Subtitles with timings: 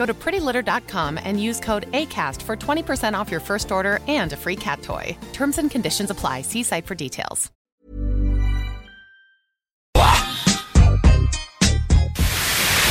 [0.00, 4.36] Go to prettylitter.com and use code ACAST for 20% off your first order and a
[4.36, 5.14] free cat toy.
[5.34, 6.40] Terms and conditions apply.
[6.40, 7.50] See site for details.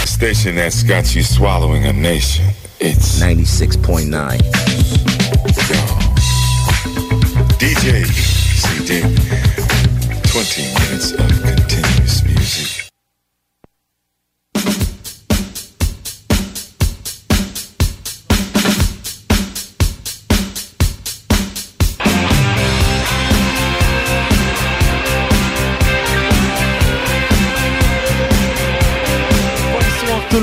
[0.05, 2.45] Station that's got you swallowing a nation.
[2.79, 4.37] It's 96.9.
[7.57, 8.05] DJ
[8.61, 9.01] CD.
[10.27, 11.58] 20 minutes of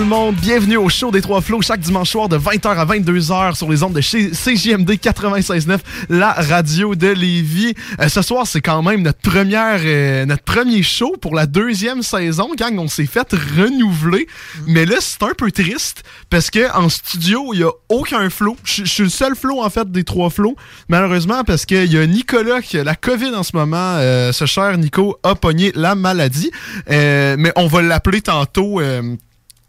[0.07, 3.57] le monde, bienvenue au show des Trois Flots chaque dimanche soir de 20h à 22h
[3.57, 5.79] sur les ondes de chez CJMD 96.9,
[6.11, 7.75] la radio de Lévis.
[8.01, 12.03] Euh, ce soir, c'est quand même notre première, euh, notre premier show pour la deuxième
[12.03, 12.79] saison, gang.
[12.79, 14.29] On s'est fait renouveler,
[14.69, 18.57] mais là, c'est un peu triste parce que en studio, il y a aucun flow.
[18.63, 20.55] Je je suis le seul flow en fait des trois flots,
[20.89, 23.97] malheureusement parce qu'il y a Nicolas qui a la COVID en ce moment.
[23.97, 26.53] Euh, ce cher Nico a pogné la maladie,
[26.91, 28.81] Euh, mais on va l'appeler tantôt.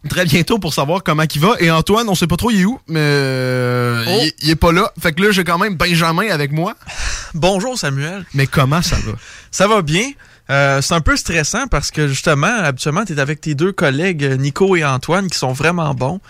[0.08, 1.56] Très bientôt pour savoir comment il va.
[1.60, 4.20] Et Antoine, on sait pas trop il est où, mais euh, Oh.
[4.24, 4.92] il, il est pas là.
[5.02, 6.76] Fait que là, j'ai quand même Benjamin avec moi.
[7.34, 8.26] Bonjour Samuel.
[8.34, 9.14] Mais comment ça va?
[9.52, 10.12] Ça va bien.
[10.50, 14.24] Euh, c'est un peu stressant parce que justement, habituellement, tu es avec tes deux collègues,
[14.40, 16.22] Nico et Antoine, qui sont vraiment bons.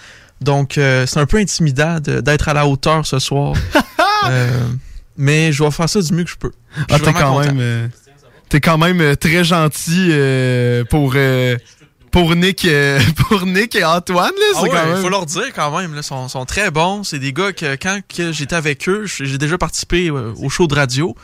[0.41, 3.53] Donc, euh, c'est un peu intimidant d'être à la hauteur ce soir.
[5.17, 6.51] Mais je vais faire ça du mieux que je peux.
[6.91, 7.89] Ah, t'es quand même,
[8.49, 10.11] t'es quand même très gentil
[10.89, 11.13] pour
[12.17, 14.57] pour Nick, euh, pour Nick et Antoine là.
[14.57, 15.01] Ah ouais, même.
[15.01, 17.03] faut leur dire quand même, ils sont, sont très bons.
[17.03, 20.65] C'est des gars que quand que j'étais avec eux, j'ai déjà participé euh, au show
[20.67, 21.15] de radio.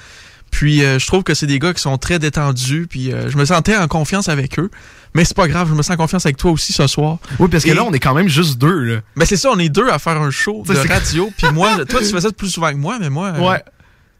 [0.51, 2.85] Puis euh, je trouve que c'est des gars qui sont très détendus.
[2.87, 4.69] Puis euh, je me sentais en confiance avec eux.
[5.15, 7.17] Mais c'est pas grave, je me sens en confiance avec toi aussi ce soir.
[7.39, 9.01] Oui, parce que Et- là, on est quand même juste deux là.
[9.15, 11.31] Mais c'est ça, on est deux à faire un show de radio.
[11.37, 13.63] Puis moi, toi tu fais ça plus souvent que moi, mais moi, Ouais.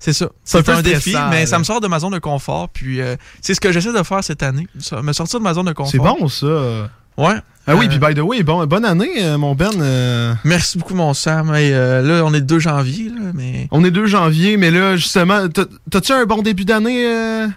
[0.04, 0.28] C'est ça.
[0.44, 2.68] C'est un peu un défi, mais ça me sort de ma zone de confort.
[2.70, 5.54] Puis euh, c'est ce que j'essaie de faire cette année, ça, me sortir de ma
[5.54, 5.92] zone de confort.
[5.92, 6.90] C'est bon ça.
[7.18, 7.36] Ouais.
[7.66, 9.70] Ah oui, Euh, puis by the way, bon, bonne année, euh, mon Ben.
[9.80, 11.56] euh, Merci beaucoup, mon Sam.
[11.56, 13.70] Et, là, on est le 2 janvier, là, mais.
[13.72, 17.48] on est 2 janvier, mais là, justement, t'as- t'as-tu un bon début d'année?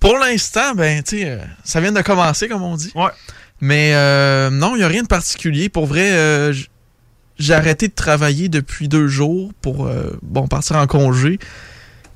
[0.00, 2.90] Pour l'instant, ben, tu sais, ça vient de commencer, comme on dit.
[2.96, 3.10] Ouais.
[3.60, 5.68] Mais euh, non, il n'y a rien de particulier.
[5.68, 6.52] Pour vrai, euh,
[7.38, 9.88] j'ai arrêté de travailler depuis deux jours pour
[10.22, 11.38] bon partir en congé.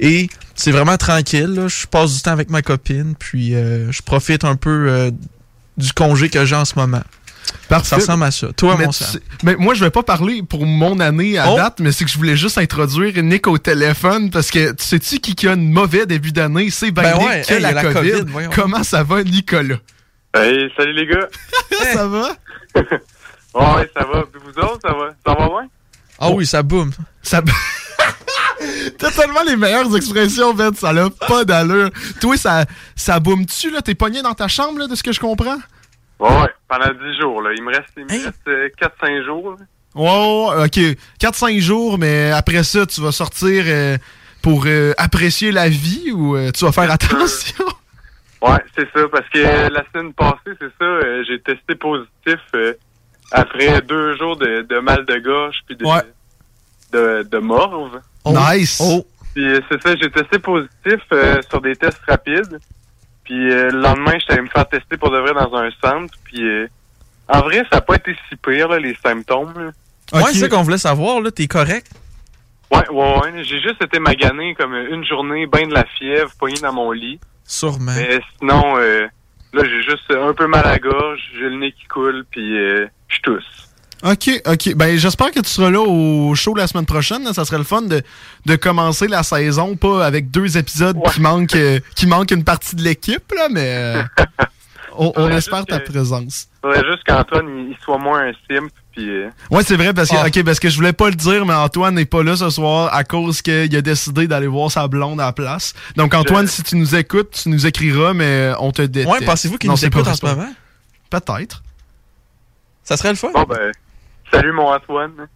[0.01, 1.55] Et c'est vraiment tranquille.
[1.55, 1.69] là.
[1.69, 5.11] Je passe du temps avec ma copine, puis euh, je profite un peu euh,
[5.77, 7.03] du congé que j'ai en ce moment.
[7.69, 7.89] Parfait.
[7.89, 8.49] Ça ressemble à ça.
[8.53, 9.13] Toi, mais, mon tu Sam.
[9.15, 11.57] sais- mais moi, je vais pas parler pour mon année à Oh.
[11.57, 15.19] date, mais c'est que je voulais juste introduire Nick au téléphone parce que tu sais-tu
[15.19, 16.69] qui qui a un mauvais début d'année?
[16.71, 18.49] C'est ben, Ben Nick ouais, qui a hey, la, il y a la COVID.
[18.55, 19.77] Comment ça va, Nicolas?
[20.35, 21.29] Hey, salut les gars.
[21.95, 22.37] ça va?
[23.55, 24.25] Ouais, ça va.
[24.31, 25.09] Puis vous autres, ça va?
[25.27, 25.69] Ça va bien?
[26.21, 26.93] Ah oui, ça boum.
[27.23, 27.41] Ça...
[28.99, 31.91] T'as tellement les meilleures expressions, Ben, ça n'a pas d'allure.
[32.21, 32.65] Toi, ça,
[32.97, 33.81] ça boum-tu, là?
[33.83, 35.59] T'es pogné dans ta chambre, là, de ce que je comprends?
[36.19, 36.49] Ouais, ouais.
[36.69, 37.51] Pendant 10 jours, là.
[37.57, 39.51] Il me reste, il me reste euh, 4-5 jours.
[39.59, 39.65] là.
[39.95, 40.99] Ouais, ouais, ok.
[41.21, 43.97] 4-5 jours, mais après ça, tu vas sortir euh,
[44.43, 47.65] pour euh, apprécier la vie ou euh, tu vas faire attention?
[48.41, 49.01] Ouais, c'est ça.
[49.11, 52.73] Parce que euh, la semaine passée, c'est ça, euh, j'ai testé positif euh,
[53.33, 56.03] après deux jours de, de mal de gorge puis de, Ouais.
[56.93, 58.01] de, de morve.
[58.33, 58.83] Nice!
[59.35, 62.59] Puis euh, c'est ça, j'ai testé positif euh, sur des tests rapides.
[63.25, 66.15] Puis euh, le lendemain, j'étais allé me faire tester pour de vrai dans un centre.
[66.25, 66.67] Puis euh,
[67.29, 69.53] en vrai, ça n'a pas été si pire, là, les symptômes.
[69.57, 69.71] là.
[70.13, 71.31] Ouais, c'est ça qu'on voulait savoir, là.
[71.31, 71.91] T'es correct?
[72.71, 73.45] Ouais, ouais, ouais.
[73.45, 77.21] J'ai juste été magané comme une journée, ben de la fièvre, poigné dans mon lit.
[77.45, 77.93] Sûrement.
[77.97, 79.07] Mais sinon, euh,
[79.53, 82.59] là, j'ai juste un peu mal à la gorge, j'ai le nez qui coule, puis
[82.59, 83.68] euh, je tousse.
[84.05, 84.75] OK, OK.
[84.77, 87.25] Ben, j'espère que tu seras là au show la semaine prochaine.
[87.25, 87.33] là.
[87.33, 88.03] Ça serait le fun de,
[88.47, 92.77] de commencer la saison, pas avec deux épisodes qui, manquent, euh, qui manquent une partie
[92.77, 94.03] de l'équipe, là, mais euh,
[94.97, 96.47] on, on Ouais, espère ta que- présence.
[96.63, 98.71] Faudrait juste qu'Antoine il, soit moins un simp.
[98.93, 100.27] Puis, euh, Ouais, c'est vrai, parce que, Ah.
[100.27, 102.93] ok, parce que je voulais pas le dire, mais Antoine n'est pas là ce soir
[102.93, 105.73] à cause qu'il a décidé d'aller voir sa blonde à la place.
[105.97, 109.13] Donc, Antoine, si tu nous écoutes, tu nous écriras, mais on te déteste.
[109.21, 110.53] Ouais, pensez-vous qu'il nous écoute en ce moment?
[111.11, 111.63] Peut-être.
[112.83, 113.29] Ça serait le fun.
[113.35, 113.71] bon, ben,
[114.33, 115.13] salut mon Antoine.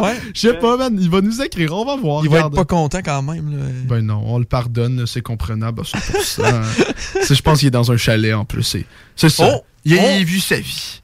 [0.00, 0.14] Ouais.
[0.34, 0.96] Je sais pas, man.
[1.00, 2.22] Il va nous écrire, on va voir.
[2.24, 3.56] Il va être pas content quand même.
[3.56, 3.64] Là.
[3.88, 6.62] Ben non, on le pardonne, c'est comprenable à 100%.
[7.22, 8.62] C'est- je pense qu'il est dans un chalet en plus.
[8.62, 8.84] C'est
[9.16, 9.48] c'est ça.
[9.52, 9.64] Oh!
[9.84, 10.06] Il a Oh!
[10.16, 11.00] il a vu sa vie.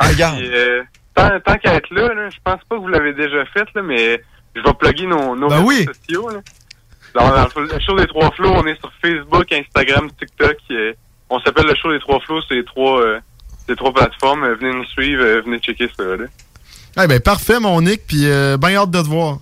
[0.00, 0.38] Ah, regarde.
[0.38, 0.82] Puis, euh,
[1.14, 3.82] tant tant qu'à être là, là, je pense pas que vous l'avez déjà fait, là,
[3.82, 4.20] mais
[4.56, 5.84] je vais plugger nos, nos Ben réseaux oui.
[5.84, 6.28] sociaux.
[6.30, 6.40] Là.
[7.14, 10.56] Dans, dans le show des trois flots, on est sur Facebook, Instagram, TikTok.
[11.30, 13.20] on s'appelle le show des trois flots, c'est les trois, euh,
[13.68, 14.42] les trois plateformes.
[14.42, 16.02] Euh, venez nous suivre, venez checker ça.
[16.04, 16.24] Là.
[17.02, 19.38] Eh ben parfait, mon Nick, puis euh, ben hâte de te voir.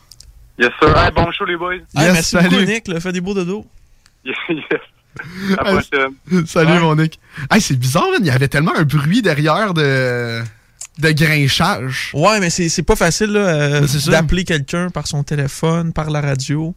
[0.59, 0.97] Yes, sir.
[0.97, 1.75] Hey, bon show, les boys.
[1.75, 2.49] Hey, Yes, merci salut.
[2.49, 2.89] beaucoup, Nick.
[2.89, 3.01] Là.
[3.01, 3.67] Fais des beaux dodos.
[4.25, 4.37] Yes.
[5.59, 6.47] À la Hey, prochaine.
[6.47, 6.81] Salut, Ouais.
[6.81, 7.19] mon Nick.
[7.51, 8.21] Hey, c'est bizarre, man.
[8.21, 10.41] Il y avait tellement un bruit derrière de,
[10.99, 12.11] de grinchage.
[12.15, 16.21] Ouais, mais c'est c'est pas facile là, euh, d'appeler quelqu'un par son téléphone, par la
[16.23, 16.75] radio.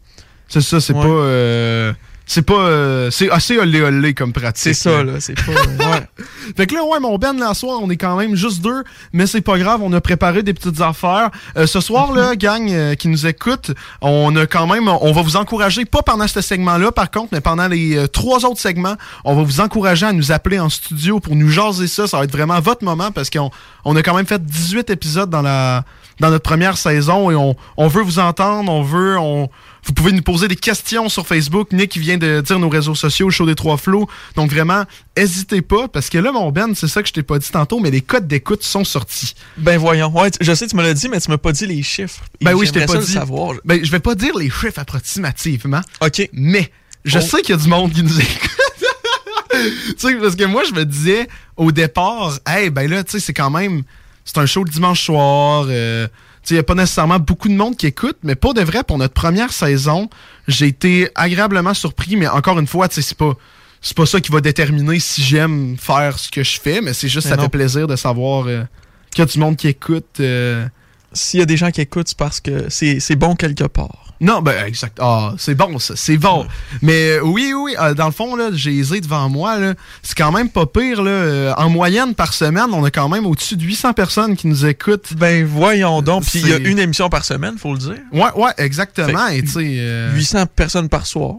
[0.50, 1.02] C'est ça, c'est Ouais.
[1.02, 1.08] pas.
[1.08, 1.94] euh,
[2.26, 2.54] c'est pas.
[2.54, 4.64] euh, c'est assez olé olé comme pratique.
[4.64, 5.20] C'est ça, là.
[5.20, 5.52] C'est pas.
[5.52, 6.08] ouais.
[6.58, 8.84] Fait que là, ouais, mon Ben, là, ce soir, on est quand même juste deux,
[9.14, 11.32] mais c'est pas grave, on a préparé des petites affaires.
[11.58, 15.22] Euh, ce soir, là, gang euh, qui nous écoute, on a quand même, on va
[15.22, 18.96] vous encourager, pas pendant ce segment-là, par contre, mais pendant les euh, trois autres segments,
[19.24, 22.08] on va vous encourager à nous appeler en studio pour nous jaser ça.
[22.08, 23.50] Ça va être vraiment votre moment parce qu'on
[23.84, 25.84] on a quand même fait 18 épisodes dans la
[26.20, 29.50] dans notre première saison et on, on veut vous entendre, on veut, on,
[29.86, 31.72] vous pouvez nous poser des questions sur Facebook.
[31.72, 34.10] Nick vient de dire nos réseaux sociaux, le show des trois flots.
[34.36, 34.84] Donc vraiment,
[35.16, 37.80] hésitez pas, parce que là, mon Ben, c'est ça que je t'ai pas dit tantôt,
[37.80, 39.36] mais les codes d'écoute sont sortis.
[39.58, 40.10] Ben voyons.
[40.18, 42.22] Ouais, je sais, tu me l'as dit, mais tu m'as pas dit les chiffres.
[42.42, 43.12] Et Ben oui, je t'ai pas dit.
[43.12, 43.54] savoir.
[43.64, 46.30] Ben, je vais pas dire les chiffres approximativement, OK.
[46.34, 46.72] mais
[47.04, 47.22] je Oh.
[47.22, 48.50] sais qu'il y a du monde qui nous écoute.
[49.52, 51.28] tu sais, parce que moi, je me disais
[51.58, 53.84] au départ, hey, ben là, tu sais, c'est quand même,
[54.26, 55.66] c'est un show le dimanche soir.
[55.70, 56.08] euh,
[56.50, 58.98] il n'y a pas nécessairement beaucoup de monde qui écoute, mais pas de vrai, pour
[58.98, 60.10] notre première saison,
[60.48, 63.34] j'ai été agréablement surpris, mais encore une fois, c'est pas.
[63.82, 67.08] C'est pas ça qui va déterminer si j'aime faire ce que je fais, mais c'est
[67.08, 67.44] juste Mais ça non.
[67.44, 68.64] fait plaisir de savoir euh,
[69.12, 70.20] qu'il y a du monde qui écoute.
[70.22, 70.68] euh,
[71.14, 74.05] S'il y a des gens qui écoutent, c'est parce que c'est c'est bon quelque part.
[74.22, 74.98] Non, ben exact.
[75.02, 76.48] Ah, c'est bon ça, c'est bon.
[76.82, 79.74] Mais euh, oui, oui, euh, dans le fond là, j'ai les devant moi là.
[80.04, 81.12] C'est quand même pas pire là.
[81.12, 84.66] Euh, en moyenne par semaine, on a quand même au-dessus de 800 personnes qui nous
[84.66, 85.14] écoutent.
[85.16, 86.24] Ben voyons donc.
[86.26, 87.98] Puis il y a une émission par semaine, faut le dire.
[88.14, 89.28] Ouais, ouais, exactement.
[89.28, 91.36] Fait Et tu sais, euh, 800 personnes par soir.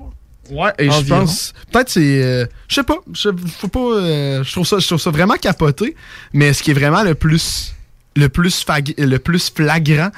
[0.50, 4.52] ouais, et je pense, peut-être c'est, euh, je sais pas, je faut pas, euh, je
[4.52, 5.96] trouve ça, je trouve ça vraiment capoté.
[6.34, 7.74] Mais ce qui est vraiment le plus,
[8.16, 10.10] le plus fag- le plus flagrant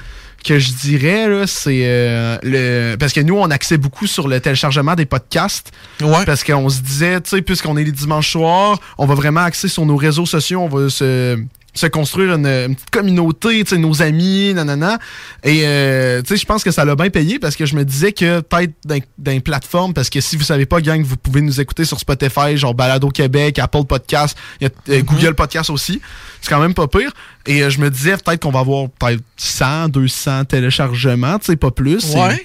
[0.45, 4.41] que je dirais là, c'est euh, le, parce que nous on axait beaucoup sur le
[4.41, 5.73] téléchargement des podcasts.
[6.01, 6.25] Ouais.
[6.25, 9.69] Parce qu'on se disait, tu sais, puisqu'on est les dimanches soirs, on va vraiment axer
[9.69, 11.39] sur nos réseaux sociaux, on va se,
[11.75, 14.99] se construire une, une petite communauté, tu sais, nos amis, nanana.
[15.45, 17.85] Et, euh, tu sais, je pense que ça l'a bien payé parce que je me
[17.85, 21.17] disais que peut-être dans, dans les plateformes, parce que si vous savez pas, gang, vous
[21.17, 25.35] pouvez nous écouter sur Spotify, genre Balado Québec, Apple Podcast, il y a euh, Google
[25.35, 26.01] Podcast aussi.
[26.41, 27.13] C'est quand même pas pire.
[27.47, 31.57] Et euh, je me disais peut-être qu'on va avoir peut-être 100, 200 téléchargements, tu sais,
[31.57, 32.15] pas plus.
[32.15, 32.45] Et Ouais.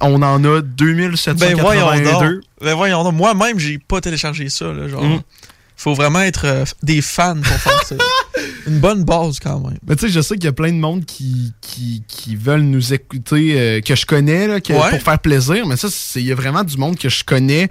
[0.00, 1.62] On en a Ben 2782.
[1.62, 2.42] voyons donc.
[2.60, 3.12] Ben voyons.
[3.12, 4.66] Moi-même, j'ai pas téléchargé ça.
[4.66, 5.02] Là, genre.
[5.02, 5.22] Mm.
[5.76, 7.96] Faut vraiment être euh, des fans pour faire ça.
[8.66, 9.78] Une bonne base quand même.
[9.86, 12.62] Mais tu sais, je sais qu'il y a plein de monde qui, qui, qui veulent
[12.62, 14.90] nous écouter, euh, que je connais, là, que- Ouais.
[14.90, 15.66] pour faire plaisir.
[15.66, 17.68] Mais ça, il y a vraiment du monde que je connais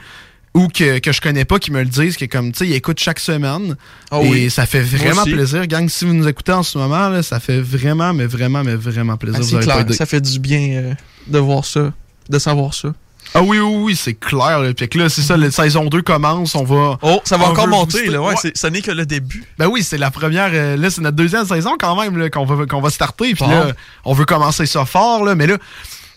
[0.53, 2.67] ou que, que je connais pas qui me le disent, qui est comme, tu sais,
[2.67, 3.75] ils écoutent chaque semaine.
[4.12, 4.50] Ah et oui.
[4.51, 5.65] ça fait vraiment plaisir.
[5.65, 8.75] Gang, si vous nous écoutez en ce moment, là, ça fait vraiment, mais vraiment, mais
[8.75, 9.39] vraiment plaisir.
[9.41, 9.93] Ah, Vous clair.
[9.95, 10.93] Ça fait du bien euh,
[11.25, 11.91] de voir ça.
[12.29, 12.93] De savoir ça.
[13.35, 14.59] Ah oui, oui, oui, c'est clair.
[14.59, 14.73] Là.
[14.73, 16.99] Puis que là, c'est ça, la saison 2 commence, on va...
[17.01, 18.07] Oh, ça va encore monter.
[18.07, 18.35] Là, ouais, Ouais.
[18.39, 19.43] c'est- Ça n'est que le début.
[19.57, 20.51] Ben oui, c'est la première.
[20.53, 23.33] euh, là, c'est notre deuxième saison quand même là, qu'on va qu'on va starter.
[23.33, 23.49] Puis Bon.
[23.49, 23.71] là,
[24.05, 25.57] on veut commencer ça fort là, mais là,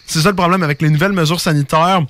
[0.06, 2.02] c'est ça le problème avec les nouvelles mesures sanitaires.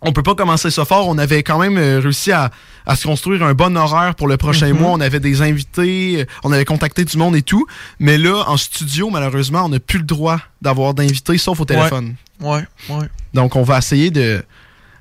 [0.00, 1.08] On peut pas commencer ça fort.
[1.08, 2.50] On avait quand même euh, réussi à,
[2.86, 4.78] à se construire un bon horaire pour le prochain Mhm.
[4.78, 4.90] mois.
[4.92, 7.66] On avait des invités, euh, on avait contacté du monde et tout.
[7.98, 12.14] Mais là, en studio, malheureusement, on n'a plus le droit d'avoir d'invités, sauf au téléphone.
[12.40, 13.06] Ouais, ouais.
[13.34, 14.44] Donc, on va essayer de,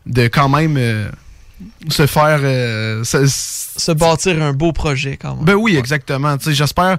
[0.08, 1.10] de quand même euh,
[1.90, 2.40] se faire...
[2.42, 5.46] euh, se- Se bâtir un beau projet quand même.
[5.46, 6.36] ben oui, exactement.
[6.44, 6.98] J'espère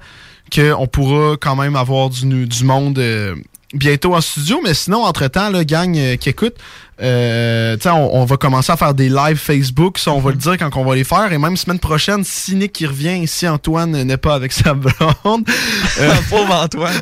[0.55, 3.35] qu'on pourra quand même avoir du, du monde euh,
[3.75, 4.61] bientôt en studio.
[4.63, 6.55] Mais sinon, entre-temps, gang euh, qui écoute,
[7.01, 10.25] Euh, on, on va commencer à faire des lives Facebook, ça on Mhm.
[10.25, 11.33] va le dire quand on va les faire.
[11.33, 14.95] Et même semaine prochaine, si Nick qui revient, si Antoine n'est pas avec sa blonde,
[16.01, 17.01] euh, Pauvre Antoine.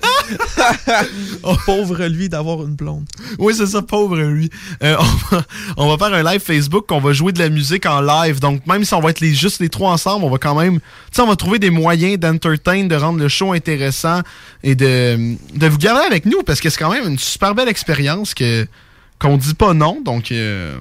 [1.66, 3.04] Pauvre lui d'avoir une blonde.
[3.38, 4.50] oui c'est ça, pauvre lui.
[4.82, 5.42] Euh, on, va,
[5.76, 8.40] on va faire un live Facebook, on va jouer de la musique en live.
[8.40, 10.78] Donc même si on va être les, juste les trois ensemble, on va quand même,
[10.80, 14.20] tu sais, on va trouver des moyens d'entertain, de rendre le show intéressant
[14.62, 17.68] et de, de vous garder avec nous parce que c'est quand même une super belle
[17.68, 18.66] expérience que
[19.18, 20.00] qu'on dit pas non.
[20.04, 20.76] Donc euh,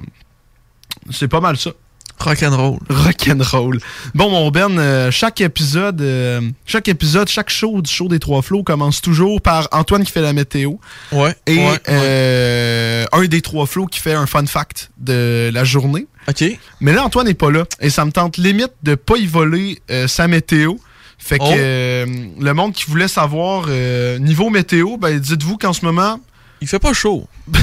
[1.12, 1.72] c'est pas mal ça.
[2.18, 2.80] Rock'n'roll.
[2.90, 3.80] Rock'n'roll.
[4.14, 8.42] Bon, mon Ben, euh, chaque épisode, euh, chaque épisode, chaque show du show des Trois
[8.42, 10.76] Flots commence toujours par Antoine qui fait la météo
[11.12, 11.36] Ouais.
[11.46, 16.08] et ouais, euh, un des Trois Flots qui fait un fun fact de la journée.
[16.30, 16.44] OK.
[16.80, 19.82] Mais là, Antoine n'est pas là et ça me tente limite de pas y voler
[19.92, 20.76] euh, sa météo.
[21.18, 21.44] Fait que
[22.06, 22.42] Oh.
[22.42, 23.68] le monde qui voulait savoir
[24.20, 26.20] niveau météo, ben dites-vous qu'en ce moment,
[26.62, 27.28] Il fait pas chaud.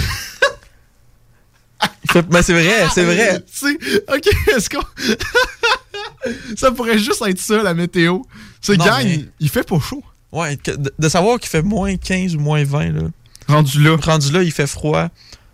[2.30, 3.42] Mais c'est vrai, c'est vrai.
[4.14, 4.82] Ok, est-ce qu'on.
[6.56, 8.18] ça pourrait juste être ça, la météo.
[8.60, 10.02] C'est gang, mais- il fait pas chaud.
[10.30, 13.02] Ouais, de, de savoir qu'il fait moins 15 ou moins 20, là.
[13.48, 13.96] Rendu là.
[14.00, 15.08] Rendu là, il fait froid.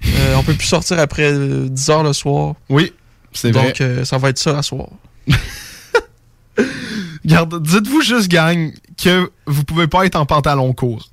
[0.06, 2.54] Euh, on peut plus sortir après euh, 10 heures le soir.
[2.68, 2.92] Oui,
[3.32, 3.66] c'est vrai.
[3.68, 4.88] Donc, euh, ça va être ça à soir.
[7.24, 11.08] Dites-vous juste, gang, que vous pouvez pas être en pantalon court.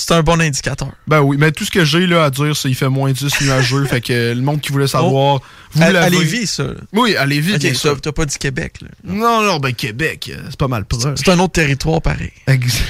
[0.00, 0.92] C'est un bon indicateur.
[1.08, 3.40] Ben oui, mais tout ce que j'ai là à dire, c'est qu'il fait moins 10
[3.40, 3.84] nuageux.
[3.90, 5.40] fait que le monde qui voulait savoir,
[5.72, 6.18] vous À, à l'avez.
[6.20, 6.62] Lévis, ça.
[6.62, 6.74] là.
[6.92, 8.00] Oui, à Lévis, Ok, bien t'as sûr.
[8.00, 8.88] t'as pas dit Québec, là.
[9.02, 11.02] Non, non, ben Québec, euh, c'est pas mal proche.
[11.16, 12.30] C'est un autre territoire pareil.
[12.46, 12.80] Ex-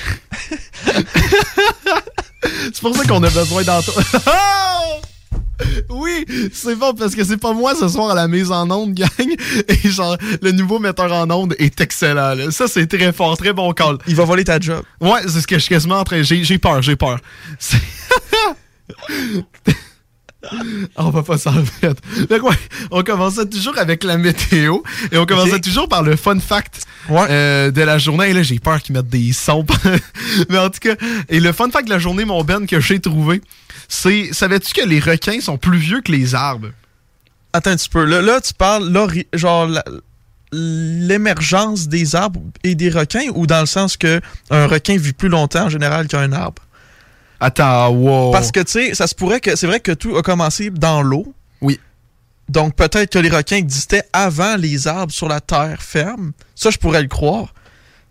[2.44, 4.02] c'est pour ça qu'on a besoin d'entendre.
[5.90, 8.94] oui, c'est bon parce que c'est pas moi ce soir à la mise en onde,
[8.94, 9.08] gang.
[9.68, 12.34] Et genre, le nouveau metteur en onde est excellent.
[12.34, 12.50] là.
[12.50, 13.98] Ça, c'est très fort, très bon call.
[14.06, 14.82] Il va voler ta job.
[15.00, 16.22] Ouais, c'est ce que je suis quasiment en train.
[16.22, 17.18] J'ai j'ai peur, j'ai peur.
[20.96, 22.00] On va pas s'en remettre.
[22.30, 22.56] Donc, ouais,
[22.92, 24.78] on commençait toujours avec la météo
[25.10, 27.26] et on commençait toujours par le fun fact Ouais.
[27.28, 28.30] euh, de la journée.
[28.30, 29.66] Et là, j'ai peur qu'ils mettent des sons.
[30.48, 30.94] Mais en tout cas,
[31.28, 33.42] et le fun fact de la journée, mon Ben, que j'ai trouvé,
[33.88, 36.70] c'est savais-tu que les requins sont plus vieux que les arbres?
[37.52, 38.04] Attends un petit peu.
[38.04, 38.92] Là, là tu parles,
[39.32, 39.68] genre,
[40.52, 45.28] l'émergence des arbres et des requins ou dans le sens que un requin vit plus
[45.28, 46.62] longtemps en général qu'un arbre?
[47.40, 48.32] Attends, wow.
[48.32, 49.56] Parce que, tu sais, ça se pourrait que.
[49.56, 51.32] C'est vrai que tout a commencé dans l'eau.
[51.60, 51.78] Oui.
[52.48, 56.32] Donc, peut-être que les requins existaient avant les arbres sur la terre ferme.
[56.54, 57.54] Ça, je pourrais le croire.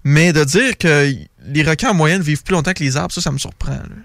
[0.04, 1.12] Mais de dire que
[1.46, 3.72] les requins en moyenne vivent plus longtemps que les arbres, ça, ça me surprend.
[3.72, 3.96] là.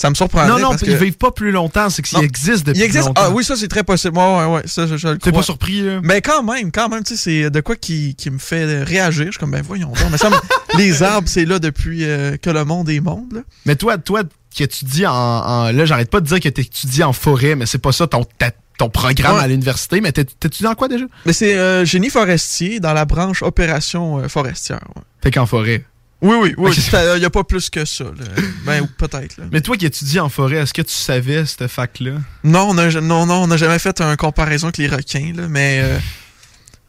[0.00, 0.46] Ça me surprend.
[0.46, 1.04] non, non, parce ils que...
[1.04, 3.06] vivent pas plus longtemps, c'est qu'ils existent depuis Il existe.
[3.08, 3.20] longtemps.
[3.22, 4.16] Ah oui, ça, c'est très possible.
[4.16, 4.62] Ouais, ouais, ouais.
[4.64, 6.00] Ça, je, je le T'es pas surpris, là?
[6.02, 9.26] Mais quand même, quand même, tu sais, c'est de quoi qui, qui me fait réagir.
[9.26, 9.98] Je suis comme, ben voyons donc.
[10.10, 10.30] Mais ça,
[10.78, 13.30] les arbres, c'est là depuis euh, que le monde est monde.
[13.34, 13.40] là.
[13.66, 17.04] Mais toi, toi qui étudies en, en- Là, j'arrête pas de dire que tu étudies
[17.04, 19.42] en forêt, mais c'est pas ça ton, ta- ton programme Ouais.
[19.42, 20.00] à l'université.
[20.00, 21.04] Mais t'é- t'étudies en quoi déjà?
[21.26, 24.80] Mais c'est euh, génie forestier dans la branche opération euh, forestière.
[24.96, 25.02] ouais.
[25.22, 25.84] Fait qu'en forêt.
[26.22, 26.70] Oui, oui, oui.
[27.14, 28.04] Il n'y a pas plus que ça.
[28.04, 28.24] là.
[28.64, 29.36] Ben, peut-être.
[29.50, 32.12] Mais toi qui étudies en forêt, est-ce que tu savais cette fac-là?
[32.44, 35.48] Non, on a, non, non, on n'a jamais fait un comparaison avec les requins, là,
[35.48, 35.98] mais euh,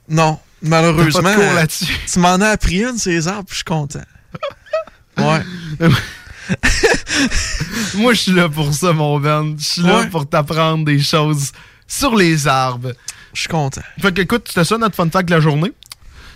[0.09, 1.97] non, malheureusement, pas de cours euh, là-dessus.
[2.11, 4.01] tu m'en as appris une, ces arbres, puis je suis content.
[5.17, 5.41] Ouais.
[7.95, 9.55] Moi, je suis là pour ça, mon Ben.
[9.57, 11.51] Je suis là pour t'apprendre des choses
[11.88, 12.93] sur les arbres.
[13.33, 13.81] Je suis content.
[14.00, 15.71] Fait que, écoute, c'était ça notre fun fact de la journée.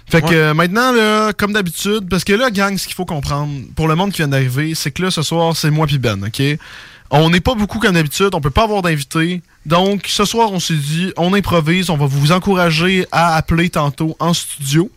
[0.07, 0.35] Fait que Ouais.
[0.35, 3.95] euh, maintenant, là, comme d'habitude, parce que là, gang, ce qu'il faut comprendre, pour le
[3.95, 6.41] monde qui vient d'arriver, c'est que là, ce soir, c'est moi puis Ben, OK?
[7.11, 9.41] On n'est pas beaucoup comme d'habitude, on peut pas avoir d'invités.
[9.65, 14.15] Donc, ce soir, on s'est dit, on improvise, on va vous encourager à appeler tantôt
[14.19, 14.89] en studio.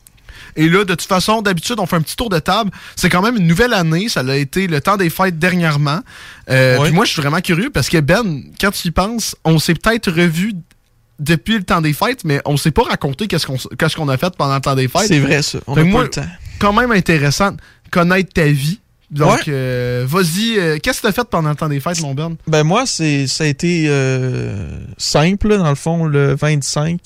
[0.57, 2.71] Et là, de toute façon, d'habitude, on fait un petit tour de table.
[2.97, 4.09] C'est quand même une nouvelle année.
[4.09, 6.01] Ça a été le temps des fêtes dernièrement.
[6.51, 9.59] Euh, puis moi, je suis vraiment curieux parce que Ben, quand tu y penses, on
[9.59, 10.55] s'est peut-être revu
[11.19, 14.17] depuis le temps des fêtes, mais on s'est pas raconté qu'est-ce qu'on qu'est-ce qu'on a
[14.17, 15.07] fait pendant le temps des fêtes.
[15.09, 15.59] C'est vrai, ça.
[15.67, 16.27] On Fait pas moi- le temps.
[16.59, 17.57] quand même intéressant de
[17.91, 18.81] connaître ta vie.
[19.11, 19.43] Donc, Ouais.
[19.49, 22.37] euh, vas-y, euh, qu'est-ce que t'as fait pendant le temps des fêtes, mon Ben?
[22.47, 27.01] Ben moi, c'est ça a été euh, simple, dans le fond, le 25.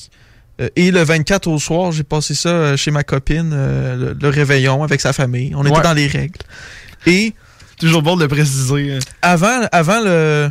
[0.61, 4.83] euh, et le 24 au soir, j'ai passé ça chez ma copine, le, le réveillon
[4.83, 5.53] avec sa famille.
[5.55, 5.83] On était Ouais.
[5.83, 6.41] dans les règles.
[7.07, 7.35] Et
[7.79, 8.93] Toujours bon de le préciser.
[8.95, 8.99] hein.
[9.23, 10.51] avant, avant le,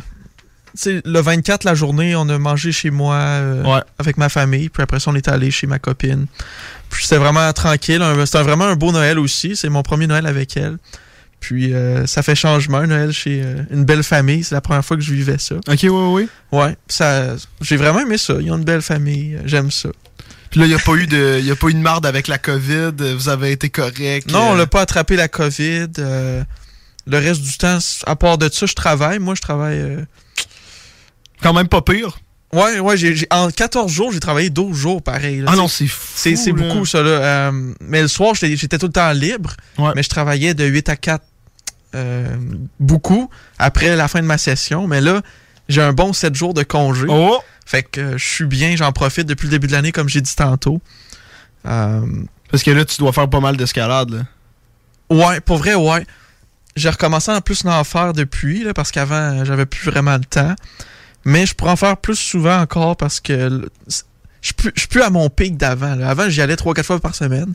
[0.86, 3.82] le 24, la journée, on a mangé chez moi euh, Ouais.
[3.98, 4.68] avec ma famille.
[4.68, 6.26] Puis après ça, on est allé chez ma copine.
[6.90, 8.02] Puis c'était vraiment tranquille.
[8.24, 9.56] C'était vraiment un beau Noël aussi.
[9.56, 10.78] C'est mon premier Noël avec elle.
[11.40, 14.44] Puis euh, ça fait changement, Noël chez euh, une belle famille.
[14.44, 15.56] C'est la première fois que je vivais ça.
[15.56, 16.28] Ok, oui, oui.
[16.52, 18.34] Ouais, ça, j'ai vraiment aimé ça.
[18.40, 19.36] Ils ont une belle famille.
[19.44, 19.88] J'aime ça.
[20.50, 22.28] Puis là, il n'y a, pas eu de- y a pas eu de marde avec
[22.28, 22.92] la COVID.
[23.16, 24.30] Vous avez été correct.
[24.30, 25.88] Non, on l'a pas attrapé la COVID.
[25.98, 26.44] le
[27.18, 29.18] reste du temps, à part de ça, je travaille.
[29.18, 30.04] Moi, je travaille.
[31.42, 32.18] Quand même pas pire.
[32.52, 35.40] Ouais, ouais, j'ai, en 14 jours, j'ai travaillé 12 jours pareil.
[35.40, 36.06] là, Ah non, c'est fou.
[36.14, 37.10] C'est, beaucoup, ça, là.
[37.10, 39.54] Euh, mais le soir, j'étais, tout le temps libre.
[39.78, 39.92] Ouais.
[39.96, 41.24] Mais je travaillais de 8 à 4
[41.94, 42.36] euh,
[42.78, 44.86] beaucoup après la fin de ma session.
[44.86, 45.22] Mais là,
[45.70, 47.06] j'ai un bon 7 jours de congé.
[47.08, 47.40] Oh!
[47.64, 50.20] Fait que euh, je suis bien, j'en profite depuis le début de l'année, comme j'ai
[50.20, 50.82] dit tantôt.
[51.62, 54.10] Parce que là, tu dois faire pas mal d'escalade.
[54.10, 54.24] là.
[55.08, 56.04] ouais, pour vrai, ouais.
[56.76, 60.54] J'ai recommencé en plus d'en faire depuis, là, parce qu'avant, j'avais plus vraiment le temps.
[61.24, 64.00] Mais je pourrais en faire plus souvent encore parce que je
[64.42, 64.54] suis
[64.88, 65.96] plus- à mon pic d'avant.
[66.02, 67.54] Avant, j'y allais 3-4 fois par semaine.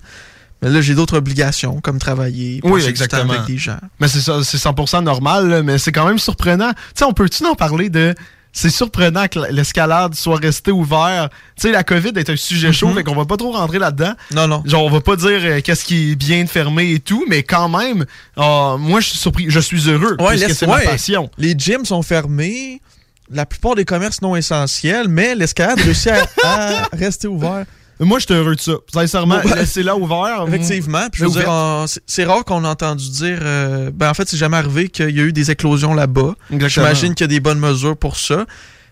[0.62, 3.34] Mais là, j'ai d'autres obligations, comme travailler, Oui, passer du temps exactement.
[3.34, 3.78] avec des gens.
[4.00, 6.72] Mais c'est ça, c'est 100% normal, là, mais c'est quand même surprenant.
[6.72, 8.16] Tu sais, on peut-tu en parler de...
[8.54, 11.32] C'est surprenant que l'escalade soit restée ouverte.
[11.56, 12.96] Tu sais, la COVID est un sujet chaud, Mhm.
[12.96, 14.14] fait qu'on va pas trop rentrer là-dedans.
[14.34, 14.64] Non, non.
[14.66, 17.44] Genre, on va pas dire euh, qu'est-ce qui est bien de fermer et tout, mais
[17.44, 18.06] quand même,
[18.40, 20.86] euh, moi, je suis surpris, je suis heureux, Ouais, c'est ouais.
[20.86, 21.30] ma passion.
[21.38, 22.82] Les gyms sont fermés.
[23.30, 27.66] La plupart des commerces non essentiels, mais l'escalade réussit à, à rester ouvert.
[28.00, 28.74] Moi, je suis heureux de ça.
[28.94, 30.46] Sincèrement, ben, laissez-la ouvert.
[30.48, 31.08] Effectivement.
[31.12, 33.40] Puis je veux Mais dire, en- c'est- c'est rare qu'on a entendu dire.
[33.42, 36.36] euh, ben en fait, c'est jamais arrivé qu'il y a eu des éclosions là-bas.
[36.52, 38.46] J'imagine qu'il y a des bonnes mesures pour ça.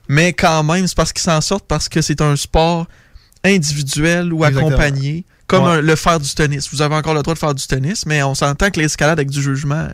[0.10, 2.88] Mais quand même, c'est parce qu'ils s'en sortent parce que c'est un sport
[3.44, 4.68] individuel ou Exactement.
[4.70, 5.25] accompagné.
[5.48, 5.72] Comme Ouais.
[5.74, 6.68] un- le faire du tennis.
[6.74, 9.30] Vous avez encore le droit de faire du tennis, mais on s'entend que l'escalade avec
[9.30, 9.88] du jugement,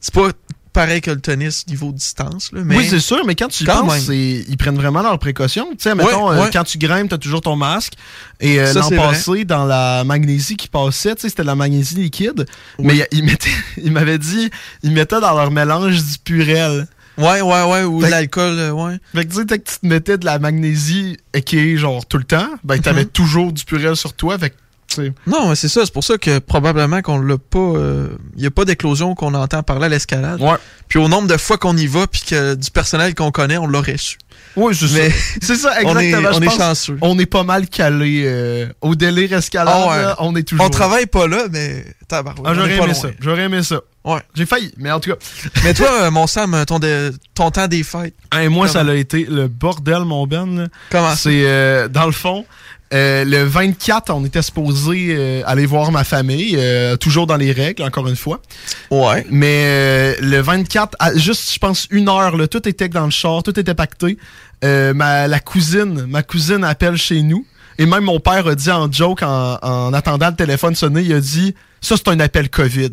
[0.00, 0.30] c'est pas
[0.72, 2.50] pareil que le tennis niveau distance.
[2.52, 5.18] Là, mais Oui, c'est sûr, mais quand tu y Quand penses, ils prennent vraiment leurs
[5.18, 5.68] précautions.
[5.72, 7.94] Tu sais, mettons, Ouais, euh, quand tu grimpes, t'as toujours ton masque.
[8.40, 8.96] Et euh, Ça, l'an vrai.
[8.96, 12.46] passé, dans la magnésie qui passait, tu sais, c'était de la magnésie liquide.
[12.78, 12.86] Oui.
[12.86, 13.50] Mais ils mettaient,
[13.82, 14.50] ils m'avaient dit,
[14.82, 16.86] ils mettaient dans leur mélange du purel.
[17.18, 18.98] Ouais, ouais, ouais, ou de l'alcool, euh, ouais.
[19.14, 22.06] Fait que tu sais, que tu te mettais de la magnésie et qui est genre
[22.06, 23.08] tout le temps, ben t'avais Mhm.
[23.10, 24.38] toujours du purel sur toi.
[24.38, 24.54] Fait que,
[24.90, 25.84] tu sais, Non, mais c'est ça.
[25.84, 27.72] C'est pour ça que probablement qu'on l'a pas.
[28.36, 30.40] Il n'y a pas d'éclosion qu'on entend parler à l'escalade.
[30.40, 30.56] Ouais.
[30.88, 33.66] Puis au nombre de fois qu'on y va, puis que du personnel qu'on connaît, on
[33.66, 34.18] l'aurait su.
[34.56, 35.16] Oui, c'est ça.
[35.40, 36.36] C'est ça, on est, exactement.
[36.38, 36.98] on est chanceux.
[37.02, 39.74] On est pas mal calé euh, au délire escalade.
[39.76, 40.02] Ah ouais.
[40.02, 40.64] là, on est toujours.
[40.66, 42.22] On travaille pas là, mais Ah,
[42.54, 42.94] j'aurais aimé loin.
[42.94, 43.08] ça.
[43.20, 43.80] J'aurais aimé ça.
[44.02, 44.20] Ouais.
[44.34, 45.16] J'ai failli, mais en tout cas.
[45.62, 48.84] Mais toi, euh, mon Sam, ton, de- ton temps des fêtes, Hey, moi, Comment?
[48.86, 50.58] ça a été le bordel, mon Ben.
[50.58, 50.66] là.
[50.90, 51.14] comment?
[51.14, 52.46] C'est euh, dans le fond.
[52.92, 57.52] Euh, le 24, on était supposé euh, aller voir ma famille, euh, toujours dans les
[57.52, 58.40] règles, encore une fois.
[58.90, 59.24] Ouais.
[59.30, 63.10] Mais euh, le 24, à juste, je pense, une heure, là, tout était dans le
[63.10, 64.18] char, tout était pacté.
[64.64, 67.46] Euh, ma, la cousine, ma cousine appelle chez nous.
[67.78, 71.12] Et même mon père a dit en joke, en, en attendant le téléphone sonner, il
[71.14, 72.90] a dit Ça, c'est un appel COVID.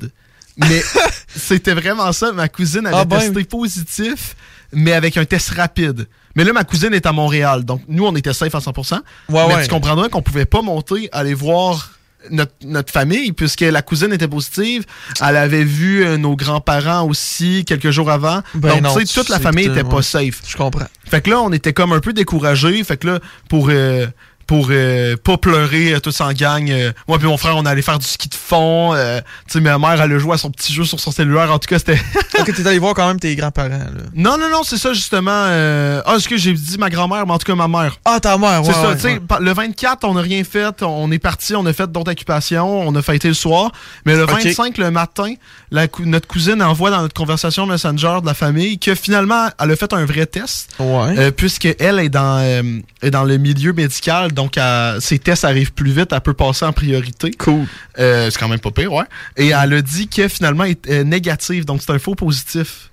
[0.57, 0.81] Mais
[1.36, 2.31] c'était vraiment ça.
[2.31, 3.19] Ma cousine avait Ah ben.
[3.19, 4.36] testé positif,
[4.71, 6.08] mais avec un test rapide.
[6.36, 7.65] Mais là, ma cousine est à Montréal.
[7.65, 8.93] Donc, nous, on était safe à 100%.
[8.93, 9.63] Ouais, mais ouais.
[9.63, 11.91] tu comprendras qu'on pouvait pas monter, aller voir
[12.30, 14.86] notre, notre famille, puisque la cousine était positive.
[15.21, 18.41] Elle avait vu euh, nos grands-parents aussi quelques jours avant.
[18.53, 20.03] Ben Donc, non, tu sais, toute la famille était pas ouais.
[20.03, 20.41] safe.
[20.47, 20.88] Je comprends.
[21.06, 22.84] Fait que là, on était comme un peu découragés.
[22.84, 24.08] Fait que là, pour, euh,
[24.47, 27.81] pour euh, pas pleurer euh, tous en gang, euh, moi puis mon frère, on allait
[27.81, 28.93] faire du ski de fond.
[28.95, 31.51] euh, tu sais, ma mère, elle a joué à son petit jeu sur son cellulaire.
[31.51, 31.99] En tout cas, c'était...
[32.39, 34.01] ok, t'es allé voir quand même tes grands-parents, là.
[34.15, 35.31] non, non, non, c'est ça, justement.
[35.33, 37.99] euh, Ah, est-ce que j'ai dit ma grand-mère, mais en tout cas, ma mère.
[38.05, 38.67] Ah, ta mère, ouais.
[38.67, 39.19] C'est ça, ouais, tu sais, ouais.
[39.19, 42.88] pa- le 24, on n'a rien fait, on est parti, on a fait d'autres occupations,
[42.88, 43.71] on a fêté le soir,
[44.05, 44.43] mais le Ok.
[44.43, 45.33] 25, le matin,
[45.71, 49.71] la cou- notre cousine envoie dans notre conversation Messenger de la famille que finalement, elle
[49.71, 51.15] a fait un vrai test, Ouais.
[51.17, 52.62] euh, puisqu'elle est dans, euh,
[53.01, 56.63] est dans le milieu médical, donc elle- ses tests arrivent plus vite, elle peut passer
[56.63, 57.32] en priorité.
[57.32, 57.65] cool.
[58.00, 59.04] Euh, c'est quand même pas pire, ouais.
[59.36, 62.89] Et elle a dit que finalement, elle est euh, négative, donc c'est un faux positif.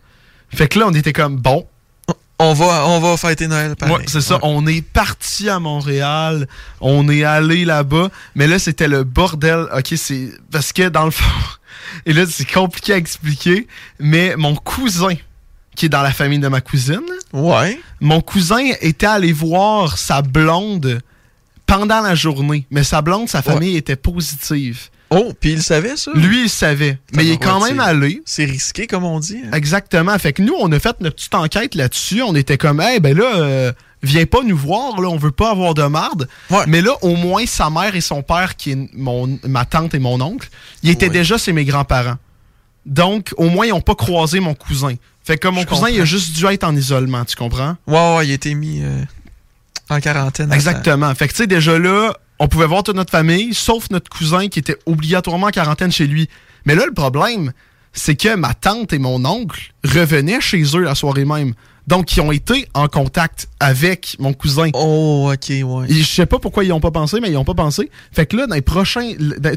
[0.53, 1.67] Fait que là, on était comme, bon,
[2.41, 3.95] On va, on va fêter Noël, pareil.
[3.95, 4.35] Ouais, c'est ça.
[4.35, 4.41] Ouais.
[4.43, 6.49] On est parti à Montréal.
[6.81, 8.09] On est allé là-bas.
[8.35, 9.67] Mais là, c'était le bordel.
[9.73, 10.33] OK, c'est...
[10.51, 11.25] Parce que, dans le fond...
[12.07, 13.69] Et là, c'est compliqué à expliquer.
[14.01, 15.15] Mais mon cousin,
[15.77, 17.01] qui est dans la famille de ma cousine,
[17.33, 17.79] Ouais.
[18.01, 21.01] mon cousin était allé voir sa blonde
[21.79, 22.67] pendant la journée.
[22.71, 24.89] Mais sa blonde, sa famille était positive.
[25.11, 26.11] Oh, puis il savait ça?
[26.15, 26.99] Lui, il savait.
[27.15, 28.23] Mais il est quand même allé.
[28.25, 29.39] C'est risqué, comme on dit.
[29.45, 29.51] hein?
[29.53, 30.19] Exactement.
[30.19, 32.23] Fait que nous, on a fait notre petite enquête là-dessus.
[32.23, 35.51] On était comme, hey, ben là, euh, viens pas nous voir, là, on veut pas
[35.51, 36.29] avoir de marde.
[36.51, 36.65] Ouais.
[36.67, 39.99] Mais là, au moins, sa mère et son père, qui est mon, ma tante et
[40.01, 40.49] mon oncle,
[40.83, 41.13] ils étaient Ouais.
[41.13, 42.17] déjà chez mes grands-parents.
[42.87, 44.95] Donc, au moins, ils ont pas croisé mon cousin.
[45.23, 47.77] Fait que mon Je cousin, il a juste dû être en isolement, tu comprends?
[47.87, 49.03] Ouais, ouais, il été mis euh,
[49.91, 50.53] en quarantaine.
[50.53, 51.15] Exactement.
[51.15, 54.49] Fait que, tu sais, déjà là, on pouvait voir toute notre famille, sauf notre cousin
[54.49, 56.29] qui était obligatoirement en quarantaine chez lui.
[56.65, 57.53] Mais là, le problème,
[57.93, 61.55] c'est que ma tante et mon oncle revenaient chez eux la soirée même.
[61.87, 64.71] Donc, ils ont été en contact avec mon cousin.
[64.73, 65.87] Oh, ok, ouais.
[65.91, 67.91] Et je sais pas pourquoi ils ont pas pensé, mais ils ont pas pensé.
[68.11, 69.13] Fait que là, dans les prochains,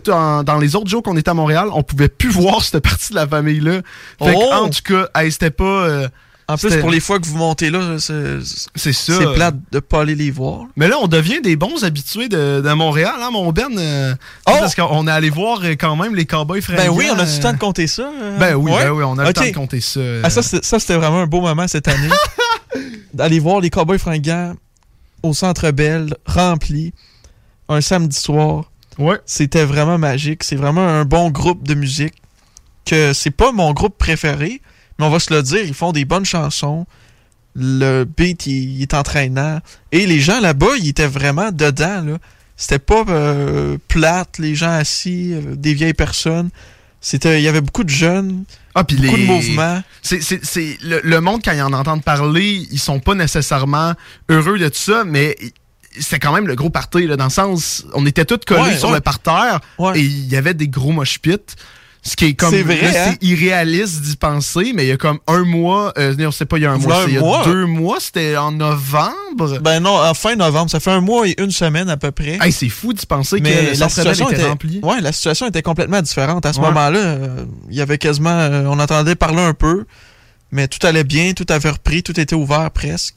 [0.05, 3.11] dans, dans les autres jours qu'on était à Montréal, on pouvait plus voir cette partie
[3.11, 3.81] de la famille-là.
[4.21, 4.65] Fait que, Oh!
[4.65, 6.09] en tout cas, hey, c'était pas, euh,
[6.49, 8.39] En plus, pour les fois que vous montez là, c'est
[8.75, 10.61] C'est plate de pas aller les voir.
[10.77, 13.77] Mais là, on devient des bons habitués de, de Montréal, hein, mon Ben?
[13.77, 14.15] euh,
[14.47, 14.53] Oh!
[14.59, 16.83] Parce qu'on est allé voir euh, quand même les Cowboys fringants.
[16.83, 18.03] Ben oui, on a du euh, temps de compter ça.
[18.03, 18.37] euh?
[18.39, 18.85] Ben oui, Ouais?
[18.85, 19.35] ben oui, on a le Ok.
[19.35, 19.99] temps de compter ça.
[19.99, 20.21] euh.
[20.23, 22.07] Ah, ça, c'était vraiment un beau moment cette année.
[23.13, 24.53] D'aller voir les Cowboys fringants
[25.23, 26.93] au Centre Bell, rempli,
[27.67, 28.71] un samedi soir.
[28.97, 29.19] Ouais.
[29.25, 30.43] C'était vraiment magique.
[30.43, 32.13] C'est vraiment un bon groupe de musique.
[32.85, 34.61] Que c'est pas mon groupe préféré,
[34.99, 36.85] mais on va se le dire, ils font des bonnes chansons.
[37.55, 39.59] Le beat, il, il est entraînant.
[39.91, 42.03] Et les gens là-bas, ils étaient vraiment dedans.
[42.05, 42.17] Là.
[42.55, 46.49] C'était pas euh, plate, les gens assis, euh, des vieilles personnes.
[47.01, 48.43] C'était, il y avait beaucoup de jeunes,
[48.75, 49.21] Ah, puis beaucoup les...
[49.23, 49.81] de mouvements.
[50.01, 53.93] C'est, c'est, c'est le, le monde, quand ils en entendent parler, ils sont pas nécessairement
[54.29, 55.35] heureux de tout ça, mais
[55.99, 58.77] c'était quand même le gros party, là, dans le sens, on était tous collés Ouais,
[58.77, 58.95] sur ouais.
[58.95, 59.99] le parterre Ouais.
[59.99, 61.37] et il y avait des gros mosh pits.
[62.07, 63.15] Ce qui est comme C'est hein?
[63.19, 66.57] c'est irréaliste d'y penser, mais il y a comme un mois, euh, non, c'est pas
[66.57, 67.43] il y a un mois, un il y a mois.
[67.43, 69.59] deux mois, c'était en novembre.
[69.61, 72.37] Ben non, en fin novembre, ça fait un mois et une semaine à peu près.
[72.41, 74.79] Hey, c'est fou d'y penser que mais le la situation était, était, rempli.
[74.83, 76.45] ouais, la situation était complètement différente.
[76.45, 76.67] À ce Ouais.
[76.67, 79.85] moment-là, euh, il y avait quasiment, euh, on entendait parler un peu,
[80.51, 83.15] mais tout allait bien, tout avait repris, tout était ouvert presque,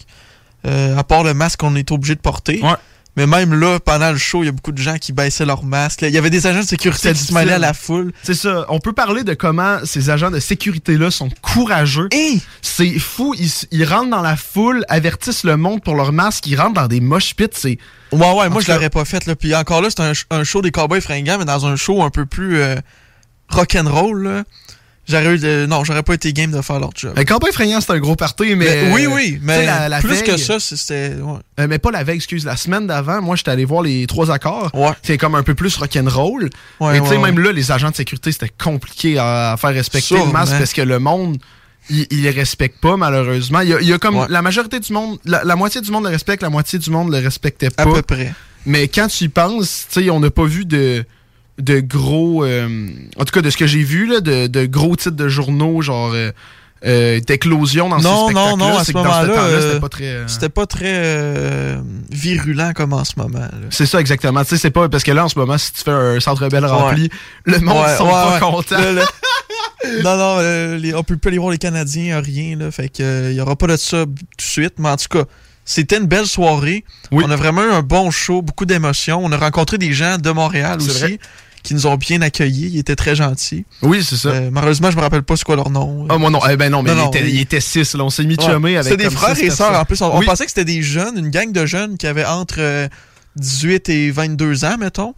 [0.66, 2.61] Euh, à part le masque qu'on était obligé de porter.
[2.62, 2.74] Ouais.
[3.21, 5.63] Mais même là, pendant le show, il y a beaucoup de gens qui baissaient leur
[5.63, 6.01] masque.
[6.03, 8.13] Il y avait des agents de sécurité qui se mêlaient à la foule.
[8.23, 8.65] C'est ça.
[8.71, 12.09] On peut parler de comment ces agents de sécurité-là sont courageux.
[12.13, 12.39] Et?
[12.63, 13.35] C'est fou.
[13.39, 16.47] Ils, ils rentrent dans la foule, avertissent le monde pour leur masque.
[16.47, 17.47] Ils rentrent dans des mosh pits.
[17.53, 17.79] C'est
[18.13, 19.27] Ouais, ouais, moi je cas- l'aurais pas fait.
[19.27, 19.37] Là.
[19.37, 22.11] Puis encore là, c'est un, un show des Cowboys fringants, mais dans un show un
[22.11, 22.77] peu plus euh,
[23.51, 24.45] rock'n'roll.
[25.09, 25.67] J'aurais eu de...
[25.67, 27.15] Non, j'aurais pas été game de faire leur job.
[27.17, 28.85] Un campagne effrayant, c'est un gros party, mais.
[28.85, 31.15] Mais- oui, oui, mais la- la plus veille- que ça, c'était...
[31.21, 31.39] ouais.
[31.59, 32.45] Euh, mais pas la veille, excuse.
[32.45, 34.71] La semaine d'avant, moi, j'étais allé voir les trois accords.
[34.75, 34.93] Ouais.
[35.03, 36.51] C'est comme un peu plus rock'n'roll.
[36.79, 39.71] Ouais, et tu sais, même là, les agents de sécurité, c'était compliqué à, à faire
[39.75, 41.39] respecter le masque parce que le monde.
[41.89, 43.61] Il, il les respecte pas, malheureusement.
[43.63, 45.91] Il y a, il y a comme la majorité du monde, la, la moitié du
[45.91, 47.83] monde le respecte, la moitié du monde le respectait pas.
[47.83, 48.33] À peu près.
[48.67, 51.05] Mais quand tu y penses, tu sais, on n'a pas vu de,
[51.61, 52.44] de gros.
[52.44, 55.29] euh, en tout cas, de ce que j'ai vu, là, de, de gros titres de
[55.29, 56.31] journaux, genre euh,
[56.87, 59.88] euh, d'éclosion dans Non, ce non, spectacle non, à c'est ce moment-là, euh, c'était pas
[59.90, 60.05] très.
[60.07, 63.46] euh, C'était pas très euh, virulent comme en ce moment.
[63.70, 64.42] C'est ça, exactement.
[64.44, 64.88] Tu sais, c'est pas.
[64.88, 67.11] Parce que là, en ce moment, si tu fais un centre belle rempli,
[67.44, 68.40] le monde Ouais, sont ouais, pas ouais.
[68.40, 68.81] contents.
[68.81, 72.57] Le- le- non, non, les- on peut pas aller voir les Canadiens, rien.
[72.57, 74.75] Là, fait que, euh, il y aura pas de ça tout de suite.
[74.79, 75.25] Mais en tout cas,
[75.66, 76.85] c'était une belle soirée.
[77.12, 77.23] Oui.
[77.27, 79.20] On a vraiment eu un bon show, beaucoup d'émotions.
[79.23, 81.18] On a rencontré des gens de Montréal aussi vrai.
[81.62, 82.70] Qui nous ont bien accueillis.
[82.73, 83.64] Ils étaient très gentils.
[83.83, 84.29] Oui, c'est ça.
[84.31, 86.07] Euh, malheureusement, je me rappelle pas c'est quoi leur nom.
[86.09, 86.40] Ah, moi non.
[86.51, 87.31] Eh ben non, mais Non, il, non, était, oui.
[87.35, 87.94] il était six.
[87.94, 88.05] Là.
[88.05, 88.44] On s'est mis Ouais.
[88.53, 88.90] chumé avec.
[88.92, 89.79] C'était des frères six et sœurs.
[89.79, 92.57] En plus, on, pensait que c'était des jeunes, une gang de jeunes qui avaient entre
[92.59, 92.88] euh,
[93.37, 95.14] 18 et 22 ans, mettons.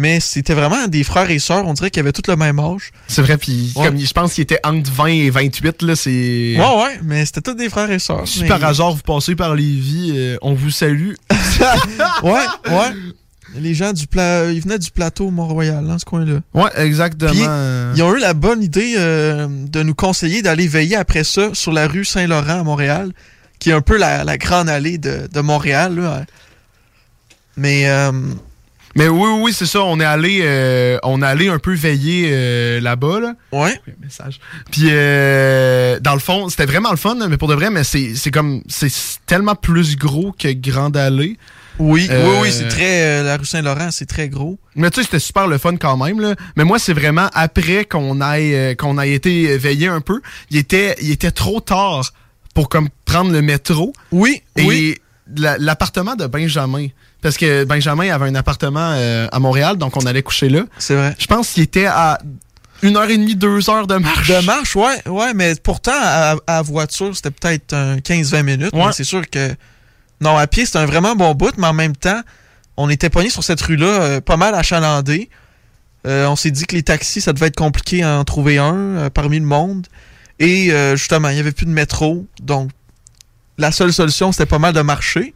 [0.00, 1.66] Mais c'était vraiment des frères et sœurs.
[1.66, 2.92] On dirait qu'ils avaient tous le même âge.
[3.08, 3.86] C'est vrai, puis Ouais.
[3.86, 6.10] comme je pense qu'il était entre 20 et 28, là, c'est.
[6.56, 8.28] Ouais, ouais, mais c'était tous des frères et sœurs.
[8.28, 11.14] Si Mais- par hasard vous passez par Lévis, euh, on vous salue.
[12.22, 12.32] Ouais,
[12.70, 12.92] ouais.
[13.56, 14.50] Les gens du pla...
[14.50, 16.40] ils venaient du plateau Mont-Royal, dans ce coin-là.
[16.54, 17.30] Ouais, exactement.
[17.32, 21.24] Puis, Euh, Ils ont eu la bonne idée euh, de nous conseiller d'aller veiller après
[21.24, 23.12] ça sur la rue Saint-Laurent à Montréal,
[23.58, 25.96] qui est un peu la, la grande allée de, de Montréal.
[25.96, 26.24] là.
[27.56, 28.12] Mais euh,
[28.94, 29.82] Mais oui, oui, c'est ça.
[29.82, 33.34] On est allé, euh, on est allé un peu veiller euh, là-bas, là.
[33.52, 34.40] ouais, Oui, message.
[34.70, 38.30] Puis euh, dans le fond, c'était vraiment le fun, mais pour de vrai, mais c'est
[38.30, 38.92] comme c'est
[39.26, 41.36] tellement plus gros que Grande Allée.
[41.78, 44.58] Oui, Euh, oui, oui, c'est très euh, la rue Saint-Laurent, c'est très gros.
[44.74, 46.34] Mais tu sais, c'était super le fun quand même, là.
[46.56, 50.20] Mais moi, c'est vraiment après qu'on aille euh, qu'on ait été veiller un peu.
[50.50, 52.12] Il était, il était trop tard
[52.54, 53.92] pour comme prendre le métro.
[54.12, 54.98] Oui, Et oui.
[55.36, 56.88] la- l'appartement de Benjamin.
[57.20, 60.62] Parce que Benjamin avait un appartement euh, à Montréal, donc on allait coucher là.
[60.78, 61.16] C'est vrai.
[61.18, 62.18] Je pense qu'il était à
[62.82, 64.28] une heure et demie, deux heures de marche.
[64.28, 68.72] De marche, ouais, ouais, mais pourtant, à, à voiture, c'était peut-être un 15-20 minutes.
[68.72, 68.92] Ouais.
[68.92, 69.52] C'est sûr que.
[70.20, 72.20] Non, à pied, c'était un vraiment bon bout, mais en même temps,
[72.76, 75.30] on était pogné sur cette rue-là, euh, pas mal achalandé.
[76.06, 78.74] Euh, on s'est dit que les taxis, ça devait être compliqué à en trouver un
[78.76, 79.86] euh, parmi le monde.
[80.40, 82.24] Et justement, il n'y avait plus de métro.
[82.40, 82.70] Donc,
[83.58, 85.34] la seule solution, c'était pas mal de marcher.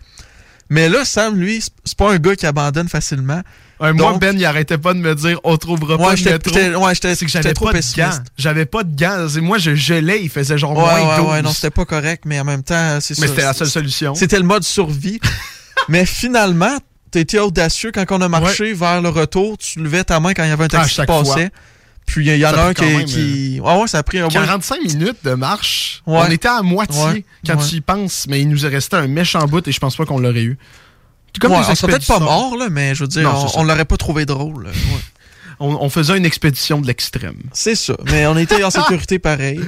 [0.70, 3.40] Mais là, Sam, lui, c'est- c'est pas un gars qui abandonne facilement.
[3.84, 6.32] Un mois, Donc- Ben, il arrêtait pas de me dire on trouvera pas de j'étais
[6.32, 6.84] métro.
[6.86, 8.10] ouais, C'est que j'avais trop pas de gants.
[8.38, 9.26] J'avais pas de gants.
[9.42, 11.30] Moi, je gelais, il faisait genre Ouais, moins ouais, 12.
[11.32, 13.18] ouais, non, c'était pas correct, mais en même temps, c'est.
[13.18, 14.14] Mais c'était la seule solution.
[14.14, 15.20] C'était le mode survie.
[15.88, 16.78] Mais finalement,
[17.14, 19.58] été audacieux quand on a marché vers le retour.
[19.58, 21.50] Tu levais ta main quand il y avait un Ah, taxi qui passait.
[22.06, 23.04] Puis il y en a un qui.
[23.04, 23.60] qui...
[23.64, 24.30] Ah ouais, ça a pris un bon.
[24.30, 26.02] 45 minutes de marche.
[26.06, 26.20] Ouais.
[26.26, 27.24] On était à moitié Ouais.
[27.46, 27.66] quand Ouais.
[27.68, 30.04] tu y penses, mais il nous est resté un méchant bout et je pense pas
[30.04, 30.58] qu'on l'aurait eu.
[31.40, 33.84] Comme Ouais, on serait peut-être pas mort, là, mais je veux dire, Non, on, l'aurait
[33.84, 34.66] pas trouvé drôle.
[34.66, 34.72] Ouais.
[35.60, 37.36] On, on faisait une expédition de l'extrême.
[37.52, 37.94] C'est ça.
[38.10, 39.60] Mais on était en sécurité pareil.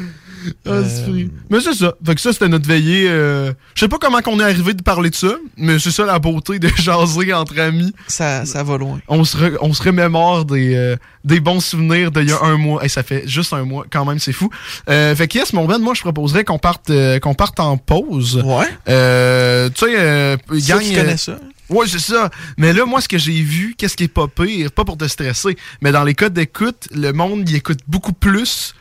[0.66, 1.30] Ah, free.
[1.48, 1.94] Mais c'est ça.
[2.04, 3.06] Fait que ça, c'était notre veillée.
[3.08, 6.04] euh, Je sais pas comment qu'on est arrivé de parler de ça, mais c'est ça
[6.04, 7.94] la beauté de jaser entre amis.
[8.08, 9.00] Ça, ça va loin.
[9.08, 12.58] On se, re- on se remémore des, euh, des bons souvenirs d'il y a un
[12.58, 12.84] mois.
[12.84, 14.50] Et ça fait juste un mois, quand même, c'est fou.
[14.90, 17.78] Euh, fait que yes, mon Ben, moi, je proposerais qu'on parte, euh, qu'on parte en
[17.78, 18.42] pause.
[18.44, 18.66] Ouais.
[18.90, 21.38] Euh, tu sais, euh, gang, tu euh, connais ça?
[21.74, 22.30] Ouais, c'est ça.
[22.56, 25.06] Mais là, moi, ce que j'ai vu, qu'est-ce qui est pas pire, pas pour te
[25.08, 28.74] stresser, mais dans les codes d'écoute, le monde y écoute beaucoup plus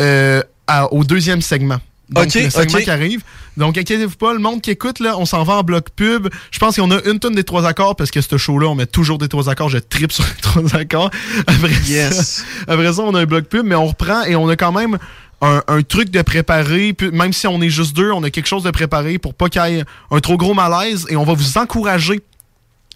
[0.00, 1.78] euh, à- au deuxième segment.
[2.08, 3.22] Donc, Ok, le segment qui arrive.
[3.56, 6.28] Donc, inquiétez-vous pas, le monde qui écoute, là, on s'en va en bloc pub.
[6.50, 8.86] Je pense qu'on a une tonne des trois accords parce que ce show-là, on met
[8.86, 9.70] toujours des trois accords.
[9.70, 11.10] Je tripe sur les trois accords.
[11.46, 12.44] Après, Yes.
[12.66, 14.72] ça, après ça, on a un bloc pub, mais on reprend et on a quand
[14.72, 14.98] même
[15.40, 16.92] un, un truc de préparé.
[16.92, 19.48] Puis Même si on est juste deux, on a quelque chose de préparé pour pas
[19.48, 22.20] qu'il y ait un trop gros malaise et on va vous encourager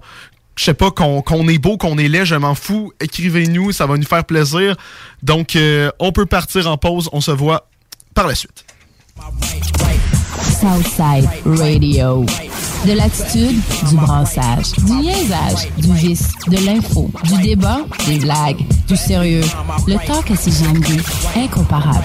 [0.60, 2.92] je sais pas, qu'on est beau, qu'on est laid, je m'en fous.
[3.00, 4.76] Écrivez-nous, ça va nous faire plaisir.
[5.22, 7.08] Donc, euh, on peut partir en pause.
[7.14, 7.66] On se voit
[8.14, 8.66] par la suite.
[10.42, 12.26] Southside Radio.
[12.84, 18.96] De l'attitude, du brassage, du niaisage, du vice, de l'info, du débat, des blagues, du
[18.98, 19.44] sérieux.
[19.86, 21.00] Le talk à CGMD,
[21.36, 22.04] incomparable.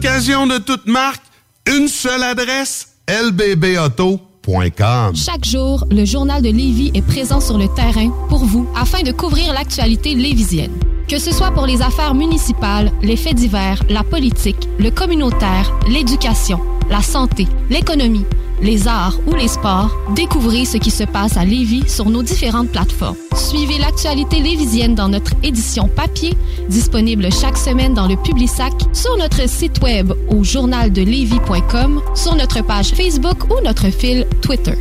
[0.00, 1.20] D'occasion de toute marque,
[1.66, 5.14] une seule adresse, lbbauto.com.
[5.14, 9.12] Chaque jour, le journal de Lévis est présent sur le terrain pour vous afin de
[9.12, 10.72] couvrir l'actualité lévisienne.
[11.06, 16.60] Que ce soit pour les affaires municipales, les faits divers, la politique, le communautaire, l'éducation,
[16.88, 18.24] la santé, l'économie,
[18.62, 22.70] les arts ou les sports, découvrez ce qui se passe à Lévis sur nos différentes
[22.70, 23.16] plateformes.
[23.34, 26.34] Suivez l'actualité lévisienne dans notre édition papier,
[26.70, 32.92] disponible chaque semaine dans le Publisac, sur notre site web au journaldelevis.com, sur notre page
[32.92, 34.78] Facebook ou notre fil Twitter.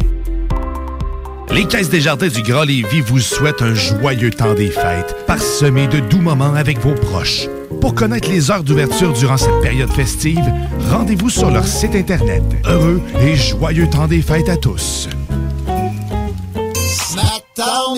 [1.52, 5.88] Les Caisses des Jardins du Grand Lévis vous souhaitent un joyeux temps des fêtes, parsemé
[5.88, 7.48] de doux moments avec vos proches.
[7.82, 10.44] Pour connaître les heures d'ouverture durant cette période festive,
[10.92, 12.44] rendez-vous sur leur site Internet.
[12.66, 15.10] Heureux et joyeux temps des fêtes à tous.
[16.76, 17.98] Snackdown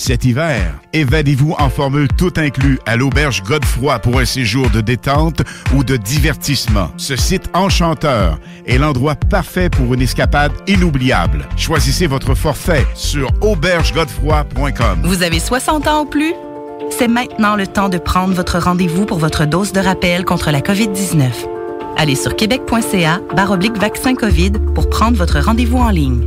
[0.00, 5.42] Cet hiver, évadez-vous en formule tout inclus à l'auberge Godefroy pour un séjour de détente
[5.76, 6.88] ou de divertissement.
[6.96, 11.46] Ce site enchanteur est l'endroit parfait pour une escapade inoubliable.
[11.58, 15.02] Choisissez votre forfait sur aubergegodefroy.com.
[15.04, 16.32] Vous avez 60 ans ou plus?
[16.98, 20.62] C'est maintenant le temps de prendre votre rendez-vous pour votre dose de rappel contre la
[20.62, 21.28] COVID-19.
[21.98, 23.20] Allez sur québec.ca
[23.78, 26.26] vaccin COVID pour prendre votre rendez-vous en ligne.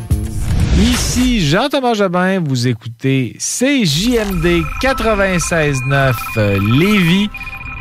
[0.81, 7.29] Ici Jean-Thomas Jobin, vous écoutez CJMD 96.9 euh, Lévis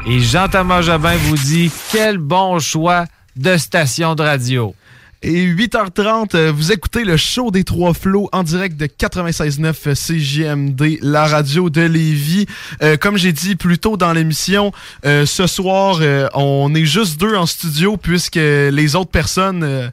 [0.06, 4.74] et Jean-Thomas Jobin vous dit quel bon choix de station de radio.
[5.22, 10.98] Et 8h30, euh, vous écoutez le show des Trois Flots en direct de 96.9 CJMD,
[11.00, 12.46] la radio de Lévis.
[12.82, 14.72] Euh, comme j'ai dit plus tôt dans l'émission,
[15.06, 19.90] euh, ce soir, euh, on est juste deux en studio puisque les autres personnes...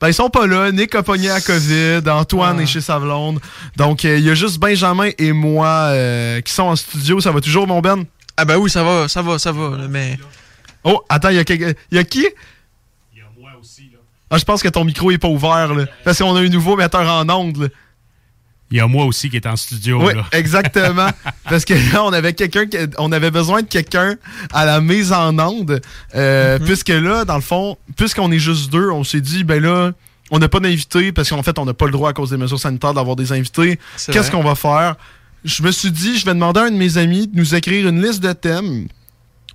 [0.00, 0.70] ben, ils sont pas là.
[0.70, 2.02] Nick a pogné à COVID.
[2.08, 3.40] Antoine est chez sa blonde.
[3.76, 7.20] Donc, euh, il y a juste Benjamin et moi euh, qui sont en studio.
[7.20, 8.04] Ça va toujours, mon Ben?
[8.36, 10.16] Ah ben oui, ça va, ça va, ça va, là, mais...
[10.84, 11.72] Oh, attends, il y a quelqu'un...
[11.90, 12.24] Il y a qui?
[13.12, 13.98] Il y a moi aussi, là.
[14.30, 15.86] Ah, je pense que ton micro est pas ouvert, là.
[16.04, 17.68] Parce qu'on a un nouveau metteur en ondes, là.
[18.70, 20.04] Il y a moi aussi qui est en studio.
[20.04, 20.26] Oui, là.
[20.32, 21.08] exactement.
[21.44, 22.66] Parce que là, on avait quelqu'un,
[22.98, 24.16] on avait besoin de quelqu'un
[24.52, 25.80] à la mise en onde.
[26.14, 29.92] Euh, Puisque là, dans le fond, puisqu'on est juste deux, on s'est dit, ben là,
[30.30, 32.36] on n'a pas d'invités parce qu'en fait, on n'a pas le droit à cause des
[32.36, 33.78] mesures sanitaires d'avoir des invités.
[34.10, 34.96] Qu'est-ce qu'on va faire?
[35.44, 37.88] Je me suis dit, je vais demander à un de mes amis de nous écrire
[37.88, 38.88] une liste de thèmes.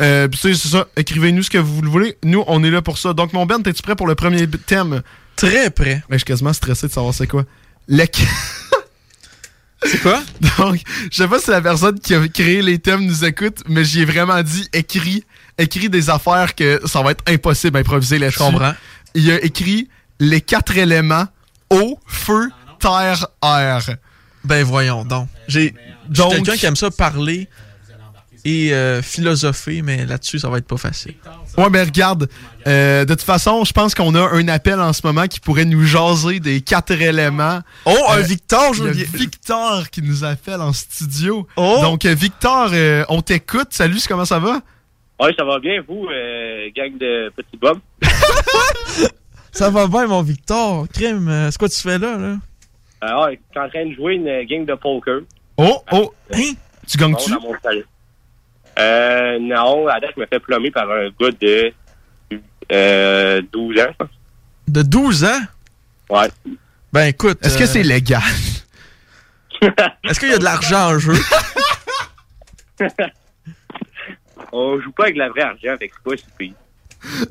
[0.01, 0.87] Euh, c'est ça.
[0.97, 2.17] Écrivez-nous ce que vous voulez.
[2.23, 3.15] Nous, on est là pour ça.
[3.15, 5.03] Donc, mon Ben, t'es-tu prêt pour le premier thème?
[5.49, 6.03] Très prêt.
[6.11, 7.45] je suis quasiment stressé de savoir c'est quoi.
[7.89, 8.05] Le...
[9.85, 10.23] c'est quoi?
[10.59, 13.85] Donc, je sais pas si la personne qui a créé les thèmes nous écoute, mais
[13.85, 15.25] j'y ai vraiment dit écrit,
[15.59, 18.39] écrit des affaires que ça va être impossible d'improviser là-dessus.
[18.39, 18.75] Je comprends.
[19.15, 19.89] Il a écrit
[20.21, 21.27] les quatre éléments
[21.71, 23.97] eau, feu, terre, air.
[24.45, 25.29] Ben voyons donc.
[25.49, 25.75] J'ai
[26.09, 27.49] Donc- quelqu'un qui aime ça parler
[28.45, 31.15] et euh, philosopher, mais là-dessus, ça va être pas facile.
[31.57, 32.29] Ouais, mais regarde,
[32.67, 35.65] euh, de toute façon, je pense qu'on a un appel en ce moment qui pourrait
[35.65, 37.61] nous jaser des quatre éléments.
[37.85, 39.07] Oh, un Euh, Victor, je dire.
[39.13, 41.47] Victor qui nous appelle en studio.
[41.57, 41.79] Oh!
[41.83, 43.69] Donc, euh, Victor, euh, on t'écoute.
[43.71, 44.61] Salut, comment ça va?
[45.21, 47.81] Oui, ça va bien, vous, euh, gang de petits bums?
[49.53, 50.87] Ça va bien, mon Victor.
[50.93, 52.37] Crime, euh, c'est quoi tu fais là, là?
[53.03, 55.21] Ah ouais, je suis en train de jouer une game de poker.
[55.59, 56.53] Oh, oh, hein?
[56.89, 57.33] Tu Bon, gagnes-tu?
[58.79, 61.73] Euh, non, à date, je me fais plomber par un gars de
[62.71, 64.09] euh, 12 ans, je pense.
[64.69, 65.41] De 12 ans?
[66.11, 66.29] Ouais.
[66.93, 67.39] Ben écoute.
[67.45, 68.23] Est-ce que euh, c'est légal?
[70.05, 71.15] Est-ce qu'il y a de l'argent en jeu?
[74.53, 76.55] On joue pas avec la vraie argent, que c'est pas si.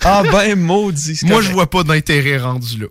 [0.04, 1.20] Ah ben maudit.
[1.24, 2.88] Moi, je vois pas d'intérêt rendu là.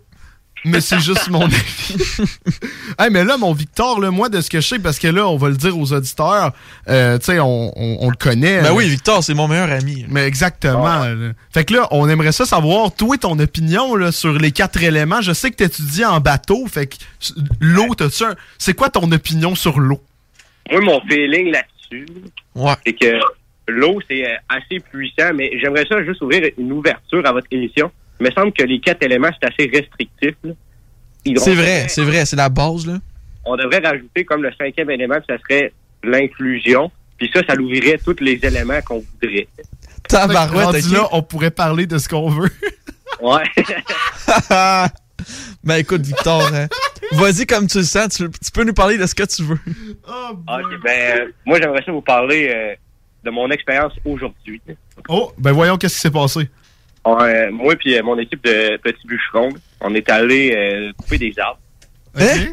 [0.64, 1.94] Mais c'est juste mon avis.
[2.98, 5.26] hey, mais là, mon Victor, là, moi, de ce que je sais, parce que là,
[5.26, 6.52] on va le dire aux auditeurs,
[6.88, 8.58] euh, tu sais, on, on- on le connaît.
[8.58, 8.74] Ben là.
[8.74, 10.04] oui, Victor, c'est mon meilleur ami.
[10.08, 11.02] Mais exactement.
[11.52, 15.22] Fait que là, on aimerait ça savoir, toi, ton opinion là, sur les quatre éléments.
[15.22, 16.96] Je sais que tu étudies en bateau, fait que
[17.60, 20.00] l'eau, t'as-tu un- C'est quoi ton opinion sur l'eau?
[20.70, 22.06] Moi, mon feeling là-dessus,
[22.54, 22.74] Ouais.
[22.86, 23.18] c'est que
[23.66, 27.90] l'eau, c'est euh, assez puissant, mais j'aimerais ça juste ouvrir une ouverture à votre émission.
[28.20, 30.34] Il me semble que les quatre éléments, c'est assez restrictif.
[31.24, 32.98] C'est vrai, c'est vrai, c'est la base, là.
[33.44, 36.90] On devrait rajouter comme le cinquième élément, puis ça serait l'inclusion.
[37.16, 39.48] Puis ça, ça l'ouvrirait tous les éléments qu'on voudrait.
[40.08, 42.50] Tabarouette, Rendu là, on pourrait parler de ce qu'on veut.
[43.20, 43.44] Ouais.
[45.64, 46.68] ben écoute, Victor, hein,
[47.12, 49.58] vas-y comme tu le sens, tu, tu peux nous parler de ce que tu veux.
[50.06, 52.74] OK, ben, euh, moi, j'aimerais ça vous parler euh,
[53.24, 54.62] de mon expérience aujourd'hui.
[55.08, 56.48] Oh, ben voyons qu'est-ce qui s'est passé.
[57.06, 61.38] Euh, moi puis euh, mon équipe de petits bûcherons, on est allé euh, couper des
[61.38, 61.60] arbres.
[62.16, 62.52] Hein?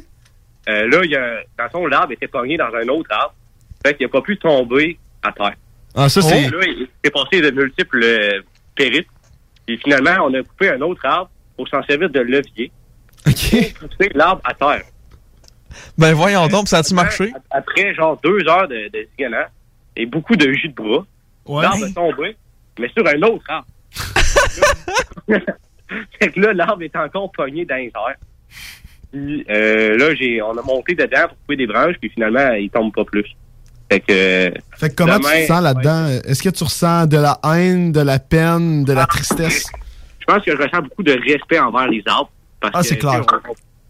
[0.69, 3.33] Euh, là, il y a, dans fond, l'arbre était pogné dans un autre arbre.
[3.85, 5.55] Fait qu'il n'a pas pu tomber à terre.
[5.95, 8.41] Ah, ça, c'est- Là, il s'est passé de multiples euh,
[8.75, 9.09] périples.
[9.67, 12.71] Et finalement, on a coupé un autre arbre pour s'en servir de levier.
[13.23, 14.83] Pour pousser l'arbre à terre.
[15.97, 17.31] Ben voyons donc, ça a-tu marché?
[17.51, 19.07] Après, genre, deux heures de, de
[19.95, 21.05] et beaucoup de jus de bras,
[21.63, 22.35] l'arbre est tombé,
[22.79, 23.67] mais sur un autre arbre.
[26.19, 28.15] Fait que là, l'arbre est encore pogné dans les airs.
[29.11, 32.69] Puis, euh, là, j'ai, on a monté dedans pour couper des branches, puis finalement, il
[32.69, 33.25] tombe pas plus.
[33.89, 34.53] Fait que.
[34.77, 36.07] Fait que comment demain- tu te sens là-dedans?
[36.25, 39.65] Est-ce que tu ressens de la haine, de la peine, de la tristesse?
[40.19, 42.29] Je pense que je ressens beaucoup de respect envers les arbres.
[42.59, 43.23] Parce Ah, que, c'est clair.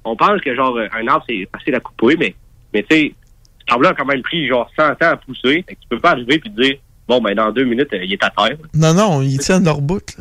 [0.04, 2.36] on pense que, genre, un arbre, c'est facile à couper, mais,
[2.74, 3.14] mais tu sais,
[3.60, 5.64] cet arbre-là a quand même pris, genre, 100 ans à pousser.
[5.68, 6.76] Fait que tu peux pas arriver puis te dire,
[7.08, 8.58] bon, ben, dans deux minutes, euh, il est à terre.
[8.74, 10.16] Non, non, ils tiennent leur bout.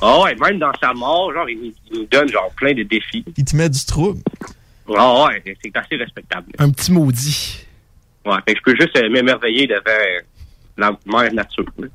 [0.00, 3.24] Ah ouais, même dans sa mort, genre, il, il nous donne, genre, plein de défis.
[3.36, 4.20] Ils te mettent du trouble.
[4.96, 6.46] Ah ouais, c'est assez respectable.
[6.58, 7.66] Un petit maudit.
[8.24, 10.20] Ouais, fait que je peux juste euh, m'émerveiller devant euh,
[10.76, 11.64] la mère nature.
[11.78, 11.88] là.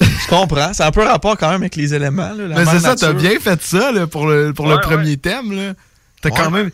[0.00, 0.72] Je comprends.
[0.72, 2.46] C'est un peu rapport quand même avec les éléments, là.
[2.48, 5.16] la Mais c'est ça, t'as bien fait ça là, pour le, pour le Ouais, premier
[5.16, 5.52] thème.
[5.52, 5.74] là.
[6.22, 6.70] T'as quand même.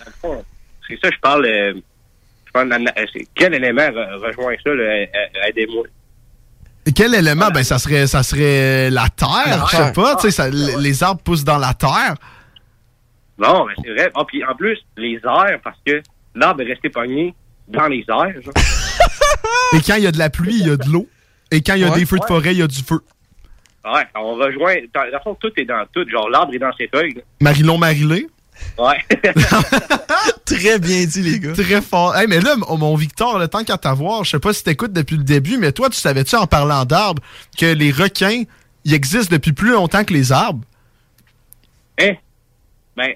[0.87, 1.47] C'est ça, je parle.
[1.47, 1.75] euh,
[2.47, 3.05] je parle euh,
[3.35, 5.07] quel élément re- rejoint ça, là,
[5.49, 5.85] aidez-moi.
[6.95, 7.49] Quel élément?
[7.53, 10.17] Ben, ça serait, ça serait la terre, je sais pas.
[10.17, 12.15] tu sais, ça- les arbres poussent dans la terre.
[13.39, 14.11] Non, mais c'est vrai.
[14.15, 16.03] Ah, puis en plus, les airs, parce que
[16.35, 17.35] l'arbre est resté pogné
[17.69, 18.43] dans les airs.
[18.43, 18.55] genre.
[19.75, 21.09] Et quand il y a de la pluie, il y a de l'eau.
[21.51, 21.99] Et quand il y a Ouais.
[22.01, 23.01] des feux de forêt, il y a du feu.
[23.85, 24.75] Ouais, on rejoint.
[24.95, 26.07] Dans, dans le fond, tout est dans tout.
[26.09, 27.15] Genre, l'arbre est dans ses feuilles.
[27.15, 27.23] là.
[27.41, 28.27] Marilon Marilé?
[28.79, 28.99] Ouais.
[30.45, 31.53] Très bien dit, les gars.
[31.53, 32.17] Très fort.
[32.17, 34.93] Hey, mais là, mon mon Victor, le temps qu'à t'avoir, je sais pas si t'écoutes
[34.93, 37.23] depuis le début, mais toi, tu savais-tu en parlant d'arbres
[37.59, 38.43] que les requins,
[38.85, 40.65] ils existent depuis plus longtemps que les arbres?
[42.01, 42.15] Hein?
[42.97, 43.15] Ben,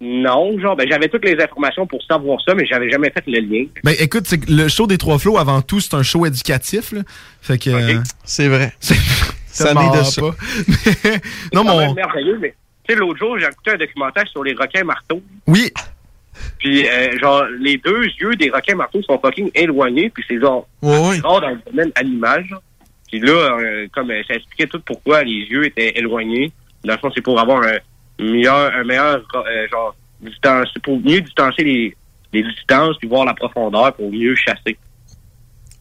[0.00, 0.58] non.
[0.58, 3.66] Genre, ben, j'avais toutes les informations pour savoir ça, mais j'avais jamais fait le lien.
[3.84, 6.92] Ben écoute, c'est que le show des trois flots, avant tout, c'est un show éducatif.
[6.92, 7.02] Là.
[7.40, 7.70] Fait que.
[7.70, 8.72] euh, C'est vrai.
[9.46, 10.04] ça pas.
[10.04, 10.22] ça.
[11.04, 11.20] Mais-
[11.52, 11.94] non, mon.
[11.94, 12.56] merveilleux, mais tu
[12.92, 15.22] sais, l'autre jour, j'ai écouté un documentaire sur les requins marteaux.
[15.46, 15.72] Oui.
[16.58, 20.66] Puis, euh, genre, les deux yeux des requins marteaux sont fucking éloignés, puis c'est genre
[20.82, 22.46] rare dans le domaine animal.
[22.46, 22.62] genre.
[23.08, 26.52] Puis là, euh, comme euh, ça expliquait tout pourquoi les yeux étaient éloignés.
[26.84, 27.78] Dans le fond, c'est pour avoir un
[28.18, 29.22] meilleur, un meilleur,
[29.70, 31.96] genre, distance, c'est pour mieux distancer les,
[32.32, 34.78] les distances, puis voir la profondeur pour mieux chasser.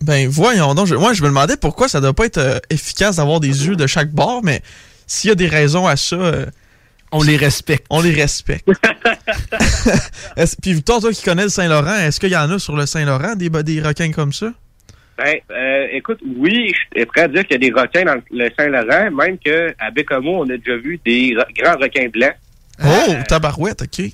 [0.01, 0.87] Ben voyons donc.
[0.87, 3.75] Je, moi, je me demandais pourquoi ça doit pas être euh, efficace d'avoir des yeux
[3.75, 4.61] de chaque bord, mais
[5.07, 6.45] s'il y a des raisons à ça, euh,
[7.11, 7.85] on les respecte.
[7.89, 8.67] On les respecte.
[10.61, 13.35] Puis toi, toi qui connais le Saint-Laurent, est-ce qu'il y en a sur le Saint-Laurent
[13.35, 14.51] des, des requins comme ça?
[15.17, 18.21] Ben, euh, écoute, oui, je suis prêt à dire qu'il y a des requins dans
[18.31, 22.35] le Saint-Laurent, même qu'à Bécomo, on a déjà vu des grands requins blancs.
[22.85, 24.05] Oh, tabarouette, OK.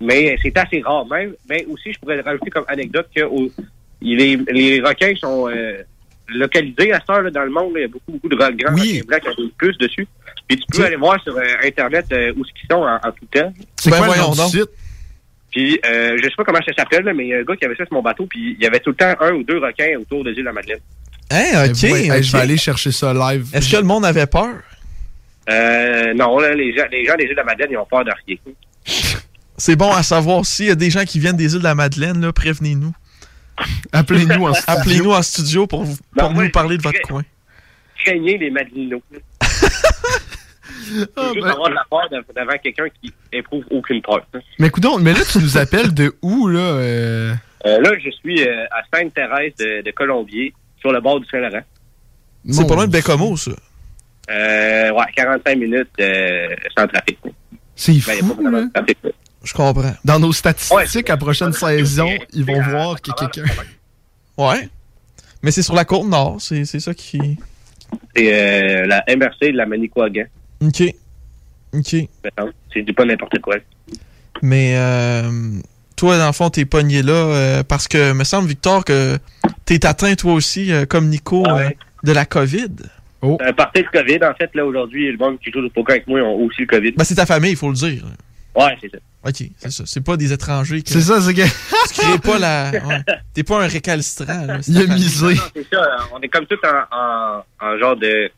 [0.00, 1.34] Mais c'est assez rare même.
[1.48, 3.20] Mais aussi, je pourrais rajouter comme anecdote que
[4.20, 5.82] est- les requins sont euh,
[6.34, 7.74] localisés à cette heure là, dans le monde.
[7.74, 7.80] là.
[7.80, 10.06] Il y a beaucoup, beaucoup de grands requins blancs qui ont des puces dessus.
[10.48, 13.26] Puis tu peux aller voir sur euh, Internet euh, où ils sont en, en tout
[13.32, 13.52] temps.
[13.76, 14.70] C'est quoi le nom du site?
[15.50, 17.56] Puis euh, je sais pas comment ça s'appelle, là, mais il y a un gars
[17.56, 19.42] qui avait ça sur mon bateau, puis il y avait tout le temps un ou
[19.42, 20.78] deux requins autour de l'île de la Madeleine.
[21.30, 21.82] Hein, OK.
[21.82, 22.22] Ouais, hey, ok.
[22.22, 23.48] Je vais aller chercher ça live.
[23.52, 24.54] Est-ce que le monde avait peur?
[25.48, 28.04] Euh, non, là, les gens, les gens des îles de la Madeleine, ils ont peur
[28.04, 28.36] de rien.
[29.56, 30.46] C'est bon à savoir.
[30.46, 32.92] S'il y a des gens qui viennent des îles de la Madeleine, là, prévenez-nous.
[33.92, 34.74] Appelez-nous en studio.
[34.78, 37.22] Appelez-nous en studio pour, vous- pour moi, nous parler de votre coin.
[38.04, 39.02] Craignez les Madelinots.
[41.16, 44.26] Ah, juste ben- avoir de la peur dev- devant quelqu'un qui éprouve aucune peur.
[44.58, 46.58] Mais coudon, mais là, tu nous appelles de où, là?
[46.60, 47.34] euh?
[47.66, 51.62] Euh, là, je suis euh, à Sainte-Thérèse de, de Colombier, sur le bord du Saint-Laurent.
[52.48, 53.52] C'est pas loin de Bécomo, ça.
[54.30, 57.18] Euh, ouais, 45 minutes euh, sans trafic.
[57.76, 58.64] C'est Ben, y a fou, pas vraiment là.
[58.64, 59.10] de trafic, là.
[59.42, 59.94] Je comprends.
[60.04, 63.52] Dans nos statistiques, à la prochaine saison, ils vont voir qu'il y a quelqu'un.
[64.36, 64.68] Ouais.
[65.42, 67.38] Mais c'est sur la côte nord, c'est ça qui.
[68.14, 70.24] C'est euh, la MRC de la Manicouagan.
[70.62, 70.82] Ok.
[71.74, 71.96] Ok.
[72.72, 73.56] C'est du pas n'importe quoi.
[74.42, 75.30] Mais euh,
[75.96, 79.18] toi, dans le fond, t'es pogné là euh, parce que me semble, Victor, que
[79.64, 81.70] t'es atteint toi aussi, euh, comme Nico, Ah
[82.02, 82.70] de la COVID.
[83.20, 83.36] Oh.
[83.38, 85.96] C'est un party de COVID, en fait, là, aujourd'hui, le monde qui joue au poker
[85.96, 86.92] avec moi ont aussi le COVID.
[86.92, 88.02] Ben, c'est ta famille, il faut le dire.
[88.56, 88.98] Ouais, c'est ça.
[89.26, 89.82] Ok, c'est ça.
[89.86, 90.82] C'est pas des étrangers.
[90.82, 91.42] que- C'est ça, c'est que.
[91.94, 92.70] Tu crées pas la.
[92.72, 93.02] ouais.
[93.34, 94.46] T'es pas un récalcitrant.
[94.46, 95.34] là, c'est Il misé.
[95.34, 95.82] Non, c'est ça.
[95.82, 98.30] euh, On est comme tout en, en, en genre de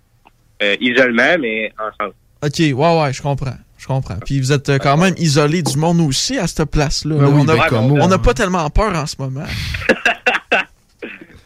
[0.62, 2.14] euh, isolement, mais ensemble.
[2.42, 3.56] Ok, ouais, ouais, je comprends.
[3.78, 4.16] Je comprends.
[4.24, 7.16] Puis vous êtes euh, quand même isolé du monde aussi à cette place-là.
[7.16, 9.44] Ben oui, on a- ben n'a pas tellement peur en ce moment.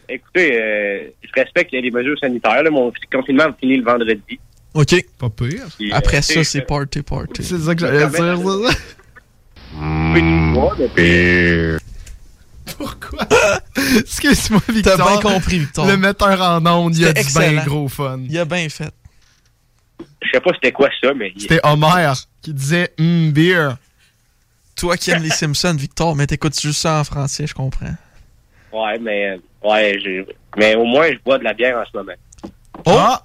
[0.09, 2.63] Écoutez, euh, je respecte les mesures sanitaires.
[2.63, 2.69] Là.
[2.69, 4.39] Mon confinement a fini le vendredi.
[4.79, 5.05] OK.
[5.17, 5.65] Pas pire.
[5.91, 7.43] Après euh, ça, c'est party, party.
[7.43, 8.37] C'est ça que j'allais dire.
[8.37, 8.73] ça.
[10.95, 11.77] Puis,
[12.77, 13.27] Pourquoi?
[13.99, 14.97] Excuse-moi, Victor.
[14.97, 15.87] T'as bien compris, Victor.
[15.87, 18.19] Le metteur en onde, il a du bien gros fun.
[18.29, 18.91] Il a bien fait.
[20.21, 21.31] je sais pas c'était quoi ça, mais...
[21.37, 23.77] C'était Homer qui disait Hum, beer.
[24.75, 27.95] Toi qui aimes les Simpsons, Victor, mais t'écoutes juste ça en français, je comprends.
[28.71, 29.31] Ouais, mais...
[29.31, 30.25] euh, Ouais, j'ai-
[30.55, 32.13] mais au moins, je bois de la bière en ce moment.
[32.85, 32.91] Oh!
[32.95, 33.23] Ah!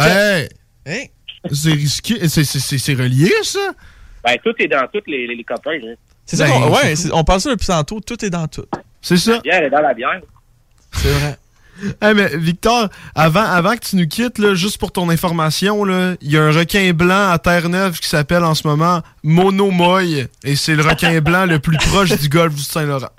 [0.00, 0.48] Hey!
[0.86, 1.04] Hein?
[1.52, 2.28] C'est risqué.
[2.28, 3.58] C'est- c'est- C'est c'est relié, ça?
[4.24, 5.78] Ben, tout est dans tous les, les, les copains.
[5.84, 5.94] Hein.
[6.24, 8.64] C'est ça Ben, c'est ouais, c'est- on parle ça depuis tantôt, tout est dans tout.
[9.00, 9.32] C'est ça.
[9.34, 10.20] La bière est dans la bière.
[10.92, 11.36] C'est vrai.
[12.00, 16.14] Hey, mais Victor, avant, avant que tu nous quittes, là, juste pour ton information, là,
[16.22, 20.26] il y a un requin blanc à Terre-Neuve qui s'appelle en ce moment Monomoy.
[20.42, 23.10] Et c'est le requin blanc le plus proche du golfe du Saint-Laurent.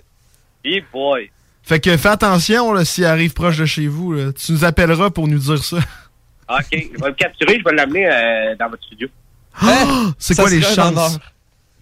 [0.66, 1.30] Hey boy!
[1.62, 4.14] Fait que fais attention là, s'il arrive proche de chez vous.
[4.14, 4.32] là.
[4.34, 5.78] Tu nous appelleras pour nous dire ça.
[6.50, 9.08] OK, je vais le capturer, je vais l'amener euh, dans votre studio.
[9.62, 10.12] Ah!
[10.18, 11.20] c'est quoi les chances?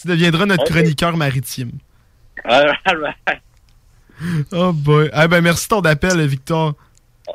[0.00, 1.72] tu deviendras notre chroniqueur maritime.
[2.44, 3.40] All right.
[4.52, 5.08] Oh boy.
[5.12, 6.74] Ah ben merci ton appel, Victor.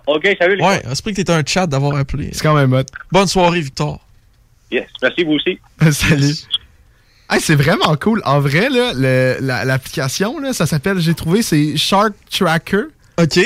[0.08, 2.30] OK, salut les Ouais, esprit que t'es un chat d'avoir appelé.
[2.34, 2.84] C'est quand même hot.
[3.12, 4.00] Bonne soirée, Victor.
[4.72, 5.60] Yes, merci vous aussi.
[5.92, 6.34] Salut.
[7.30, 8.22] Hey, c'est vraiment cool.
[8.26, 12.84] En vrai, là, le- la- l'application, là, ça s'appelle, j'ai trouvé, c'est Shark Tracker.
[13.18, 13.40] OK.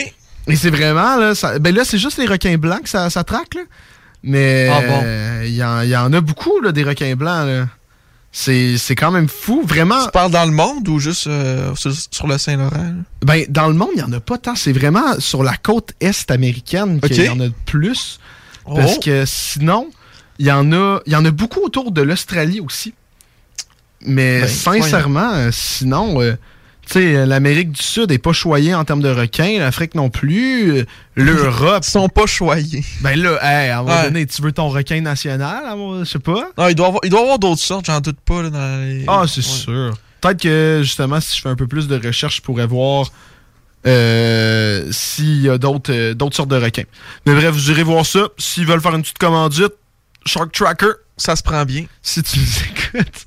[0.49, 3.23] Et c'est vraiment, là, ça- ben là, c'est juste les requins blancs que ça, ça
[3.23, 3.61] traque, là.
[4.23, 5.01] Mais Ah bon?
[5.03, 7.67] euh, il y, en, il y en a beaucoup, là, des requins blancs, là.
[8.31, 10.05] C'est c'est quand même fou, vraiment.
[10.05, 12.75] Tu parles dans le monde ou juste euh, sur, sur le Saint-Laurent?
[12.77, 12.91] là?
[13.23, 14.55] Ben, dans le monde, il n'y en a pas tant.
[14.55, 18.19] C'est vraiment sur la côte est américaine qu'il y en a de plus.
[18.65, 18.99] Parce Oh.
[19.03, 19.89] que sinon,
[20.37, 22.93] il y en a, il y en a beaucoup autour de l'Australie aussi.
[24.01, 26.35] Mais Ben, sincèrement, euh, sinon, euh,
[26.93, 30.71] sais, euh, l'Amérique du Sud est pas choyée en termes de requins, l'Afrique non plus,
[30.79, 30.85] euh,
[31.15, 31.83] l'Europe.
[31.85, 32.83] Ils sont pas choyés.
[33.01, 34.03] Ben là, hey, à un moment Ouais.
[34.05, 35.63] donné, tu veux ton requin national,
[35.99, 36.49] je sais pas.
[36.57, 38.41] Non, il doit y avoir, il doit y avoir d'autres sortes, j'en doute pas.
[38.43, 39.05] Là, dans les...
[39.07, 39.43] Ah, c'est Ouais.
[39.43, 39.97] sûr.
[40.21, 43.11] Peut-être que, justement, si je fais un peu plus de recherche, je pourrais voir
[43.87, 46.83] euh, s'il y a d'autres euh, sortes de requins.
[47.25, 48.27] Mais bref, vous irez voir ça.
[48.37, 49.73] S'ils veulent faire une petite commandite,
[50.25, 51.85] Shark Tracker, Ça se prend bien.
[52.01, 52.45] si tu nous
[52.97, 53.25] écoutes.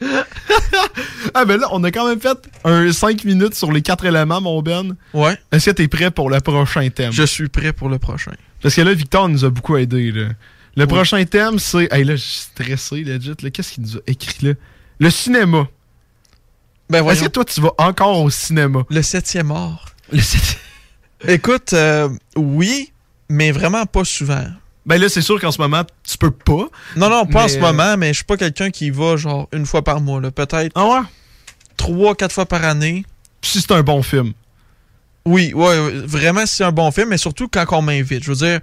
[1.34, 4.40] ah, ben là, on a quand même fait un 5 minutes sur les quatre éléments,
[4.40, 4.96] mon Ben.
[5.12, 5.36] Ouais.
[5.52, 7.12] Est-ce que t'es prêt pour le prochain thème?
[7.12, 8.32] Je suis prêt pour le prochain.
[8.62, 10.12] Parce que là, Victor nous a beaucoup aidé.
[10.12, 10.28] Là.
[10.76, 11.88] Le prochain thème, c'est.
[11.92, 13.34] Hey, là, je suis stressé, legit.
[13.52, 14.52] Qu'est-ce qu'il nous a écrit là?
[15.00, 15.68] Le cinéma.
[16.90, 18.84] Ben Est-ce que toi, tu vas encore au cinéma?
[18.88, 19.94] Le septième art.
[20.10, 20.60] Le septième.
[21.26, 22.92] Écoute, euh, oui,
[23.28, 24.46] mais vraiment pas souvent.
[24.88, 26.66] Ben là, c'est sûr qu'en ce moment, tu peux pas.
[26.96, 29.46] Non, non, pas en ce euh, moment, mais je suis pas quelqu'un qui va genre
[29.52, 30.20] une fois par mois.
[30.20, 30.30] là.
[30.30, 31.00] Peut-être Ah ouais?
[31.76, 33.04] trois, quatre fois par année.
[33.42, 34.32] Si c'est un bon film.
[35.26, 38.24] Oui, ouais, vraiment si c'est un bon film, mais surtout quand on m'invite.
[38.24, 38.60] Je veux dire,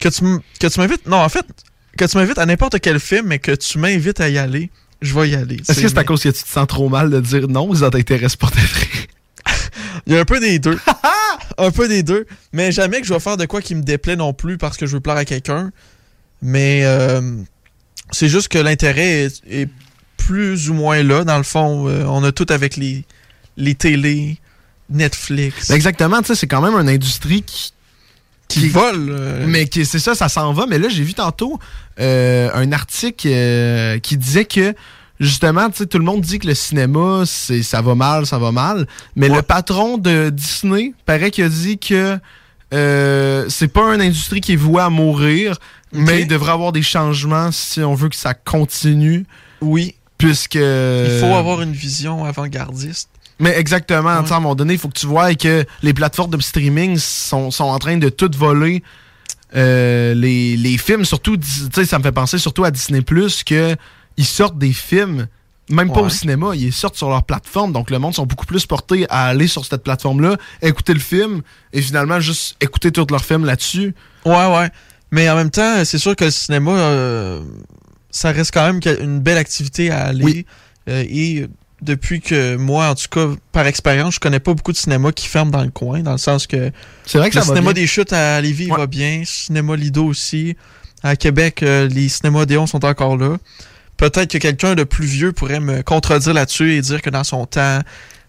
[0.00, 0.24] que tu
[0.58, 1.06] que tu m'invites.
[1.06, 1.44] Non, en fait,
[1.98, 4.70] que tu m'invites à n'importe quel film, mais que tu m'invites à y aller,
[5.02, 5.60] je vais y aller.
[5.68, 7.90] Est-ce que c'est à cause que tu te sens trop mal de dire non, ça
[7.90, 8.86] t'intéresse pas d'être vrai?
[10.06, 10.78] Il y a un peu des deux.
[11.58, 12.26] un peu des deux.
[12.52, 14.86] Mais jamais que je vais faire de quoi qui me déplaît non plus parce que
[14.86, 15.70] je veux plaire à quelqu'un.
[16.42, 17.20] Mais euh,
[18.10, 19.68] c'est juste que l'intérêt est, est
[20.16, 21.24] plus ou moins là.
[21.24, 23.04] Dans le fond, Euh, on a tout avec les,
[23.56, 24.38] les télés,
[24.90, 25.68] Netflix.
[25.68, 27.72] Ben exactement, tu sais, c'est quand même une industrie qui,
[28.48, 29.06] qui, volent.
[29.10, 30.66] euh, Mais qui- c'est ça, ça s'en va.
[30.66, 31.58] Mais là, j'ai vu tantôt
[31.98, 34.74] un article qui disait que
[35.22, 38.38] justement, tu sais, tout le monde dit que le cinéma, c'est ça va mal, ça
[38.38, 38.86] va mal.
[39.16, 42.18] Mais le patron de Disney paraît qu'il a dit que
[42.74, 45.56] euh, c'est pas une industrie qui est vouée à mourir,
[45.92, 49.24] mais il devrait avoir des changements si on veut que ça continue.
[49.60, 49.94] Oui.
[50.18, 50.54] Puisque.
[50.54, 53.08] Il faut avoir une vision avant-gardiste.
[53.40, 56.40] Mais exactement, à un moment donné, il faut que tu vois que les plateformes de
[56.40, 58.82] streaming sont, sont en train de tout voler.
[59.56, 61.36] euh, les, les films, surtout,
[61.84, 63.76] ça me fait penser surtout à Disney Plus que
[64.16, 65.26] ils sortent des films,
[65.70, 66.06] même pas Ouais.
[66.06, 67.72] au cinéma, ils sortent sur leur plateforme.
[67.72, 71.42] Donc le monde sont beaucoup plus portés à aller sur cette plateforme-là, écouter le film
[71.72, 73.94] et finalement juste écouter tous leurs films là-dessus.
[74.24, 74.70] Ouais, ouais.
[75.10, 77.40] Mais en même temps, c'est sûr que le cinéma, euh,
[78.10, 80.46] ça reste quand même une belle activité à aller.
[80.88, 81.46] Euh, et
[81.82, 85.26] depuis que moi, en tout cas, par expérience, je connais pas beaucoup de cinéma qui
[85.26, 86.70] ferment dans le coin, dans le sens que.
[87.04, 90.04] C'est vrai que le ça cinéma des chutes à Lévis il va bien, cinéma Lido
[90.04, 90.56] aussi.
[91.02, 93.36] À Québec, euh, les cinémas Déon sont encore là.
[94.10, 97.46] Peut-être que quelqu'un de plus vieux pourrait me contredire là-dessus et dire que dans son
[97.46, 97.78] temps,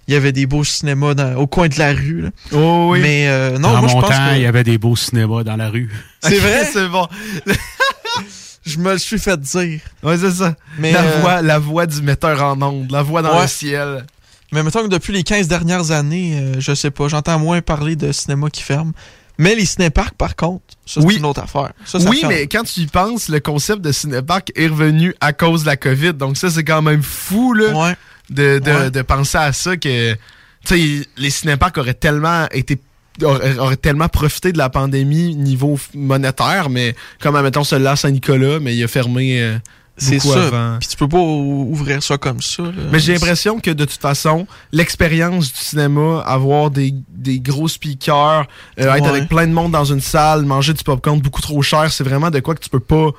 [0.07, 2.21] il y avait des beaux cinémas dans- au coin de la rue.
[2.21, 2.29] là.
[2.51, 2.99] Oh oui.
[3.01, 4.95] Mais euh, non, Dans moi je mon pense temps, que il y avait des beaux
[4.95, 5.89] cinémas dans la rue.
[6.21, 6.69] c'est vrai?
[6.71, 7.07] c'est bon.
[8.65, 9.79] je me le suis fait dire.
[10.03, 10.55] Ouais, c'est ça.
[10.79, 13.41] Mais, la, euh, voix, la voix du metteur en ondes, la voix dans Ouais.
[13.43, 14.05] le ciel.
[14.51, 17.95] Mais mettons que depuis les 15 dernières années, euh, je sais pas, j'entends moins parler
[17.95, 18.93] de cinéma qui ferme.
[19.39, 21.15] Mais les cinéparks, par contre, ça c'est Oui.
[21.17, 21.71] une autre affaire.
[21.85, 25.33] Ça, ça oui, mais quand tu y penses, le concept de cinépark est revenu à
[25.33, 26.13] cause de la COVID.
[26.13, 27.95] Donc ça, c'est quand même fou là,
[28.29, 28.91] de, de- Ouais.
[28.91, 30.17] de penser à ça que tu
[30.65, 32.77] sais, les cinéparks auraient tellement été
[33.23, 38.75] auraient, auraient tellement profité de la pandémie niveau monétaire, mais comme admettons celui-là Saint-Nicolas, mais
[38.75, 39.57] il a fermé euh,
[39.97, 40.77] c'est ça.
[40.79, 42.63] Puis tu peux pas ou- ouvrir ça comme ça.
[42.63, 42.71] là.
[42.91, 48.45] Mais j'ai l'impression que de toute façon, l'expérience du cinéma, avoir des, des gros speakers,
[48.79, 51.91] euh, être avec plein de monde dans une salle, manger du popcorn beaucoup trop cher,
[51.91, 53.09] c'est vraiment de quoi que tu peux pas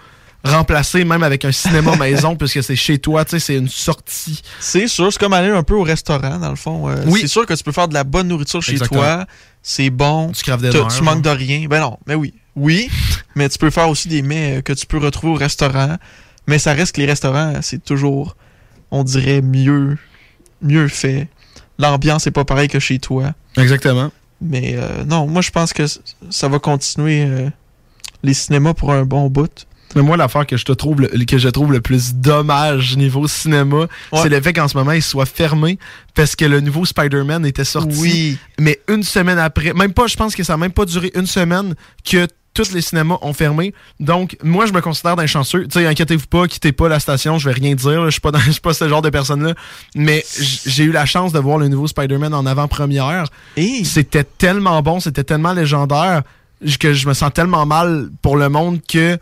[0.45, 4.43] remplacer même avec un cinéma maison puisque c'est chez toi, tu sais, c'est une sortie.
[4.61, 6.89] C'est sûr, c'est comme aller un peu au restaurant, dans le fond.
[6.91, 7.21] Euh, Oui.
[7.23, 9.01] C'est sûr que tu peux faire de la bonne nourriture chez Exactement.
[9.01, 9.27] toi.
[9.63, 10.33] C'est bon.
[10.33, 11.67] Tu craves des nerfs, Tu manques de rien.
[11.69, 12.35] Ben non, mais oui.
[12.57, 12.89] Oui,
[13.35, 15.97] mais tu peux faire aussi des mets euh, que tu peux retrouver au restaurant.
[16.47, 18.37] Mais ça reste que les restaurants, c'est toujours,
[18.91, 19.97] on dirait, mieux,
[20.63, 21.29] mieux fait.
[21.79, 23.33] L'ambiance est pas pareille que chez toi.
[23.57, 24.11] Exactement.
[24.41, 25.85] Mais euh, non, moi je pense que
[26.31, 27.49] ça va continuer euh,
[28.23, 29.67] les cinémas pour un bon bout.
[29.95, 33.29] Mais moi, l'affaire que je te trouve le, que je trouve le plus dommage niveau
[33.29, 35.79] cinéma, c'est le fait qu'en ce moment, il soit fermé
[36.15, 37.97] parce que le nouveau Spider-Man était sorti.
[37.99, 38.39] Oui.
[38.59, 41.27] Mais une semaine après, même pas, je pense que ça n'a même pas duré une
[41.27, 41.75] semaine
[42.05, 43.75] que tous les cinémas ont fermé.
[44.01, 45.65] Donc, moi, je me considère d'un chanceux.
[45.67, 48.05] Tu sais, inquiétez-vous pas, quittez pas la station, je vais rien dire.
[48.07, 49.55] Je suis pas, dans- je suis pas ce genre de personne-là.
[49.95, 50.25] Mais
[50.65, 53.27] j'ai eu la chance de voir le nouveau Spider-Man en avant-première.
[53.85, 56.23] C'était tellement bon, c'était tellement légendaire
[56.81, 59.19] que je me sens tellement mal pour le monde que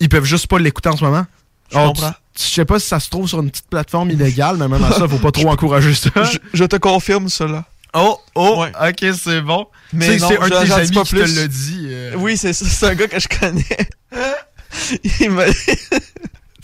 [0.00, 1.26] ils peuvent juste pas l'écouter en ce moment.
[1.70, 2.12] Je Alors, comprends.
[2.38, 4.92] Je sais pas si ça se trouve sur une petite plateforme illégale, mais même à
[4.92, 6.10] ça, faut pas trop encourager ça.
[6.16, 7.64] Je, je te confirme cela.
[7.94, 9.66] Oh, oh, ok, c'est bon.
[9.92, 11.24] Mais C'est- un de tes amis qui plus.
[11.34, 11.86] te l'a dit.
[11.90, 12.14] euh.
[12.18, 13.64] Oui, c'est ça, c'est un gars que je connais.
[15.20, 15.44] il m'a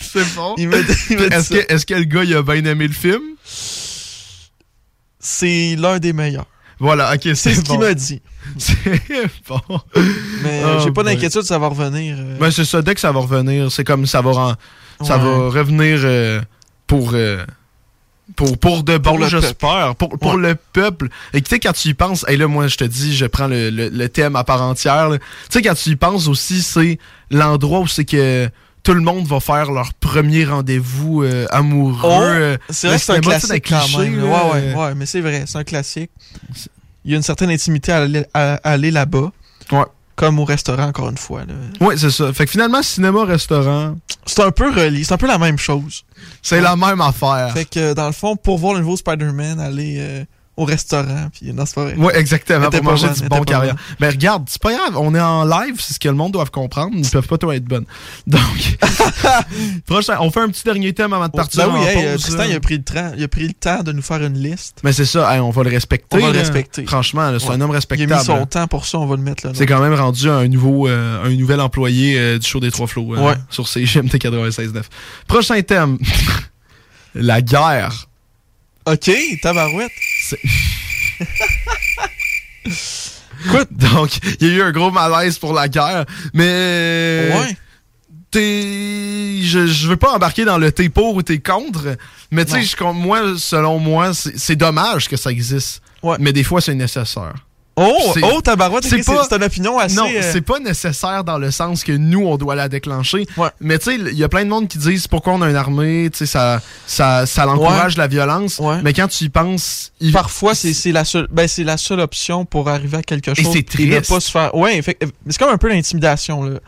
[0.01, 0.55] C'est bon.
[0.57, 3.22] Il m'a Est-ce que, est-ce que le gars, il a bien aimé le film?
[5.18, 6.47] C'est l'un des meilleurs.
[6.79, 7.72] Voilà, ok, c'est C'est ce bon.
[7.72, 8.20] qu'il m'a dit.
[8.59, 8.77] C'est
[9.49, 9.61] bon.
[10.45, 12.16] Mais Oh j'ai pas d'inquiétude, ça va revenir.
[12.18, 12.37] euh.
[12.39, 14.57] Ben, c'est ça, dès que ça va revenir, c'est comme ça va,
[15.03, 16.41] ça va revenir euh,
[16.87, 17.45] pour, euh,
[18.35, 19.95] pour, pour de bon, j'espère.
[19.95, 20.49] Pour, pour Ouais.
[20.49, 21.09] le peuple.
[21.33, 23.47] Et tu sais, quand tu y penses, et là, moi, je te dis, je prends
[23.47, 25.11] le, le- le thème à part entière.
[25.12, 25.18] Tu
[25.51, 26.99] sais, quand tu y penses aussi, c'est
[27.31, 28.49] l'endroit où c'est que
[28.83, 32.01] tout le monde va faire leur premier rendez-vous euh, amoureux.
[32.05, 34.12] Oh, euh, c'est vrai que c'est un classique quand même.
[34.14, 36.11] clichés, Ouais, ouais, ouais, mais c'est vrai, c'est un classique.
[37.05, 39.31] Il y a une certaine intimité à aller, à aller là-bas.
[39.72, 39.85] Ouais.
[40.17, 41.43] Comme au restaurant, encore une fois.
[41.81, 42.33] Ouais, c'est ça.
[42.33, 46.05] Fait que finalement, cinéma-restaurant, C'est un peu relié, c'est un peu la même chose.
[46.43, 47.53] c'est la même affaire.
[47.53, 50.25] Fait que dans le fond, pour voir le nouveau Spider-Man, aller euh,
[50.57, 51.94] au restaurant, puis pas vrai.
[51.96, 53.76] Ouais, exactement, pour manger bonne, du bon carrière.
[54.00, 56.46] Mais regarde, c'est pas grave, on est en live, c'est ce que le monde doit
[56.46, 56.94] comprendre.
[56.96, 57.84] Ils peuvent pas tout être bonnes.
[58.26, 58.40] Donc,
[59.86, 62.44] prochain, on fait un petit dernier thème avant de partir Ben oui, hey, pause, Tristan,
[62.48, 64.80] il a, pris le temps, il a pris le temps de nous faire une liste.
[64.82, 66.16] Mais c'est ça, hey, on va le respecter.
[66.16, 66.86] On va le respecter.
[66.86, 67.54] Franchement, c'est Ouais.
[67.54, 68.14] un homme Il a respectable.
[68.14, 69.52] mis son temps pour ça, on va le mettre là.
[69.54, 72.86] C'est quand même rendu un nouveau, euh, un nouvel employé euh, du show des trois
[72.86, 73.34] flots euh, Ouais.
[73.50, 74.82] sur CGMT 96.9.
[75.26, 75.98] Prochain thème.
[77.14, 78.09] La guerre.
[78.87, 79.11] Ok,
[79.43, 79.93] tabarouette.
[80.22, 80.41] C'est-
[83.45, 84.11] Écoute, donc,
[84.41, 87.30] il y a eu un gros malaise pour la guerre, mais.
[87.34, 87.57] Ouais.
[88.30, 89.41] T'es.
[89.43, 91.97] Je, je veux pas embarquer dans le t'es pour ou t'es contre,
[92.32, 95.80] mais tu sais, je- moi, selon moi, c'est c'est dommage que ça existe.
[96.18, 97.34] Mais des fois, c'est nécessaire.
[97.79, 101.37] Oh, C'est- oh, tabarouette, c'est c'est une opinion assez, Non, euh, c'est pas nécessaire dans
[101.37, 103.27] le sens que nous, on doit la déclencher.
[103.61, 105.57] Mais tu sais, il y a plein de monde qui disent pourquoi on a une
[105.57, 107.99] armée, tu sais, ça, ça, ça l'encourage Ouais.
[107.99, 108.62] la violence.
[108.83, 109.93] Mais quand tu y penses.
[110.01, 113.33] il- Parfois, c'est c'est la seule, ben, c'est la seule option pour arriver à quelque
[113.33, 113.53] Et chose.
[113.53, 113.62] c'est ne
[113.99, 114.09] triste.
[114.09, 114.55] pas se faire.
[114.55, 116.61] Ouais, c'est comme un peu l'intimidation là.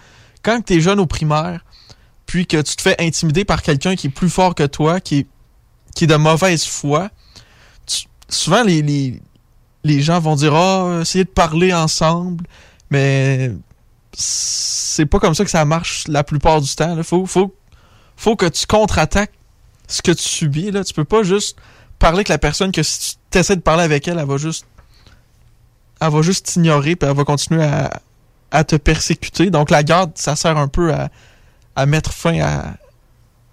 [0.43, 1.65] Quand t'es jeune au primaire,
[2.27, 5.21] puis que tu te fais intimider par quelqu'un qui est plus fort que toi, qui
[5.21, 5.27] est,
[5.95, 7.09] qui est de mauvaise foi,
[7.87, 9.21] tu- souvent les, les,
[9.85, 12.45] les gens vont dire ah, essayez de parler ensemble,
[12.91, 13.53] mais
[14.13, 16.95] c'est pas comme ça que ça marche la plupart du temps.
[16.95, 17.03] Là.
[17.03, 17.55] Faut, faut,
[18.17, 19.33] faut que tu contre-attaques
[19.87, 20.71] ce que tu subis.
[20.71, 20.85] Là.
[20.85, 21.57] Tu peux pas juste
[21.99, 24.67] parler avec la personne que si tu essaies de parler avec elle, elle va juste.
[26.01, 27.65] Elle va juste t'ignorer puis elle va continuer
[28.51, 29.51] à, te persécuter.
[29.51, 30.93] Donc la garde, ça sert un peu
[31.75, 32.75] à mettre fin à.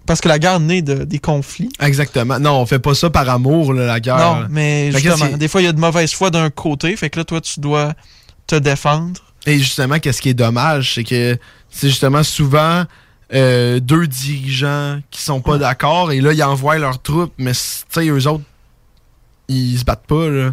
[0.06, 1.68] Parce que la guerre naît de, des conflits.
[1.80, 2.38] Exactement.
[2.38, 4.18] Non, on fait pas ça par amour, là, la guerre.
[4.18, 6.96] Non, mais Fait justement, des fois, il y a de mauvaise foi d'un côté.
[6.96, 7.94] Fait que là, toi, tu dois
[8.46, 9.20] te défendre.
[9.46, 11.38] Et justement, qu'est-ce qui est dommage, c'est que
[11.70, 12.84] c'est justement souvent
[13.32, 17.58] euh, deux dirigeants qui sont pas d'accord et là, ils envoient leurs troupes, mais tu
[17.90, 18.44] sais, eux autres,
[19.48, 20.52] ils se battent pas, là.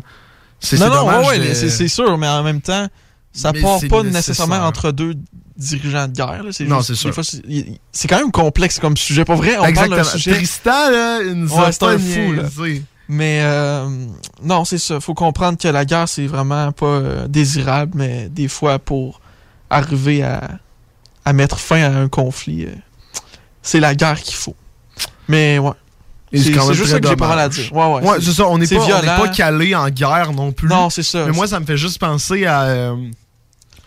[0.59, 2.87] C'est Non, non, ouais, c'est sûr, mais en même temps,
[3.33, 4.03] ça Mais part pas nécessaire.
[4.03, 5.15] nécessairement entre deux
[5.57, 6.43] dirigeants de guerre.
[6.43, 6.51] là.
[6.51, 7.13] C'est Non, juste- c'est sûr.
[7.13, 7.23] fois,
[7.91, 9.25] c'est quand même complexe comme sujet.
[9.25, 9.95] Pas vrai, on Exactement.
[9.97, 10.31] parle d'un sujet...
[10.33, 12.43] Tristan, là, a Ouais, c'est un fou, là.
[13.09, 13.87] Mais euh,
[14.41, 14.99] non, c'est ça.
[15.01, 19.19] Faut comprendre que la guerre, c'est vraiment pas euh, désirable, mais des fois, pour
[19.69, 20.41] arriver à,
[21.25, 22.69] à mettre fin à un conflit, euh,
[23.61, 24.55] c'est la guerre qu'il faut.
[25.27, 25.71] Mais ouais.
[26.31, 27.71] Et C'est juste ça que j'ai pas mal à dire.
[27.73, 28.01] Ouais, ouais.
[28.09, 28.47] Ouais, c'est ça.
[28.47, 30.67] On n'est pas, pas calé en guerre non plus.
[30.67, 31.25] Non, c'est ça.
[31.25, 32.93] Mais moi, ça me fait juste penser à.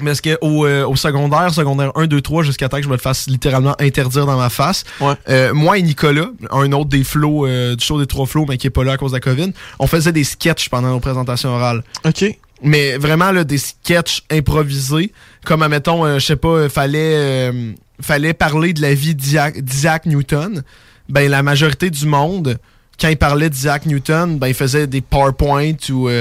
[0.05, 2.95] Parce que au, euh, au secondaire, secondaire 1, 2, 3, jusqu'à temps que je me
[2.95, 4.85] le fasse littéralement interdire dans ma face.
[5.29, 8.59] euh, moi et Nicolas, un autre des flots, euh, du show des trois flots, mais
[8.59, 11.01] qui est pas là à cause de la COVID, on faisait des sketchs pendant nos
[11.01, 11.83] présentations orales.
[12.05, 12.25] OK.
[12.63, 15.13] Mais vraiment, là, des sketchs improvisés.
[15.45, 17.51] Comme, admettons, je sais pas, fallait,
[18.01, 20.63] fallait parler de la vie d'Isaac Newton.
[21.09, 22.59] Ben, la majorité du monde,
[23.01, 26.09] quand il parlait d'Isaac Newton, ben, il faisait des PowerPoint ou.
[26.09, 26.15] tu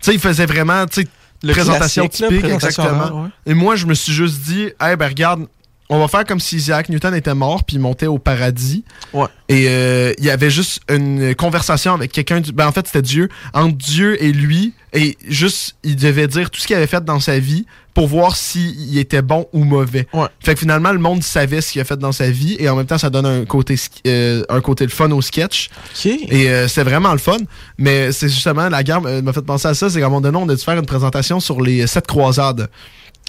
[0.00, 1.08] sais, il faisait vraiment, tu sais,
[1.42, 3.22] Le présentation là, typique, présentation exactement.
[3.24, 3.28] ouais.
[3.46, 5.46] Et moi, je me suis juste dit, hey, ben, regarde,
[5.88, 8.84] on va faire comme si Isaac Newton était mort puis il montait au paradis.
[9.12, 9.26] Ouais.
[9.48, 12.40] Et euh, il y avait juste une conversation avec quelqu'un.
[12.40, 13.28] du- Ben, en fait, c'était Dieu.
[13.54, 14.72] Entre Dieu et lui.
[14.92, 17.66] Et juste, il devait dire tout ce qu'il avait fait dans sa vie
[17.96, 20.06] pour voir s'il était bon ou mauvais.
[20.40, 22.54] Fait que finalement, le monde savait ce qu'il a fait dans sa vie.
[22.58, 23.76] Et en même temps, ça donne un côté,
[24.06, 25.70] euh, un côté le fun au sketch.
[26.04, 27.38] Et euh, c'est vraiment le fun.
[27.78, 29.88] Mais c'est justement, la guerre euh, m'a fait penser à ça.
[29.88, 32.68] C'est qu'à un moment donné, on a dû faire une présentation sur les sept croisades.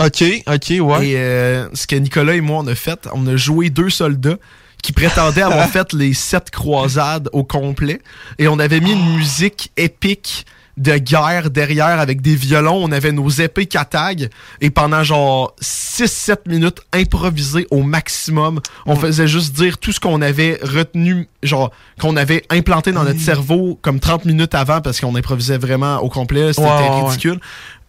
[0.01, 1.07] OK, OK, ouais.
[1.07, 4.35] Et euh, ce que Nicolas et moi, on a fait, on a joué deux soldats
[4.83, 8.01] qui prétendaient avoir fait les sept croisades au complet.
[8.37, 10.45] Et on avait mis une musique épique
[10.77, 12.79] de guerre derrière avec des violons.
[12.81, 14.29] On avait nos épées katag.
[14.61, 20.21] Et pendant genre 6-7 minutes improvisées au maximum, on faisait juste dire tout ce qu'on
[20.21, 25.15] avait retenu, genre qu'on avait implanté dans notre cerveau comme 30 minutes avant parce qu'on
[25.15, 26.53] improvisait vraiment au complet.
[26.53, 27.39] C'était Ouais, ouais.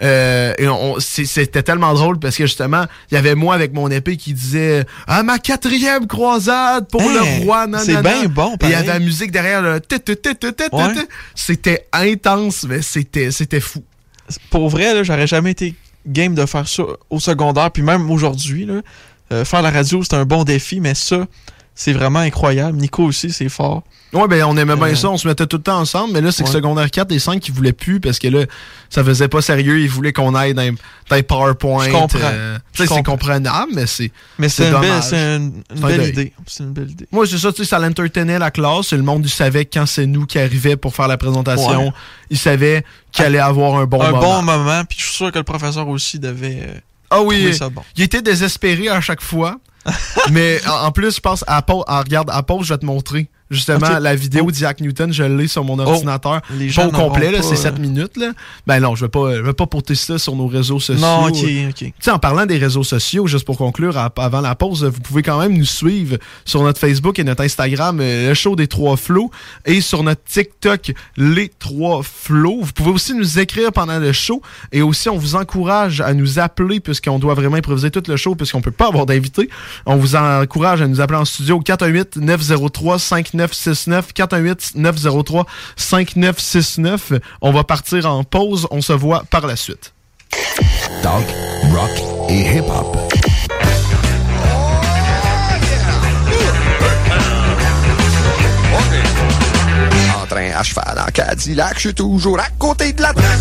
[0.00, 0.66] Euh, et
[1.00, 4.84] c'était tellement drôle parce que justement, il y avait moi avec mon épée qui disait
[5.06, 8.74] Ah, ma quatrième croisade pour Hein, le roi, non, c'est bien bon, Et il y
[8.74, 9.80] avait la musique derrière, le
[10.72, 11.08] Ouais.
[11.34, 13.82] C'était intense, mais c'était c'était fou.
[14.50, 15.74] Pour vrai, là, j'aurais jamais été
[16.06, 18.80] game de faire ça au secondaire, puis même aujourd'hui, là,
[19.32, 21.26] euh, faire la radio, c'est un bon défi, mais ça,
[21.80, 22.76] c'est vraiment incroyable.
[22.76, 23.84] Nico aussi, c'est fort.
[24.12, 24.94] Ouais, ben on aimait bien Euh.
[24.96, 26.54] ça, on se mettait tout le temps ensemble, mais là, c'est que Ouais.
[26.54, 28.46] secondaire 4 et 5 qui voulaient plus parce que là,
[28.90, 30.74] ça faisait pas sérieux, ils voulaient qu'on aille dans,
[31.08, 31.84] dans PowerPoint.
[31.84, 32.18] Je comprends.
[32.22, 34.10] euh, c'est comprenable, mais c'est.
[34.40, 36.32] Mais c'est une, belle, une, une un idée.
[36.48, 37.06] C'est une belle idée.
[37.12, 38.92] Moi, c'est ça, tu sais, ça l'entertainait la classe.
[38.92, 41.84] Le monde, il savait quand c'est nous qui arrivait pour faire la présentation.
[41.88, 41.92] Ouais.
[42.30, 44.22] Il savait qu'il allait avoir un bon un moment.
[44.40, 46.60] bon moment, puis je suis sûr que le professeur aussi devait.
[46.66, 47.82] euh, Ah oui, trouver ça bon.
[47.96, 49.58] il était désespéré à chaque fois.
[50.30, 53.30] Mais en, plus, je pense, à à, regarde, à pause, je vais te montrer.
[53.50, 56.42] Justement, la vidéo d'Isaac Newton, je l'ai sur mon ordinateur.
[56.54, 58.16] Les pas au complet, c'est 7 euh, minutes.
[58.18, 58.32] Là.
[58.66, 61.00] Ben non, je vais pas, je vais pas porter ça sur nos réseaux sociaux.
[61.00, 61.36] Non, ok,
[61.70, 61.74] ok.
[61.74, 65.22] Tu sais, en parlant des réseaux sociaux, juste pour conclure, avant la pause, vous pouvez
[65.22, 68.98] quand même nous suivre sur notre Facebook et notre Instagram, euh, le show des trois
[68.98, 69.30] flots,
[69.64, 72.60] et sur notre TikTok, les trois flots.
[72.60, 74.42] Vous pouvez aussi nous écrire pendant le show,
[74.72, 78.34] et aussi on vous encourage à nous appeler, puisqu'on doit vraiment improviser tout le show,
[78.34, 79.48] puisqu'on peut pas avoir d'invités.
[79.86, 81.58] On vous encourage à nous appeler en studio
[83.38, 87.12] 5969 418 903 5969.
[87.40, 88.66] On va partir en pause.
[88.70, 89.92] On se voit par la suite.
[91.02, 91.24] Talk,
[91.72, 91.90] rock
[92.28, 92.96] et hip-hop.
[100.20, 103.38] En train à cheval en Cadillac, je suis toujours à côté de la traque.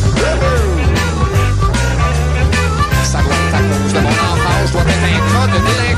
[3.03, 5.96] Ça doit être un délinquant.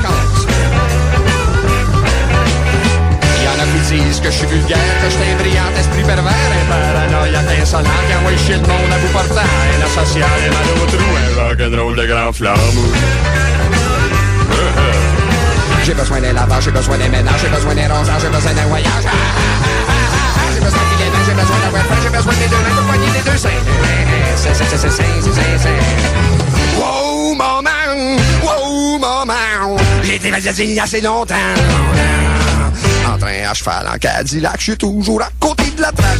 [4.10, 8.14] Disent que je suis vulgaire, que je un brillant esprit pervers, un paranoïaque insolent qui
[8.16, 11.96] envoie chier le monde à bout portant, un asocial et mal au trou, un rock'n'roll
[11.96, 12.58] de grand flamme.
[15.84, 18.66] J'ai besoin d'un lavage, j'ai besoin d'un ménage, j'ai besoin d'un rosage, j'ai besoin d'un
[18.66, 19.06] voyage.
[19.06, 22.62] Ah, ah, ah, J'ai besoin les mains, j'ai besoin d'un webframe, j'ai besoin des deux
[22.64, 23.62] mains pour poigner les deux seins.
[24.36, 26.78] C'est, c'est, c'est, c'est, c'est, c'est, c'est.
[26.78, 31.34] Wow, maman, wow, maman, j'ai été magazine il y a assez longtemps.
[33.10, 36.18] En train à cheval en Cadillac, je suis toujours à côté de la traque.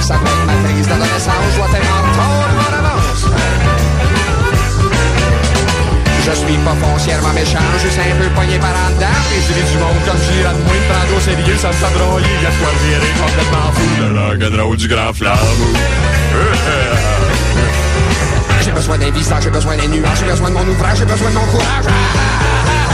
[0.00, 3.22] Ça doit être ma crise d'adolescence, je dois être en retard ou en avance.
[6.24, 9.20] Je suis pas foncièrement méchant, juste un peu pogné par en dedans.
[9.36, 11.92] Et je du monde comme j'irai de moins de prendre au sérieux, ça me fait
[11.98, 12.26] broyer.
[12.42, 13.88] Y'a de quoi virer complètement fou.
[14.00, 15.36] Le rock'n'roll du grand flamme.
[18.62, 21.28] J'ai besoin d'un visage, j'ai besoin des nuages, j'ai besoin de mon ouvrage, j'ai besoin
[21.28, 21.84] de mon courage.
[21.84, 22.93] De mon instinct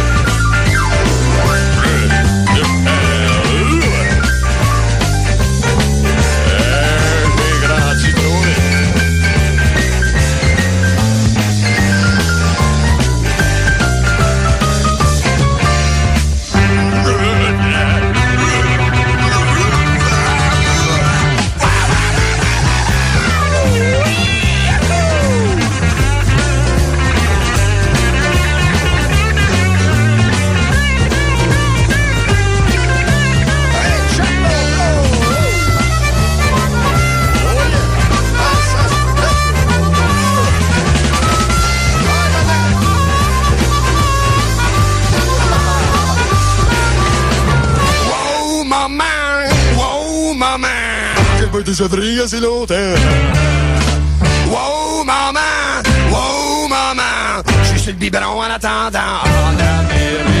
[51.71, 52.75] Pas été sevré assez longtemps.
[54.49, 55.39] Wow, maman!
[56.11, 57.43] Wow, maman!
[57.73, 58.99] Je suis le biberon en attendant.
[59.23, 60.40] En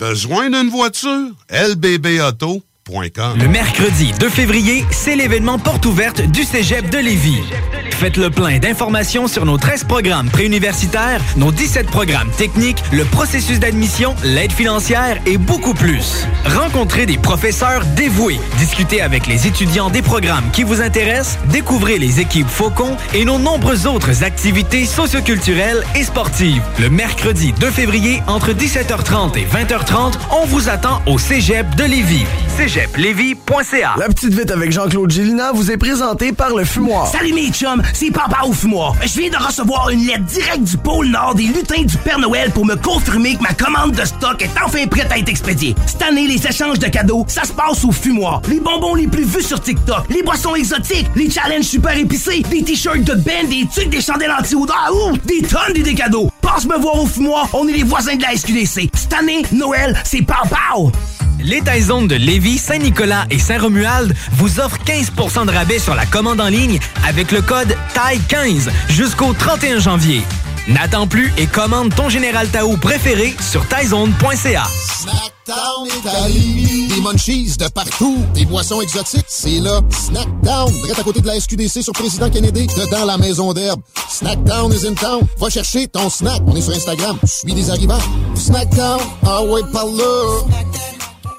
[0.00, 1.28] Besoin d'une voiture?
[1.50, 7.42] lbbauto.com Le mercredi 2 février, c'est l'événement porte ouverte du Cégep de Lévis.
[8.00, 13.60] Faites le plein d'informations sur nos 13 programmes préuniversitaires, nos 17 programmes techniques, le processus
[13.60, 16.26] d'admission, l'aide financière et beaucoup plus.
[16.46, 22.20] Rencontrez des professeurs dévoués, discutez avec les étudiants des programmes qui vous intéressent, découvrez les
[22.20, 26.62] équipes Faucon et nos nombreuses autres activités socioculturelles et sportives.
[26.78, 32.24] Le mercredi 2 février, entre 17h30 et 20h30, on vous attend au Cégep de Lévis.
[32.56, 37.06] cégeplevy.ca La petite vite avec Jean-Claude Gélina vous est présentée par le fumoir.
[37.06, 38.94] Salut mes chums, c'est Papa au fumoir.
[39.02, 42.50] Je viens de recevoir une lettre directe du pôle Nord des lutins du Père Noël
[42.50, 45.74] pour me confirmer que ma commande de stock est enfin prête à être expédiée.
[45.86, 48.42] Cette année, les échanges de cadeaux, ça se passe au fumoir.
[48.48, 52.62] Les bonbons les plus vus sur TikTok, les boissons exotiques, les challenges super épicés, des
[52.62, 56.30] t-shirts de band, des trucs, des chandelles anti-odeur, ouh, des tonnes d'idées cadeaux.
[56.40, 58.90] Passe me voir au fumoir, on est les voisins de la SQDC.
[58.94, 60.90] Cette année, Noël, c'est pow!
[61.42, 66.40] Les Taizones de Lévis, Saint-Nicolas et Saint-Romuald vous offrent 15% de rabais sur la commande
[66.40, 70.22] en ligne avec le code TAI15 jusqu'au 31 janvier.
[70.68, 74.64] N'attends plus et commande ton Général Tao préféré sur taizone.ca.
[74.86, 76.88] Snackdown Italie.
[76.88, 78.18] Des munchies de partout.
[78.34, 79.24] Des boissons exotiques.
[79.26, 79.80] C'est là.
[79.90, 80.70] Snackdown.
[80.82, 82.66] Direct à côté de la SQDC sur Président Kennedy.
[82.66, 83.80] Dedans la maison d'herbe.
[84.08, 85.22] Snackdown is in town.
[85.38, 86.42] Va chercher ton snack.
[86.46, 87.18] On est sur Instagram.
[87.24, 87.98] Suis des arrivants.
[88.34, 89.00] Snackdown.
[89.26, 90.44] Ah ouais, par là.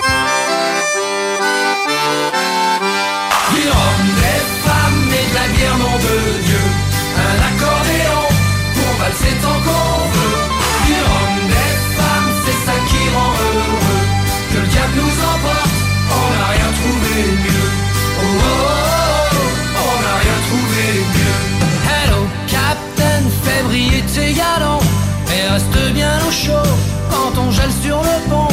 [0.00, 0.06] Du
[3.60, 6.64] des femmes et de la bière, nom de Dieu.
[7.28, 8.24] Un accordéon
[8.74, 10.40] pour valser tant qu'on veut.
[10.86, 10.98] Du
[11.52, 14.04] des femmes, c'est ça qui rend heureux.
[14.52, 15.76] Que le diable nous emporte,
[16.10, 17.68] on n'a rien trouvé mieux.
[18.18, 19.44] Oh, oh, oh,
[19.76, 20.84] oh, on n'a rien trouvé
[21.14, 21.38] mieux.
[21.90, 24.84] Hello, Captain, fais briller tes galons.
[25.28, 26.72] Et reste bien au chaud
[27.10, 28.49] quand on gèle sur le pont.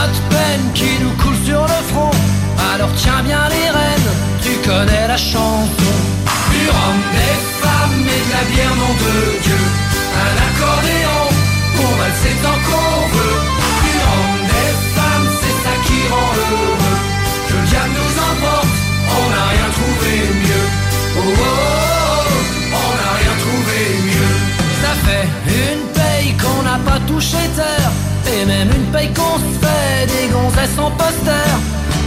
[0.00, 2.12] Notre peine qui nous coule sur le front.
[2.72, 5.96] Alors tiens bien les rênes, tu connais la chanson.
[6.52, 6.66] Du
[7.16, 9.62] des femmes et de la bière, nom de Dieu.
[10.24, 11.22] Un accordéon
[11.74, 13.57] pour valser tant qu'on veut.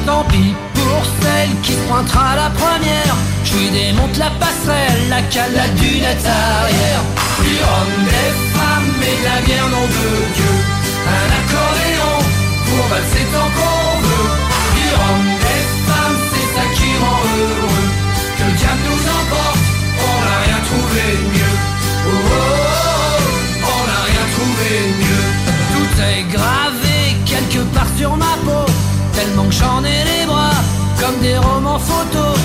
[0.05, 3.15] Tant pis pour celle qui se pointera la première.
[3.43, 7.03] Je lui démonte la passerelle, la cale, la dunette arrière.
[7.43, 10.53] Du rhum, des femmes et de la bière, nom de Dieu.
[11.05, 12.17] Un accordéon
[12.65, 14.29] pour valser tant qu'on veut.
[14.75, 17.87] Du rhum, des femmes, c'est ça qui rend heureux.
[18.37, 19.50] Que le diable nous emporte,
[29.51, 30.59] J'en ai les bras
[30.99, 32.37] comme des romans photos.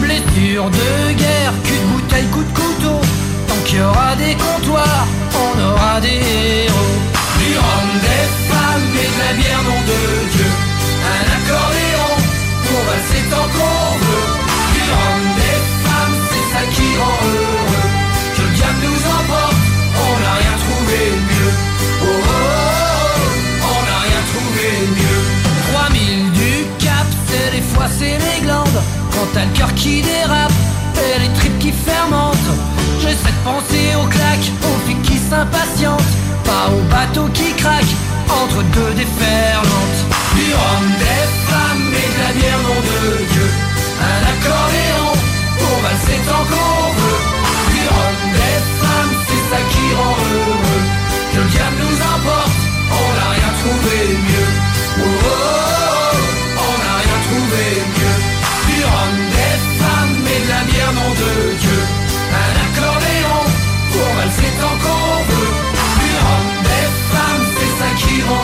[0.00, 3.00] Blessure de guerre, cul de bouteille, coup de couteau.
[3.48, 5.06] Tant qu'il y aura des comptoirs,
[5.44, 6.20] on aura des
[6.66, 6.96] héros.
[7.38, 10.00] Du rhum, des femmes et de la bière, nom de
[10.34, 10.50] Dieu.
[11.14, 12.12] Un accordéon
[12.66, 13.81] pour valser tant qu'on
[29.42, 30.52] t'as le cœur qui dérape
[30.96, 32.36] et les tripes qui fermentent.
[33.00, 36.12] J'essaie de penser aux claques, aux filles qui s'impatientent.
[36.44, 37.96] Pas aux bateaux qui craquent
[38.28, 40.00] entre deux déferlantes.
[40.34, 43.48] Du rhum, des femmes et de la bière, nom de Dieu.
[44.00, 45.10] Un accordéon
[45.58, 47.11] pour valser tant qu'on veut.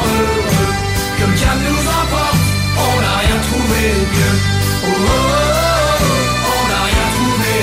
[0.05, 0.75] Heureux.
[1.19, 2.45] Que nous emporte,
[2.77, 3.83] on n'a rien trouvé
[4.13, 4.37] mieux.
[4.85, 6.05] Oh, oh, oh, oh,
[6.47, 7.55] on n'a rien trouvé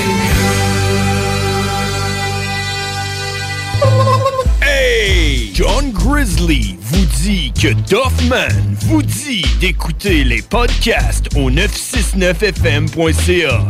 [4.61, 5.51] Hey!
[5.53, 13.63] John Grizzly vous dit que Doffman vous dit d'écouter les podcasts au 969fm.ca.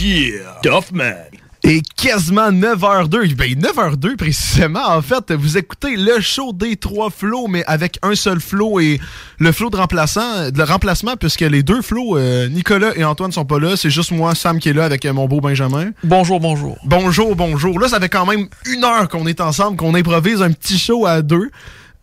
[0.00, 0.60] Yeah!
[0.62, 1.37] Doffman.
[1.70, 7.46] Et quasiment 9h02, ben 9h02 précisément, en fait, vous écoutez le show des trois flots,
[7.46, 8.98] mais avec un seul flow et
[9.38, 13.44] le flow de remplaçant, de remplacement, puisque les deux flots, euh, Nicolas et Antoine sont
[13.44, 15.90] pas là, c'est juste moi, Sam, qui est là avec euh, mon beau Benjamin.
[16.04, 16.78] Bonjour, bonjour.
[16.84, 17.78] Bonjour, bonjour.
[17.78, 21.04] Là, ça fait quand même une heure qu'on est ensemble, qu'on improvise un petit show
[21.04, 21.50] à deux,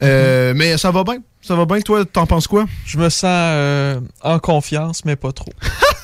[0.03, 1.79] Euh, mais ça va bien, ça va bien?
[1.79, 2.65] Toi, t'en penses quoi?
[2.85, 5.53] Je me sens euh, en confiance, mais pas trop.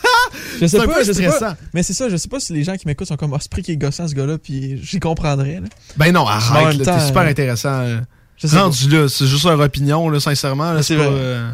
[0.60, 1.58] Je sais pas, peu je sais pas.
[1.74, 3.62] Mais c'est ça, je sais pas si les gens qui m'écoutent sont comme, ah, c'est
[3.62, 5.60] qui est gossant ce gars-là, puis j'y comprendrais.
[5.62, 5.68] Là.
[5.98, 7.84] Ben non, arrête, t'es super euh, intéressant.
[8.44, 10.74] Rendu là, c'est juste leur opinion, là, sincèrement.
[10.74, 11.52] là, C'est pas, euh,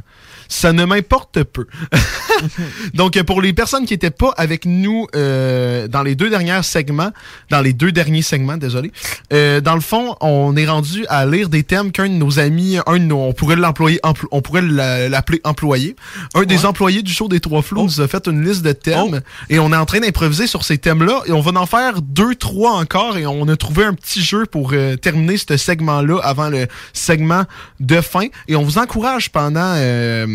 [0.49, 1.67] ça ne m'importe peu.
[2.93, 7.11] Donc, pour les personnes qui n'étaient pas avec nous euh, dans les deux derniers segments,
[7.49, 8.91] dans les deux derniers segments, désolé,
[9.33, 12.77] euh, dans le fond, on est rendu à lire des thèmes qu'un de nos amis,
[12.85, 15.95] un de nos, on pourrait l'employer, empl- on pourrait la- l'appeler employé,
[16.35, 19.21] un des employés du show des Trois Flots nous a fait une liste de thèmes
[19.49, 22.35] et on est en train d'improviser sur ces thèmes-là et on va en faire deux,
[22.35, 26.49] trois encore et on a trouvé un petit jeu pour euh, terminer ce segment-là avant
[26.49, 27.43] le segment
[27.79, 30.25] de fin et on vous encourage pendant euh,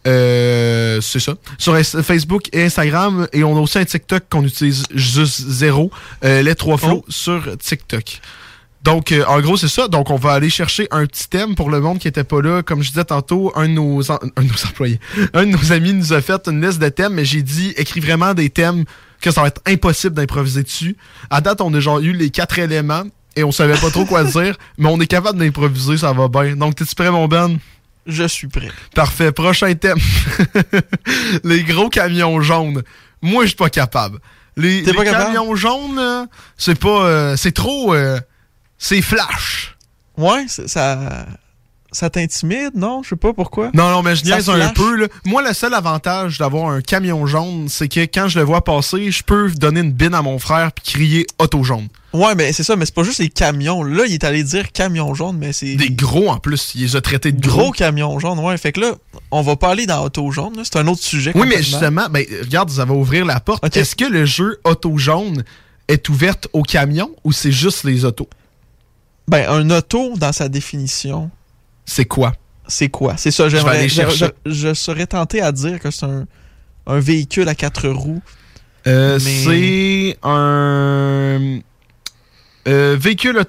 [0.06, 1.34] euh, c'est ça.
[1.58, 3.26] Sur Facebook et Instagram.
[3.32, 5.90] Et on a aussi un TikTok qu'on utilise juste zéro.
[6.24, 8.20] euh, les trois flots sur TikTok.
[8.82, 9.88] Donc, euh, en gros, c'est ça.
[9.88, 12.62] Donc, on va aller chercher un petit thème pour le monde qui était pas là.
[12.62, 15.00] Comme je disais tantôt, un de nos, en- un de nos employés,
[15.34, 18.00] un de nos amis nous a fait une liste de thèmes, mais j'ai dit, écris
[18.00, 18.84] vraiment des thèmes
[19.20, 20.96] que ça va être impossible d'improviser dessus.
[21.28, 23.02] À date, on a genre eu les quatre éléments
[23.36, 26.54] et on savait pas trop quoi dire, mais on est capable d'improviser, ça va bien.
[26.56, 27.58] Donc, t'es-tu prêt, mon Ben?
[28.06, 28.70] Je suis prêt.
[28.94, 29.32] Parfait.
[29.32, 29.98] Prochain thème.
[31.44, 32.82] les gros camions jaunes.
[33.22, 34.18] Moi, je suis pas capable.
[34.56, 35.34] Les, les pas capable?
[35.34, 36.26] camions jaunes, là,
[36.56, 37.04] c'est pas.
[37.06, 37.94] euh, c'est trop.
[37.94, 38.18] euh,
[38.78, 39.76] c'est flash.
[40.16, 41.26] Ouais, ça.
[41.90, 43.02] Ça t'intimide, non?
[43.02, 43.70] Je sais pas pourquoi.
[43.72, 44.94] Non, non, mais je niaise un peu.
[44.96, 45.06] Là.
[45.24, 49.10] Moi, le seul avantage d'avoir un camion jaune, c'est que quand je le vois passer,
[49.10, 51.88] je peux donner une bine à mon frère puis crier auto jaune.
[52.12, 53.82] Ouais, mais c'est ça, mais c'est pas juste les camions.
[53.82, 55.76] Là, il est allé dire camion jaune, mais c'est.
[55.76, 56.72] Des gros en plus.
[56.74, 57.72] Il les a traités de gros gros.
[57.72, 58.58] camions jaunes, ouais.
[58.58, 58.92] Fait que là,
[59.30, 60.62] on va pas aller dans auto jaune, là.
[60.64, 61.32] c'est un autre sujet.
[61.34, 63.64] Oui, mais justement, ben, regarde, ça va ouvrir la porte.
[63.74, 65.42] Est-ce que le jeu auto jaune
[65.88, 68.28] est ouverte aux camions ou c'est juste les autos?
[69.28, 71.30] Ben, un auto, dans sa définition.
[71.84, 72.32] C'est quoi?
[72.66, 73.16] C'est quoi?
[73.16, 73.88] C'est ça, j'aimerais.
[73.88, 73.94] Je,
[74.46, 76.26] je- je serais tenté à dire que c'est un,
[76.86, 78.20] un véhicule à quatre roues.
[78.86, 81.60] Euh, Mais- C'est un
[82.68, 83.42] euh, véhicule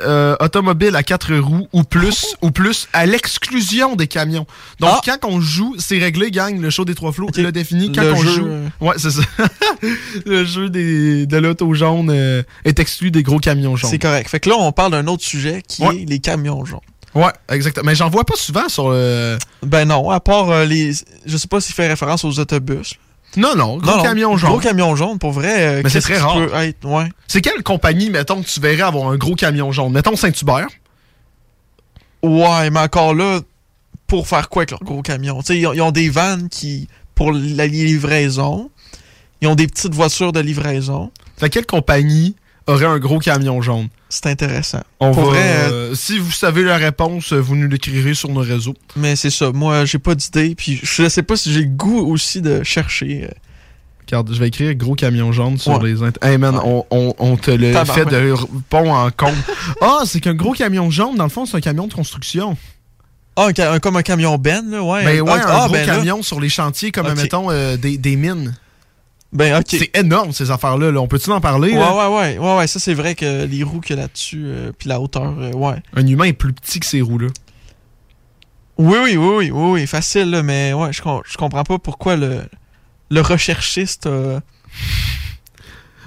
[0.00, 4.46] euh, automobile à quatre roues ou plus, ou plus à l'exclusion des camions.
[4.78, 5.00] Donc, Ah!
[5.04, 7.90] quand on joue, c'est réglé, gang, le show des trois flots, l'a défini.
[7.92, 8.68] Quand Le on jeu, joue, euh.
[8.80, 9.22] ouais, c'est ça.
[10.26, 13.90] le jeu des, de l'auto jaune euh, est exclu des gros camions jaunes.
[13.90, 14.28] C'est correct.
[14.28, 16.02] Fait que là, on parle d'un autre sujet qui Ouais.
[16.02, 16.80] est les camions jaunes.
[17.14, 17.86] Ouais, exactement.
[17.86, 19.38] Mais j'en vois pas souvent sur le.
[19.62, 20.92] Ben non, à part les.
[21.24, 22.94] Je sais pas s'il fait référence aux autobus.
[23.36, 24.50] Non, non, gros camion jaune.
[24.50, 25.66] Gros camion jaune, pour vrai.
[25.78, 26.38] euh, Mais c'est très rare.
[26.62, 27.08] être- ouais.
[27.28, 29.92] C'est quelle compagnie, mettons, que tu verrais avoir un gros camion jaune?
[29.92, 30.68] Mettons Saint-Hubert.
[32.22, 33.40] Ouais, mais encore là,
[34.06, 35.38] pour faire quoi avec leur gros camion?
[35.40, 36.88] Tu sais, ils, ont- ils ont des vannes qui.
[37.14, 38.70] pour la livraison.
[39.40, 41.10] Ils ont des petites voitures de livraison.
[41.36, 42.34] Fait quelle compagnie
[42.66, 43.88] aurait un gros camion jaune?
[44.10, 44.80] C'est intéressant.
[45.00, 48.30] On va, vrai, euh, euh, si vous savez la réponse, euh, vous nous l'écrirez sur
[48.30, 48.74] nos réseaux.
[48.96, 52.00] Mais c'est ça, moi j'ai pas d'idée, puis je sais pas si j'ai le goût
[52.10, 53.24] aussi de chercher.
[53.24, 53.34] euh,
[54.06, 55.90] Regarde, je vais écrire gros camion jaune sur Ouais.
[55.90, 58.34] les int- Hey man, on, on- on te le fait de
[58.70, 59.34] pont en compte.
[59.82, 62.56] Ah, c'est qu'un gros camion jaune, dans le fond, c'est un camion de construction.
[63.36, 65.04] Ah, un ca- un- comme un camion Ben, là, ouais.
[65.04, 65.96] Ben ouais, un Ah, gros ben là.
[65.96, 68.56] camion sur les chantiers, comme, mettons, euh, des, des mines.
[69.32, 69.62] Ben.
[69.66, 70.90] C'est énorme, ces affaires-là.
[70.90, 71.00] là.
[71.00, 71.72] On peut-tu en parler?
[71.72, 72.08] Ouais, là?
[72.10, 74.72] ouais, ouais, ouais, ouais, ça c'est vrai que les roues qu'il y a là-dessus, euh,
[74.76, 75.76] puis la hauteur, euh, ouais.
[75.94, 77.28] Un humain est plus petit que ces roues-là.
[78.78, 81.78] Oui, oui, oui, oui, oui, oui, facile, là, mais ouais, je, com- je comprends pas
[81.78, 82.42] pourquoi le,
[83.10, 84.36] le recherchiste a,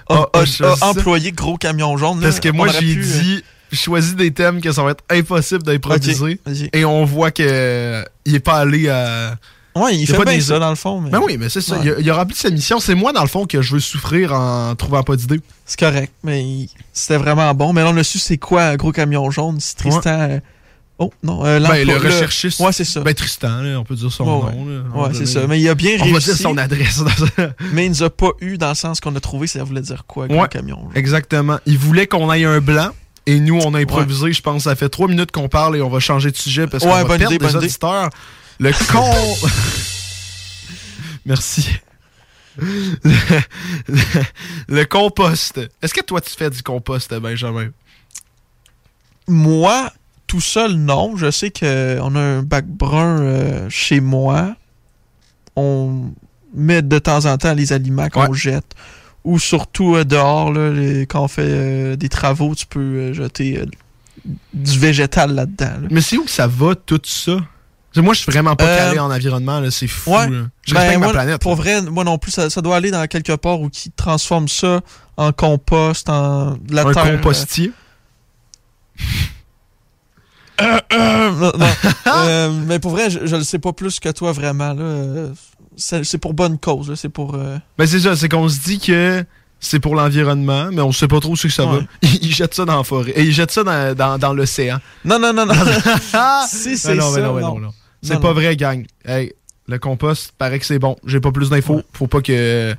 [0.09, 0.39] a- Ah,
[0.81, 2.19] a- employé gros camion jaune.
[2.21, 2.27] là.
[2.27, 3.43] Parce que moi, j'ai euh, dit,
[3.73, 6.39] choisis des thèmes que ça va être impossible d'improviser.
[6.73, 9.35] Et on voit que euh, il est pas allé à.
[9.75, 10.99] Ouais, il a fait pas bien des- ça, dans le fond.
[11.01, 11.09] Mais...
[11.11, 11.77] Ben oui, mais c'est ça.
[11.77, 11.81] Ouais.
[11.85, 12.79] Il, a, il a rempli sa mission.
[12.79, 15.39] C'est moi, dans le fond, que je veux souffrir en trouvant pas d'idée.
[15.65, 17.71] C'est correct, mais il- c'était vraiment bon.
[17.73, 19.59] Mais là, on a su c'est quoi un gros camion jaune.
[19.59, 20.01] Si Tristan.
[20.19, 20.39] euh,
[21.03, 22.59] Oh, non, euh, Ben, le recherchiste.
[22.59, 22.99] Ouais, c'est ça.
[22.99, 24.65] Ben, Tristan, là, on peut dire son Ouais, nom.
[24.65, 24.73] ouais.
[24.75, 24.81] là.
[25.01, 25.47] Ouais, On c'est ça.
[25.47, 26.13] Mais il a bien On réussi.
[26.13, 26.99] va dire son adresse.
[26.99, 27.53] dans ça.
[27.73, 30.03] Mais il nous a pas eu dans le sens qu'on a trouvé, ça voulait dire
[30.05, 30.91] quoi, gros Ouais, camion jaune.
[30.93, 31.57] exactement.
[31.65, 32.89] Il voulait qu'on aille un blanc.
[33.25, 35.89] Et nous, on a improvisé, je pense, ça fait trois minutes qu'on parle et on
[35.89, 37.69] va changer de sujet parce qu'on va bonne perdre idée, des bonne idée.
[38.59, 39.35] Le con...
[41.25, 41.67] Merci.
[44.67, 45.59] Le, compost.
[45.81, 47.69] Est-ce que toi, tu fais du compost, Benjamin?
[49.27, 49.91] Moi,
[50.27, 51.15] tout seul, non.
[51.17, 54.55] Je sais qu'on a un bac brun euh, chez moi.
[55.55, 56.11] On
[56.53, 58.73] met de temps en temps les aliments qu'on jette.
[59.23, 63.13] Ou surtout euh, dehors, là, les- quand on fait euh, des travaux, tu peux euh,
[63.13, 63.65] jeter euh,
[64.53, 65.73] du végétal là-dedans.
[65.81, 65.87] là.
[65.91, 67.37] Mais c'est où que ça va, tout ça?
[67.97, 70.11] Moi, je suis vraiment pas Euh, calé en environnement, là, c'est fou.
[70.11, 70.29] Ouais.
[70.29, 70.43] là.
[70.65, 71.41] Je Ben, respecte ma planète.
[71.41, 71.57] Pour là.
[71.57, 74.79] vrai, moi non plus, ça, ça doit aller dans quelque part où qui transforme ça
[75.17, 77.05] en compost, en la Un terre.
[77.05, 77.71] euh, compostier?
[80.61, 81.65] Euh, euh, non, non.
[82.07, 84.73] Euh, mais pour vrai, je, je le sais pas plus que toi vraiment.
[84.73, 84.81] là.
[84.83, 85.29] Euh,
[85.75, 86.93] C'est c'est pour bonne cause.
[86.95, 87.35] C'est pour.
[87.35, 89.23] euh, Ben c'est ça, c'est qu'on se dit que
[89.59, 91.77] c'est pour l'environnement, mais on sait pas trop où c'est que ça va.
[91.77, 91.87] Ouais.
[92.21, 93.11] Ils jettent ça dans la forêt.
[93.15, 94.79] Et ils jettent ça dans, dans, dans l'océan.
[95.05, 95.53] Non, non, non, non.
[96.47, 97.53] si Mais c'est non, mais ça, non, mais non.
[97.55, 97.73] non, non.
[98.01, 98.33] C'est pas non.
[98.33, 98.85] vrai, gang.
[99.05, 99.33] Hey,
[99.67, 100.97] le compost, paraît que c'est bon.
[101.05, 101.81] J'ai pas plus d'infos.
[101.93, 102.75] Faut pas que.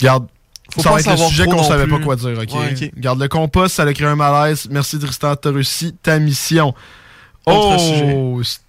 [0.00, 0.26] Garde.
[0.72, 1.98] Faut ça pas va être le sujet qu'on savait plus.
[1.98, 2.52] pas quoi dire, ok?
[2.54, 2.92] Ouais.
[2.96, 4.68] Garde le compost, ça a créé un malaise.
[4.70, 6.74] Merci Tristan, t'as réussi ta mission.
[7.46, 8.40] Autre oh!
[8.42, 8.60] c'est-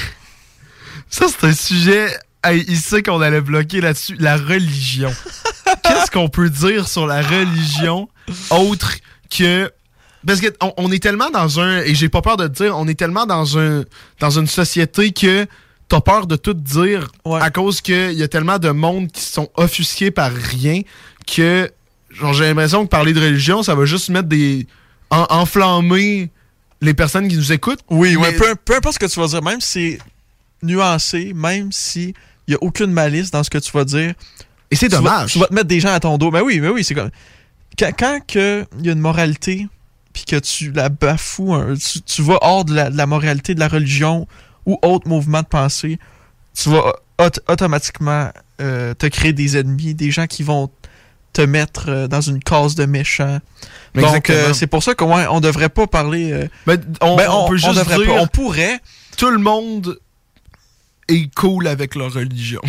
[1.09, 2.09] Ça, c'est un sujet.
[2.43, 4.17] Hey, il sait qu'on allait bloquer là-dessus.
[4.19, 5.13] La religion.
[5.85, 8.09] Qu'est-ce qu'on peut dire sur la religion
[8.51, 8.95] autre
[9.31, 9.71] que.
[10.27, 11.81] Parce qu'on on est tellement dans un.
[11.83, 13.85] Et j'ai pas peur de le dire, on est tellement dans un
[14.21, 15.47] dans une société que
[15.89, 19.49] t'as peur de tout dire à cause qu'il y a tellement de monde qui sont
[19.57, 20.81] offusqués par rien
[21.27, 21.71] que.
[22.11, 24.67] Genre, j'ai l'impression que parler de religion, ça va juste mettre des.
[25.11, 26.31] en- enflammer
[26.81, 27.81] les personnes qui nous écoutent.
[27.91, 29.99] Oui, ouais, Mais- peu, peu importe ce que tu vas dire, même si c'est
[30.63, 32.15] nuancé, même si
[32.47, 34.15] il n'y a aucune malice dans ce que tu vas dire.
[34.71, 35.33] Et c'est vas- dommage.
[35.33, 36.31] tu vas te mettre des gens à ton dos.
[36.31, 37.11] Ben oui, mais oui, c'est comme.
[37.79, 39.67] Quand, quand que il y a une moralité,
[40.13, 43.61] puis que tu la bafoues, tu, tu vas hors de la, de la moralité de
[43.61, 44.27] la religion
[44.67, 45.99] ou autre mouvement de pensée,
[46.57, 48.31] tu vas aut- automatiquement
[48.61, 50.71] euh, te créer des ennemis, des gens qui vont
[51.33, 53.39] te mettre euh, dans une case de méchant.
[54.13, 56.31] Donc, euh, c'est pour ça qu'on on devrait pas parler.
[56.33, 58.21] euh, Ben, on, ben, on peut juste devrait dire, pas.
[58.21, 58.81] On pourrait.
[59.17, 59.99] Tout le monde
[61.09, 62.61] est cool avec leur religion.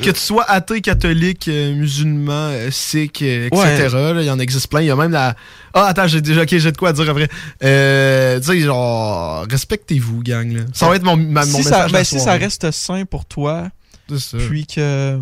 [0.00, 3.88] Que tu sois athée, catholique, euh, musulman, euh, sikh, euh, etc.
[3.94, 4.14] Ouais.
[4.14, 4.80] là, Il y en existe plein.
[4.80, 5.34] Il y a même la.
[5.74, 6.42] Ah, attends, j'ai déjà.
[6.42, 7.28] Ok, j'ai de quoi dire après.
[7.64, 10.50] Euh, tu sais, genre, respectez-vous, gang.
[10.52, 10.62] Là.
[10.72, 11.92] Ça va être mon, ma- mon si ça, message.
[11.92, 12.38] ben, la si ça soirée.
[12.38, 13.68] reste sain pour toi,
[14.16, 14.38] ça.
[14.38, 15.18] puis que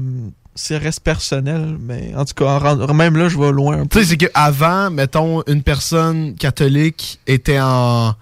[0.54, 3.98] ça reste personnel, mais en tout cas, même là, je vais loin un peu.
[4.00, 8.14] Tu sais, c'est qu'avant, mettons, une personne catholique était en.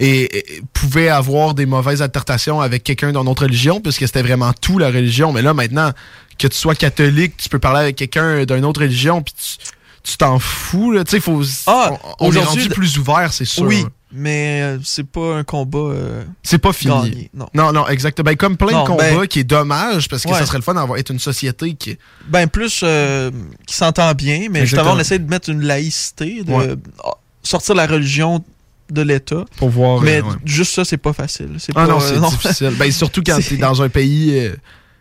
[0.00, 4.52] Et, et pouvait avoir des mauvaises altercations avec quelqu'un d'une autre religion, puisque c'était vraiment
[4.52, 5.32] tout la religion.
[5.32, 5.92] Mais là, maintenant,
[6.36, 9.34] que tu sois catholique, tu peux parler avec quelqu'un d'une autre religion, puis
[10.02, 10.90] tu t'en fous.
[10.90, 11.04] Là.
[11.04, 11.42] Tu sais, faut.
[11.68, 13.62] Ah, on, on est aujourd'hui, rendu plus ouvert, c'est sûr.
[13.62, 15.78] Oui, mais euh, c'est pas un combat.
[15.78, 16.92] euh, C'est pas fini.
[16.92, 17.46] gagné, non.
[17.54, 18.24] non, non, exactement.
[18.24, 20.38] Ben, comme plein Non, de combats ben- qui est dommage, parce que Ouais.
[20.38, 21.96] ça serait le fun d'avoir être une société qui.
[22.28, 23.30] Ben, plus euh,
[23.64, 26.74] qui s'entend bien, mais justement, on essaie de mettre une laïcité, de Ouais.
[27.44, 28.44] sortir la religion
[28.90, 29.44] de l'État.
[29.56, 30.00] Pour voir.
[30.02, 30.34] Mais euh, ouais.
[30.44, 31.50] juste ça, c'est pas facile.
[31.58, 32.72] C'est Ah pas, non, euh, c'est difficile.
[32.78, 34.54] Ben, surtout quand C'est- tu es dans un pays euh,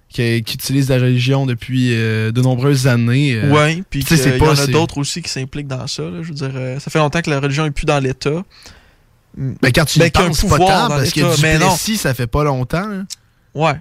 [0.09, 3.33] qui, qui utilise la religion depuis euh, de nombreuses années.
[3.35, 6.03] euh, Ouais, puis c'est y en a d'autres aussi qui s'impliquent dans ça.
[6.03, 6.19] là.
[6.21, 8.43] Je veux dire, euh, ça fait longtemps que la religion est plus dans l'État.
[9.35, 11.67] Ben, quand tu Ben, y penses, pas tant, parce que du mais non.
[11.69, 12.77] Plessis, ça fait pas longtemps.
[12.87, 13.05] hein.
[13.55, 13.73] Ouais.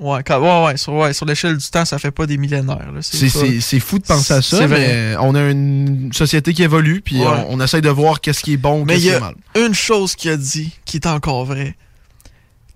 [0.00, 2.92] Ouais, quand- ouais, ouais, sur, ouais, sur l'échelle du temps, ça fait pas des millénaires.
[2.92, 3.00] là.
[3.02, 7.26] C'est fou de penser à ça, mais on a une société qui évolue, puis Ouais.
[7.48, 9.34] on, on essaye de voir qu'est-ce qui est bon, Mais qu'est-ce qui est mal.
[9.56, 11.76] une chose qu'il a dit qui est encore vraie.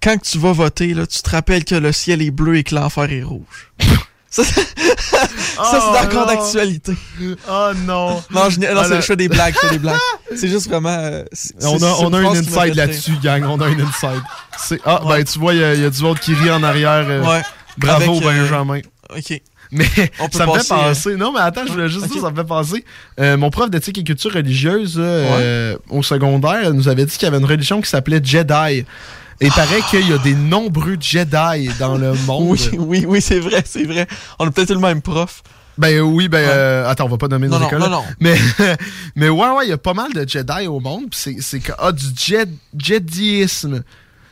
[0.03, 2.75] Quand tu vas voter, là, tu te rappelles que le ciel est bleu et que
[2.75, 3.71] l'enfer est rouge.
[4.33, 5.27] ça, ça,
[5.57, 6.95] c'est encore d'actualité.
[7.49, 8.23] Oh non.
[8.31, 9.99] Non, je, non, c'est- là- je fais des blagues, je fais des blagues.
[10.35, 10.89] C'est juste vraiment.
[10.99, 11.25] euh,
[11.63, 13.45] On a, on a une inside là-dessus, gang.
[13.45, 14.23] On a une inside.
[14.87, 16.63] Ah, ben tu vois, il y, a- il y a du monde qui rit en
[16.63, 17.05] arrière.
[17.09, 17.43] euh, Ouais.
[17.77, 18.81] Bravo, Avec, euh, Benjamin.
[19.15, 19.41] Ok.
[19.71, 19.87] Mais
[20.21, 21.17] On peut ça me fait euh, penser.
[21.17, 22.85] Non, mais attends, je voulais juste dire, ça me fait penser.
[23.21, 24.99] Euh, mon prof d'éthique et culture religieuse
[25.91, 28.85] au secondaire nous avait dit qu'il y avait une religion qui s'appelait Jedi.
[29.41, 32.49] Et il paraît qu'il y a des nombreux Jedi dans le monde.
[32.51, 34.07] Oui, oui, oui, c'est vrai, c'est vrai.
[34.39, 35.43] On a peut-être eu le même prof.
[35.79, 37.79] Ben oui, ben euh, attends, on va pas nommer nos Non, non, écoles.
[37.81, 37.97] non, là.
[37.97, 38.05] non.
[38.21, 38.39] Mais,
[39.17, 41.09] mais ouais, ouais, il y a pas mal de Jedi au monde.
[41.11, 43.83] pis C'est, ah, du Jed, Jedisme.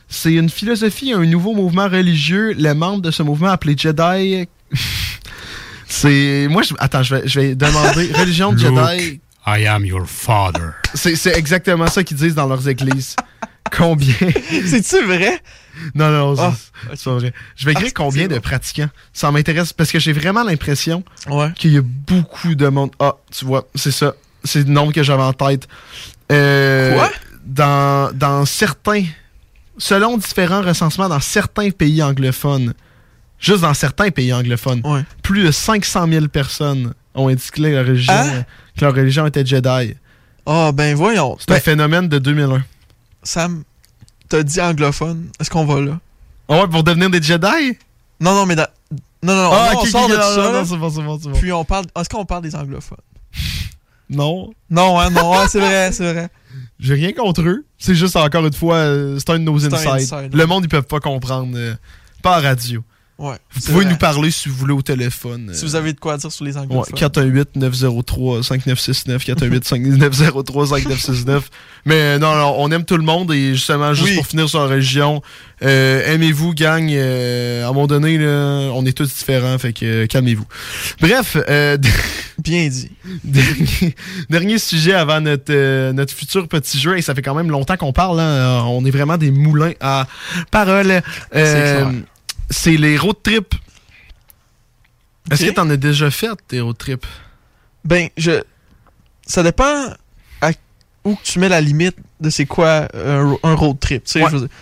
[0.07, 2.51] C'est une philosophie, un nouveau mouvement religieux.
[2.55, 4.47] Les membres de ce mouvement appelé Jedi.
[5.87, 6.47] c'est.
[6.49, 8.11] Moi, je, attends, je vais, je vais demander.
[8.13, 9.19] Religion de Jedi.
[9.47, 10.73] I am your father.
[10.93, 13.15] C'est, c'est exactement ça qu'ils disent dans leurs églises.
[13.75, 14.13] Combien?
[14.65, 15.41] C'est-tu vrai?
[15.95, 16.53] Non, non, c'est, Ah,
[16.95, 17.33] c'est pas vrai.
[17.55, 18.89] Je vais écrire Ah, combien c'est de pratiquants?
[19.13, 21.51] Ça m'intéresse parce que j'ai vraiment l'impression Ouais.
[21.55, 22.91] qu'il y a beaucoup de monde.
[22.99, 24.13] Ah, tu vois, c'est ça.
[24.43, 25.67] C'est le nombre que j'avais en tête.
[26.31, 27.09] Euh, Quoi?
[27.45, 29.03] Dans, dans certains.
[29.77, 32.73] Selon différents recensements dans certains pays anglophones,
[33.39, 34.81] juste dans certains pays anglophones,
[35.23, 38.45] plus de 500 000 personnes ont indiqué que leur religion, Hein?
[38.77, 39.95] que leur religion était Jedi.
[40.45, 41.37] Ah, ben voyons.
[41.39, 42.63] C'est un Ben, phénomène de 2001.
[43.23, 43.63] Sam,
[44.29, 45.29] t'as dit anglophone.
[45.39, 45.99] Est-ce qu'on va là?
[46.49, 47.77] Ah ouais, pour devenir des Jedi?
[48.19, 48.67] Non, non, mais dans-
[49.23, 50.35] Non, non, non, Ah, on sort de non, ça.
[50.37, 50.59] non, là.
[50.59, 50.89] non, c'est bon,
[51.19, 51.37] c'est bon.
[51.39, 51.85] Puis on parle.
[51.97, 52.97] Est-ce qu'on parle des anglophones?
[54.09, 54.51] Non.
[54.69, 56.29] Non, hein, non, ouais, c'est vrai, c'est vrai.
[56.81, 57.63] J'ai rien contre eux.
[57.77, 60.11] C'est juste, encore une fois, euh, c'est un de nos insights.
[60.13, 61.53] inside, Le monde, ils peuvent pas comprendre.
[61.55, 61.73] euh,
[62.21, 62.83] pas à radio.
[63.21, 63.35] Ouais.
[63.53, 63.91] Vous pouvez vrai.
[63.93, 65.51] nous parler si vous voulez au téléphone.
[65.53, 66.95] Si vous avez de quoi dire sur les Ouais, anglophones.
[66.95, 71.41] 418-903-5969, 418-903-5969.
[71.85, 74.15] Mais euh, non, non, on aime tout le monde et justement, juste Oui.
[74.15, 75.21] pour finir sur la région,
[75.63, 76.89] euh, aimez-vous, gang.
[76.91, 80.45] euh, à un moment donné, là, on est tous différents, fait que euh, calmez-vous.
[80.99, 81.77] Bref, euh,
[82.39, 82.89] Bien dit.
[83.23, 83.95] dernier,
[84.29, 86.97] dernier sujet avant notre, euh, notre futur petit jeu.
[86.97, 88.19] Et ça fait quand même longtemps qu'on parle.
[88.19, 88.63] hein.
[88.65, 90.07] On est vraiment des moulins à
[90.49, 91.01] parole.
[91.35, 91.91] Euh, clair.
[92.51, 93.55] C'est les road trips.
[95.31, 97.05] Est-ce que t'en as déjà fait, tes road trips?
[97.85, 98.41] Ben, je.
[99.25, 99.87] Ça dépend
[100.41, 100.51] à
[101.05, 104.03] où tu mets la limite de c'est quoi un, ro- un road trip.
[104.03, 104.29] Tu sais, Ouais.
[104.29, 104.55] je veux dire.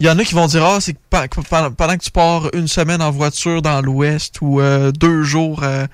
[0.00, 3.02] Il y en a qui vont dire Ah, c'est pendant, que tu pars une semaine
[3.02, 5.86] en voiture dans l'Ouest ou euh, deux jours euh,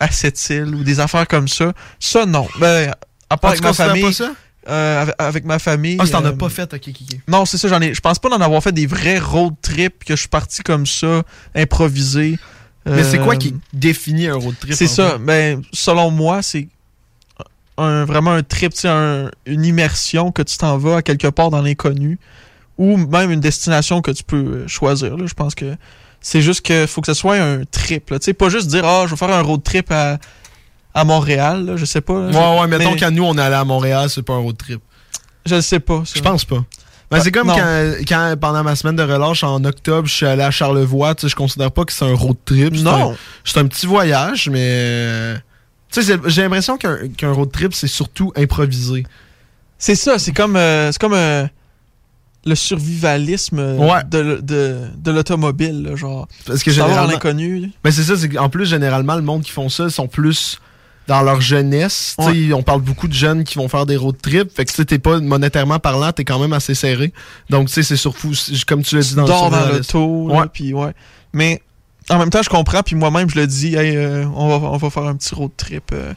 [0.00, 1.72] à cette île ou des affaires comme ça.
[2.00, 2.48] Ça, non.
[2.58, 2.92] Ben,
[3.30, 4.02] à part Ah, avec tu ma famille.
[4.02, 4.32] pas ça?
[4.68, 5.96] Euh, avec, avec ma famille.
[6.00, 6.90] Ah, t'en as euh, pas fait, ok.
[7.28, 7.94] Non, c'est ça, j'en ai.
[7.94, 10.86] Je pense pas d'en avoir fait des vrais road trips que je suis parti comme
[10.86, 11.22] ça,
[11.54, 12.38] improvisé.
[12.86, 14.74] Mais c'est quoi Euh, qui définit un road trip?
[14.74, 15.18] C'est ça.
[15.18, 16.68] Ben, selon moi, c'est
[17.78, 21.62] un, vraiment un trip, un- une immersion que tu t'en vas à quelque part dans
[21.62, 22.18] l'inconnu
[22.78, 25.16] ou même une destination que tu peux choisir.
[25.16, 25.26] là.
[25.26, 25.76] Je pense que
[26.20, 28.10] c'est juste que faut que ce soit un trip.
[28.10, 28.18] là.
[28.18, 30.18] Tu sais, pas juste dire ah, je vais faire un road trip à,
[30.94, 31.64] à Montréal.
[31.66, 31.76] là.
[31.76, 32.28] Je sais pas.
[32.28, 32.30] là.
[32.30, 34.56] Ouais, ouais, mettons Mais quand nous on est allé à Montréal, c'est pas un road
[34.56, 34.80] trip.
[35.46, 36.02] Je le sais pas.
[36.14, 36.62] Je pense pas.
[37.10, 37.54] Ben, c'est comme non.
[37.54, 41.22] quand, quand, pendant ma semaine de relâche en octobre, je suis allé à Charlevoix, tu
[41.22, 42.72] sais, je considère pas que c'est un road trip.
[42.76, 43.14] Non.
[43.44, 44.60] C'est un, petit voyage, mais.
[44.62, 45.36] euh,
[45.90, 49.04] Tu sais, c'est- j'ai l'impression qu'un road trip, c'est surtout improvisé.
[49.78, 51.46] C'est ça, c'est comme, euh, c'est comme euh,
[52.46, 54.02] le survivalisme Ouais.
[54.10, 56.28] de, de, de l'automobile, genre.
[56.46, 57.10] Parce que généralement.
[57.12, 57.72] l'inconnu.
[57.84, 60.58] Mais c'est ça, c'est qu'en plus, généralement, le monde qui font ça, sont plus
[61.06, 62.16] dans leur jeunesse.
[62.18, 64.50] On parle beaucoup de jeunes qui vont faire des road trips.
[64.54, 67.12] Fait que t'es pas monétairement parlant, t'es quand même assez serré.
[67.50, 68.32] Donc, tu sais, c'est surtout,
[68.66, 69.80] comme tu l'as dit dans dors le
[70.28, 70.46] dans Ouais.
[70.52, 70.92] puis ouais.
[71.32, 71.60] Mais
[72.10, 74.76] en même temps, je comprends, puis moi-même, je le dis, hey, euh, on, va, on
[74.76, 75.90] va faire un petit road trip.
[75.92, 76.12] euh.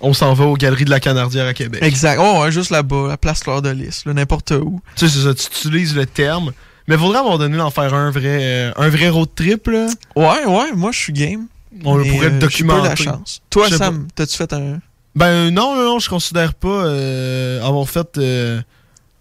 [0.00, 1.82] On s'en va aux Galeries de la Canardière à Québec.
[1.82, 2.18] Exact.
[2.20, 4.80] Oh, ouais, juste là-bas, à Place Fleur de Lys, n'importe où.
[4.96, 6.52] Tu sais, c'est ça, tu utilises le terme.
[6.88, 9.68] Mais faudrait à un moment donné en faire un vrai, euh, un vrai road trip,
[9.68, 9.86] là.
[10.16, 11.46] Ouais, ouais, moi, je suis game.
[11.84, 12.88] On Mais, pourrait euh, documenter.
[12.88, 13.40] la chance.
[13.50, 14.78] Toi, Sam, t'as-tu fait un?
[15.16, 18.60] Ben non, non, non, je considère pas euh, avoir fait euh,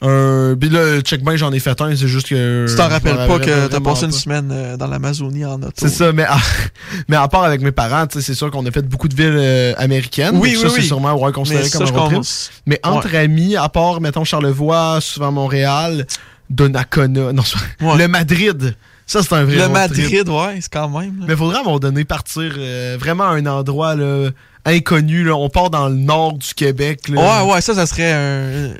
[0.02, 0.56] un.
[0.60, 2.66] Puis là, check bien, j'en ai fait un, c'est juste que.
[2.68, 4.18] Tu t'en rappelles pas que t'as passé une pas.
[4.18, 5.72] semaine euh, dans l'Amazonie en auto?
[5.78, 6.38] C'est ça, mais à,
[7.08, 10.36] mais à part avec mes parents, c'est sûr qu'on a fait beaucoup de villes américaines.
[10.38, 10.74] Oui, oui, ça, oui.
[10.78, 12.24] c'est sûrement ouais, considéré Mais comme ça, un road
[12.66, 13.18] Mais entre Ouais.
[13.20, 16.08] amis, à part, mettons, Charlevoix, souvent Montréal,
[16.50, 17.44] Donnacona, non,
[17.98, 18.76] le Madrid.
[19.06, 20.30] Ça, c'est un vrai Le Madrid, trip.
[20.30, 21.20] ouais, c'est quand même.
[21.20, 21.26] là.
[21.28, 24.30] Mais faudrait à un moment donné partir euh, vraiment à un endroit là,
[24.66, 25.24] inconnu.
[25.24, 25.36] Là.
[25.36, 27.10] On part dans le nord du Québec.
[27.10, 27.44] là.
[27.46, 28.74] Ouais, ouais, ça, ça serait un-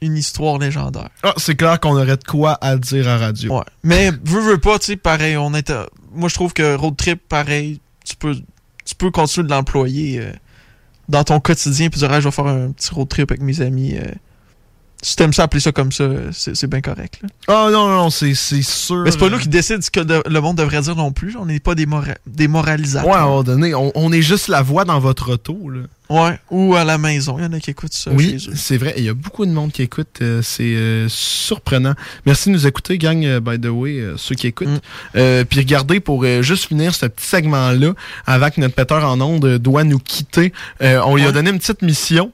[0.00, 1.08] une histoire légendaire.
[1.22, 3.56] Ah, c'est clair qu'on aurait de quoi à dire à radio.
[3.56, 3.64] Ouais.
[3.82, 5.70] Mais veux, veux pas, tu sais, pareil, on est.
[5.70, 8.34] à- Moi, je trouve que road trip, pareil, tu peux,
[8.84, 10.30] tu peux continuer de l'employer euh,
[11.08, 13.94] dans ton quotidien, puis je vais faire un petit road trip avec mes amis.
[13.96, 14.02] euh.
[15.06, 17.18] Si t'aimes ça, appeler ça comme ça, c'est c'est bien correct.
[17.22, 17.28] là.
[17.48, 19.02] Ah non, non, non, c'est c'est sûr.
[19.04, 21.36] Mais c'est pas nous qui décident ce que de- le monde devrait dire non plus.
[21.36, 23.06] On n'est pas des, mora- des moralisateurs.
[23.10, 25.68] Ouais, à un moment donné, on, on est juste la voix dans votre auto.
[25.68, 25.80] Là.
[26.08, 27.36] Ouais, ou à la maison.
[27.38, 28.94] Il y en a qui écoutent ça oui, c'est vrai.
[28.96, 30.08] Il y a beaucoup de monde qui écoute.
[30.22, 31.92] euh, c'est euh, surprenant.
[32.24, 34.68] Merci de nous écouter, gang, euh, by the way, euh, ceux qui écoutent.
[34.68, 34.80] Mm.
[35.16, 37.92] Euh, Puis regardez, pour juste finir ce petit segment-là,
[38.26, 41.58] avant que notre péteur en ondes doit nous quitter, euh, on lui a donné une
[41.58, 42.32] petite mission.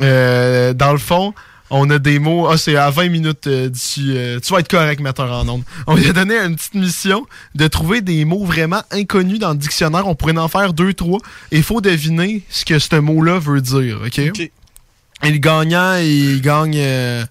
[0.00, 1.34] Euh, dans le fond,
[1.74, 2.48] on a des mots.
[2.48, 4.12] Ah, c'est à 20 minutes euh, d'ici.
[4.16, 5.64] euh, tu vas être correct, metteur en ondes.
[5.86, 9.56] On lui a donné une petite mission de trouver des mots vraiment inconnus dans le
[9.56, 10.06] dictionnaire.
[10.06, 11.18] On pourrait en faire deux, trois.
[11.50, 14.18] Et il faut deviner ce que ce mot-là veut dire, OK?
[14.18, 17.24] Et le gagnant, il gagne, euh,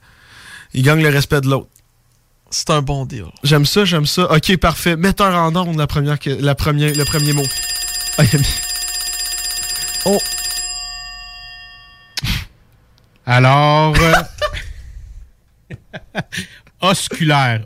[0.73, 1.67] il gagne le respect de l'autre.
[2.49, 3.25] C'est un bon deal.
[3.43, 4.29] J'aime ça, j'aime ça.
[4.31, 4.97] Ok, parfait.
[4.97, 7.45] Metteur en onde, la première, la première, le premier mot.
[8.17, 8.23] Ah,
[10.05, 10.17] Oh.
[13.25, 14.13] Alors, euh,
[16.81, 17.61] osculaire.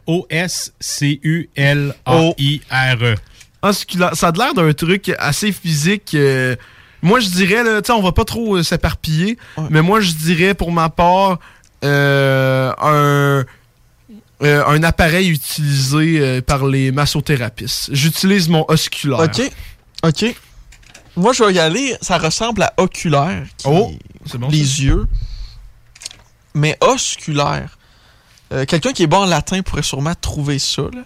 [2.05, 3.15] O-S-C-U-L-A-I-R-E.
[3.61, 4.15] Osculaire.
[4.15, 6.11] Ça a l'air d'un truc assez physique.
[6.13, 6.55] euh,
[7.01, 9.37] moi, je dirais, là, tu sais, on va pas trop euh, s'éparpiller,
[9.69, 11.39] mais moi, je dirais, pour ma part,
[11.83, 13.45] euh, un,
[14.43, 17.89] euh, un appareil utilisé euh, par les massothérapistes.
[17.93, 19.19] J'utilise mon osculaire.
[19.19, 19.41] Ok,
[20.03, 20.35] ok.
[21.15, 21.95] Moi, je vais y aller.
[22.01, 23.43] Ça ressemble à oculaire.
[23.57, 23.91] qui- Oh,
[24.25, 24.81] c'est bon, Les ça.
[24.83, 25.05] yeux.
[26.55, 27.77] Mais osculaire.
[28.53, 30.83] Euh, Quelqu'un qui est bon en latin pourrait sûrement trouver ça.
[30.83, 31.01] là.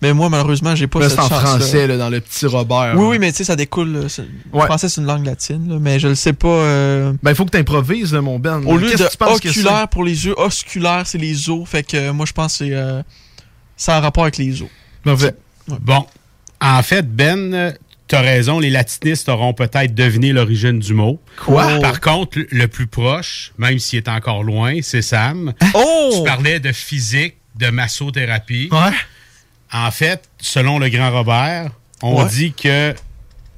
[0.00, 2.46] Mais moi, malheureusement, j'ai pas Là, cette c'est en chance français, là, dans le petit
[2.46, 2.92] Robert.
[2.94, 3.08] Oui, là.
[3.08, 3.90] oui, mais tu sais, ça découle.
[3.92, 4.06] Le
[4.52, 4.64] Ouais.
[4.66, 6.46] français, c'est une langue latine, là, mais je le sais pas.
[6.48, 8.62] euh, Ben, il faut que tu improvises, mon Ben.
[8.64, 11.68] Au lieu de que tu penses que oculaire pour les yeux, osculaire, c'est les os.
[11.68, 13.02] Fait que euh, moi, je pense que c'est euh,
[13.76, 14.68] c'est en rapport avec les os.
[15.80, 16.06] Bon.
[16.60, 17.74] En fait, Ben,
[18.08, 21.20] t'as raison, les latinistes auront peut-être deviné l'origine du mot.
[21.36, 21.78] Quoi?
[21.80, 25.52] Par contre, le- plus proche, même s'il est encore loin, c'est Sam.
[25.74, 26.10] Oh!
[26.16, 28.68] Tu parlais de physique, de massothérapie.
[28.72, 28.92] Ouais.
[29.72, 31.70] En fait, selon le grand Robert,
[32.02, 32.28] on Ouais.
[32.30, 32.94] dit que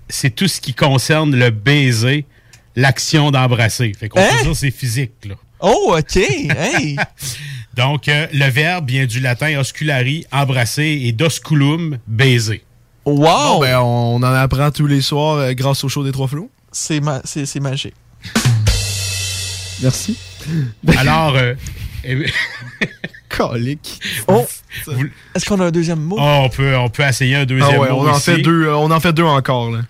[0.08, 2.24] c'est tout ce qui concerne le baiser,
[2.76, 3.92] l'action d'embrasser.
[3.98, 4.28] Fait qu'on Hein?
[4.38, 5.36] peut dire c'est physique, là.
[5.60, 6.16] Oh, OK.
[6.16, 6.96] Hey!
[7.74, 12.62] Donc, euh, le verbe vient du latin osculari, embrasser, et d'osculum, baiser.
[13.06, 13.16] Wow!
[13.16, 16.50] Bon, ben, on en apprend tous les soirs euh, grâce au show des Trois Flots.
[16.72, 17.94] C'est ma- c'est c'est magique.
[19.82, 20.16] Merci.
[20.96, 21.54] Alors, euh,
[22.04, 22.26] eh-
[23.28, 24.00] Colique.
[24.28, 24.46] Oh!
[25.34, 26.16] Est-ce qu'on a un deuxième mot?
[26.18, 28.22] Ah, on, peut, on peut essayer un deuxième Ah ouais, mot on en, ici.
[28.32, 29.70] fait deux, euh, on en fait deux encore.
[29.70, 29.80] Là.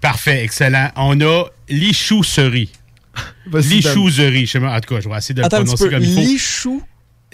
[0.00, 0.90] Parfait, excellent.
[0.96, 2.70] On a lichouserie.
[3.52, 4.46] Lichouserie.
[4.46, 6.14] Je sais pas, en tout cas, je vais essayer de le Attends prononcer comme il
[6.14, 6.20] faut.
[6.20, 6.82] Lichou?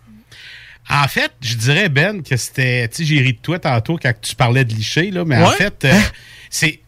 [0.91, 2.89] En fait, je dirais, Ben, que c'était.
[2.89, 5.51] Tu sais, j'ai ri de toi tantôt quand tu parlais de licher, là, mais en
[5.51, 5.99] fait, euh,
[6.51, 6.81] c'est.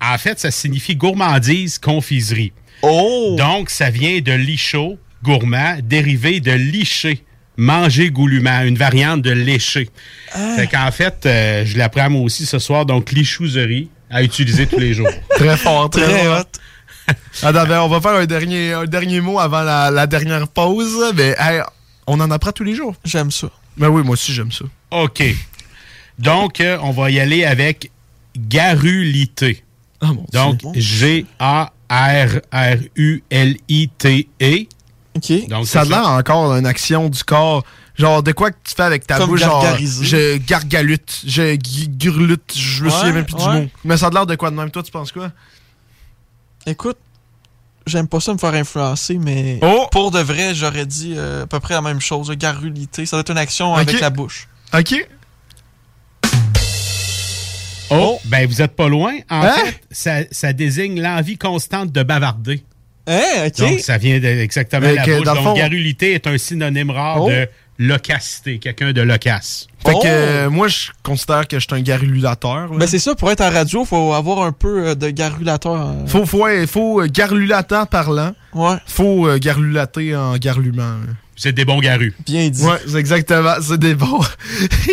[0.00, 2.52] En fait, ça signifie gourmandise, confiserie.
[2.82, 3.36] Oh!
[3.38, 7.22] Donc, ça vient de lichot, gourmand, dérivé de licher,
[7.56, 9.88] manger goulûment, une variante de lécher.
[10.32, 10.54] Ah.
[10.56, 14.78] Fait qu'en fait, euh, je l'apprends moi aussi ce soir, donc lichouserie à utiliser tous
[14.78, 15.08] les jours.
[15.36, 16.40] Très fort, très, Très fort.
[16.40, 16.44] hot.
[17.42, 21.12] Attends, ben, on va faire un dernier, un dernier mot avant la, la dernière pause.
[21.14, 21.60] Mais hey,
[22.06, 22.94] on en apprend tous les jours.
[23.04, 23.48] J'aime ça.
[23.76, 24.64] Ben oui, moi aussi, j'aime ça.
[24.92, 25.22] OK.
[26.18, 27.90] Donc, euh, on va y aller avec
[28.36, 29.64] garulité.
[30.00, 30.60] Ah, mon Donc,
[33.34, 34.66] G-A-R-R-U-L-I-T-E.
[35.16, 35.48] OK.
[35.48, 37.64] Donc, ça a l'air encore d'une action du corps.
[37.96, 41.86] Genre, de quoi que tu fais avec ta Comme bouche, genre, je gargalute, je gu-
[41.88, 43.66] gurlute, je me Ouais, souviens même plus du mot.
[43.84, 44.70] Mais ça a l'air de quoi de même?
[44.72, 45.30] Toi, tu penses quoi?
[46.66, 46.96] Écoute,
[47.86, 49.86] j'aime pas ça me faire influencer, mais Oh!
[49.92, 52.30] pour de vrai, j'aurais dit euh, à peu près la même chose.
[52.36, 54.48] Garulité, ça doit être une action avec la bouche.
[54.76, 55.06] OK.
[57.90, 59.14] Oh, ben vous êtes pas loin.
[59.30, 59.52] En Hein?
[59.52, 62.64] fait, ça, ça désigne l'envie constante de bavarder.
[63.06, 63.58] Hein, OK.
[63.58, 65.24] Donc, ça vient de, exactement Mais la que, bouche.
[65.24, 67.28] dans le Donc, fond- garulité est un synonyme rare Oh.
[67.30, 67.46] de
[67.78, 69.66] locacité, quelqu'un de loquace.
[69.84, 70.00] Fait Oh!
[70.00, 72.72] que euh, moi, je considère que je suis un garululateur.
[72.72, 72.78] là.
[72.78, 75.88] Ben c'est ça, pour être en radio, faut avoir un peu euh, de garulateur.
[75.88, 76.06] euh.
[76.06, 78.32] Faut, faut, ouais, faut garlulatant parlant.
[78.54, 78.76] Ouais.
[78.86, 80.82] Faut euh, garlulater en garlument.
[80.82, 81.12] là.
[81.36, 82.14] C'est des bons garus.
[82.26, 82.62] Bien dit.
[82.62, 83.54] Ouais, c'est exactement.
[83.60, 84.20] C'est des bons.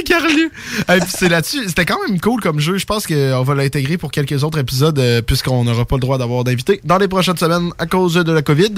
[0.90, 1.68] Et puis c'est là-dessus.
[1.68, 2.78] C'était quand même cool comme jeu.
[2.78, 6.18] Je pense qu'on va l'intégrer pour quelques autres épisodes euh, puisqu'on n'aura pas le droit
[6.18, 8.74] d'avoir d'invités dans les prochaines semaines à cause de la COVID.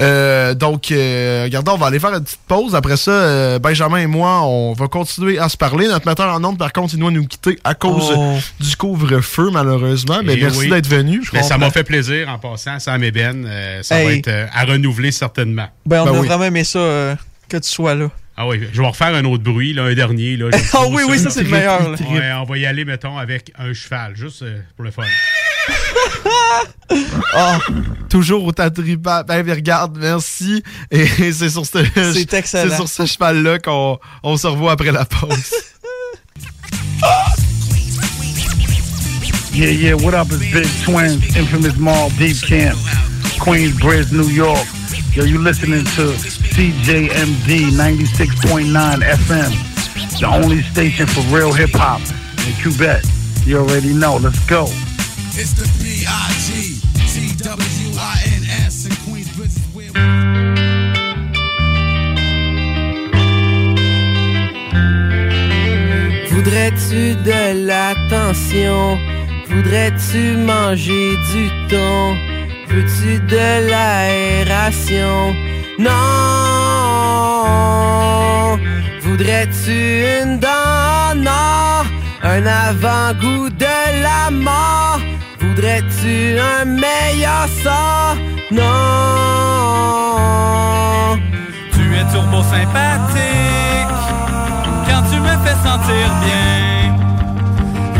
[0.00, 2.74] Euh, donc, euh, regardons, on va aller faire une petite pause.
[2.74, 5.88] Après ça, euh, Benjamin et moi, on va continuer à se parler.
[5.88, 8.36] Notre metteur en ondes, par contre, il doit nous quitter à cause Oh.
[8.60, 10.20] du couvre-feu, malheureusement.
[10.24, 10.68] Mais Eh merci oui.
[10.70, 11.20] d'être venu.
[11.24, 13.44] Je Mais ça m'a fait plaisir en passant, Sam et Ben.
[13.46, 15.66] Euh, ça va être euh, à renouveler certainement.
[15.86, 16.26] Ben on Ben a oui.
[16.26, 17.11] vraiment aimé ça euh,
[17.52, 18.10] que tu sois là.
[18.36, 20.36] Ah oui, je vais refaire un autre bruit, là, un dernier.
[20.36, 21.96] Là, Ah oui, oui, ça, c'est le meilleur, là.
[22.10, 25.02] Ouais, on va y aller, mettons, avec un cheval, juste euh, pour le fun.
[27.34, 27.58] Ah,
[28.10, 29.22] toujours au tatripa.
[29.22, 30.62] Ben, mais regarde, merci.
[30.90, 32.70] Et c'est sur ce, C'est excellent.
[32.70, 35.54] c'est sur ce cheval-là qu'on on se revoit après la pause.
[39.54, 40.28] Yeah, yeah, what up?
[40.30, 42.76] It's Big Twins, Infamous Mall, Deep Camp,
[43.42, 44.66] Queensbridge, New York.
[45.14, 46.16] Yo, you listening to
[46.56, 48.72] CJMD 96.9
[49.02, 49.52] FM,
[50.18, 52.00] the only station for real hip hop
[52.48, 53.04] in Quebec.
[53.44, 54.16] You already know.
[54.16, 54.64] Let's go.
[55.36, 56.86] It's the B-I-G-T-W-I-N-S
[58.86, 59.52] in Queensbridge
[66.30, 68.98] Voudrais-tu de l'attention?
[69.50, 72.31] Voudrais-tu manger du thon?
[72.72, 75.34] Veux-tu de l'aération?
[75.78, 75.92] Non!
[79.02, 81.14] Voudrais-tu une dent?
[81.14, 81.84] Non!
[82.22, 85.00] Un avant-goût de la mort?
[85.38, 88.16] Voudrais-tu un meilleur sort?
[88.50, 88.62] Non!
[91.74, 94.00] Tu es turbo sympathique
[94.86, 96.96] quand tu me fais sentir bien.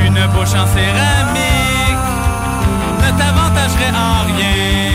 [0.06, 1.71] Une bouche en céramique
[3.02, 4.91] ne t'avantagerait en rien.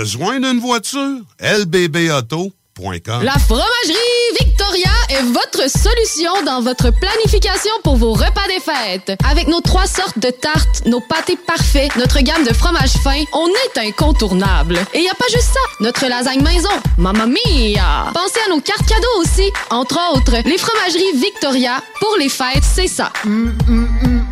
[0.00, 1.18] Besoin d'une voiture?
[1.40, 9.12] lbbauto.com La fromagerie Victoria est votre solution dans votre planification pour vos repas des fêtes.
[9.30, 13.46] Avec nos trois sortes de tartes, nos pâtés parfaits, notre gamme de fromages fins, on
[13.48, 14.78] est incontournable.
[14.94, 18.10] Et y a pas juste ça, notre lasagne maison, mamma mia!
[18.14, 22.88] Pensez à nos cartes cadeaux aussi, entre autres, les fromageries Victoria, pour les fêtes, c'est
[22.88, 23.12] ça.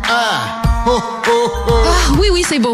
[0.09, 0.63] Ah,
[2.17, 2.73] oui, oui, c'est beau.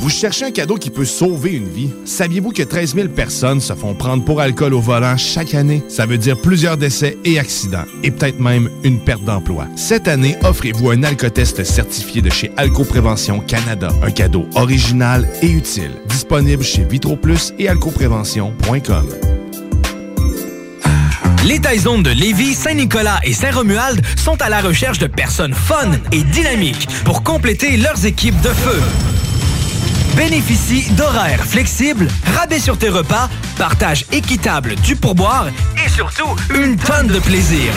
[0.00, 1.90] Vous cherchez un cadeau qui peut sauver une vie?
[2.04, 5.82] Saviez-vous que 13 000 personnes se font prendre pour alcool au volant chaque année?
[5.88, 9.66] Ça veut dire plusieurs décès et accidents, et peut-être même une perte d'emploi.
[9.74, 13.88] Cette année, offrez-vous un alcotest certifié de chez Alcoprévention Canada.
[14.02, 15.90] Un cadeau original et utile.
[16.06, 19.08] Disponible chez VitroPlus et alcoprévention.com.
[21.44, 26.22] Les Taizones de Lévis, Saint-Nicolas et Saint-Romuald sont à la recherche de personnes fun et
[26.22, 28.80] dynamiques pour compléter leurs équipes de feu.
[30.18, 35.46] Bénéficie d'horaires flexibles, rabais sur tes repas, partage équitable du pourboire
[35.76, 37.72] et surtout une tonne de plaisir.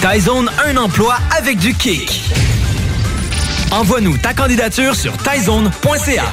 [0.00, 2.24] Taizone, un emploi avec du kick.
[3.70, 6.24] Envoie-nous ta candidature sur taizone.ca.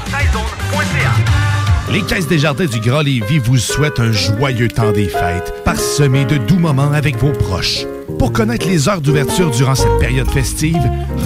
[1.92, 6.26] Les Caisses des Jardins du Grand Lévis vous souhaitent un joyeux temps des fêtes, parsemé
[6.26, 7.86] de doux moments avec vos proches.
[8.20, 10.78] Pour connaître les heures d'ouverture durant cette période festive,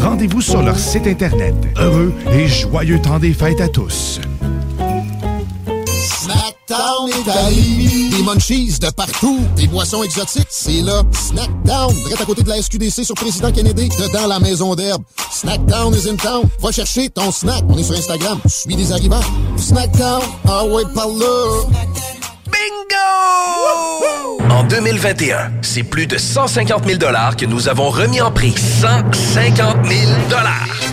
[0.03, 1.55] rendez-vous sur leur site Internet.
[1.75, 4.21] Heureux et joyeux temps des fêtes à tous.
[5.99, 7.09] Snackdown
[7.49, 8.09] Lévis.
[8.09, 9.39] Des munchies de partout.
[9.55, 11.01] Des boissons exotiques, c'est là.
[11.11, 15.01] Snackdown, direct à côté de la SQDC sur Président Kennedy, dedans la maison d'herbe.
[15.31, 16.43] Snackdown is in town.
[16.61, 17.63] Va chercher ton snack.
[17.69, 18.39] On est sur Instagram.
[18.45, 19.19] Suis des arrivants.
[19.57, 21.63] Snackdown, ah ouais, par là.
[24.49, 26.99] En 2021, c'est plus de 150 000
[27.37, 28.53] que nous avons remis en prix.
[28.53, 30.92] 150 000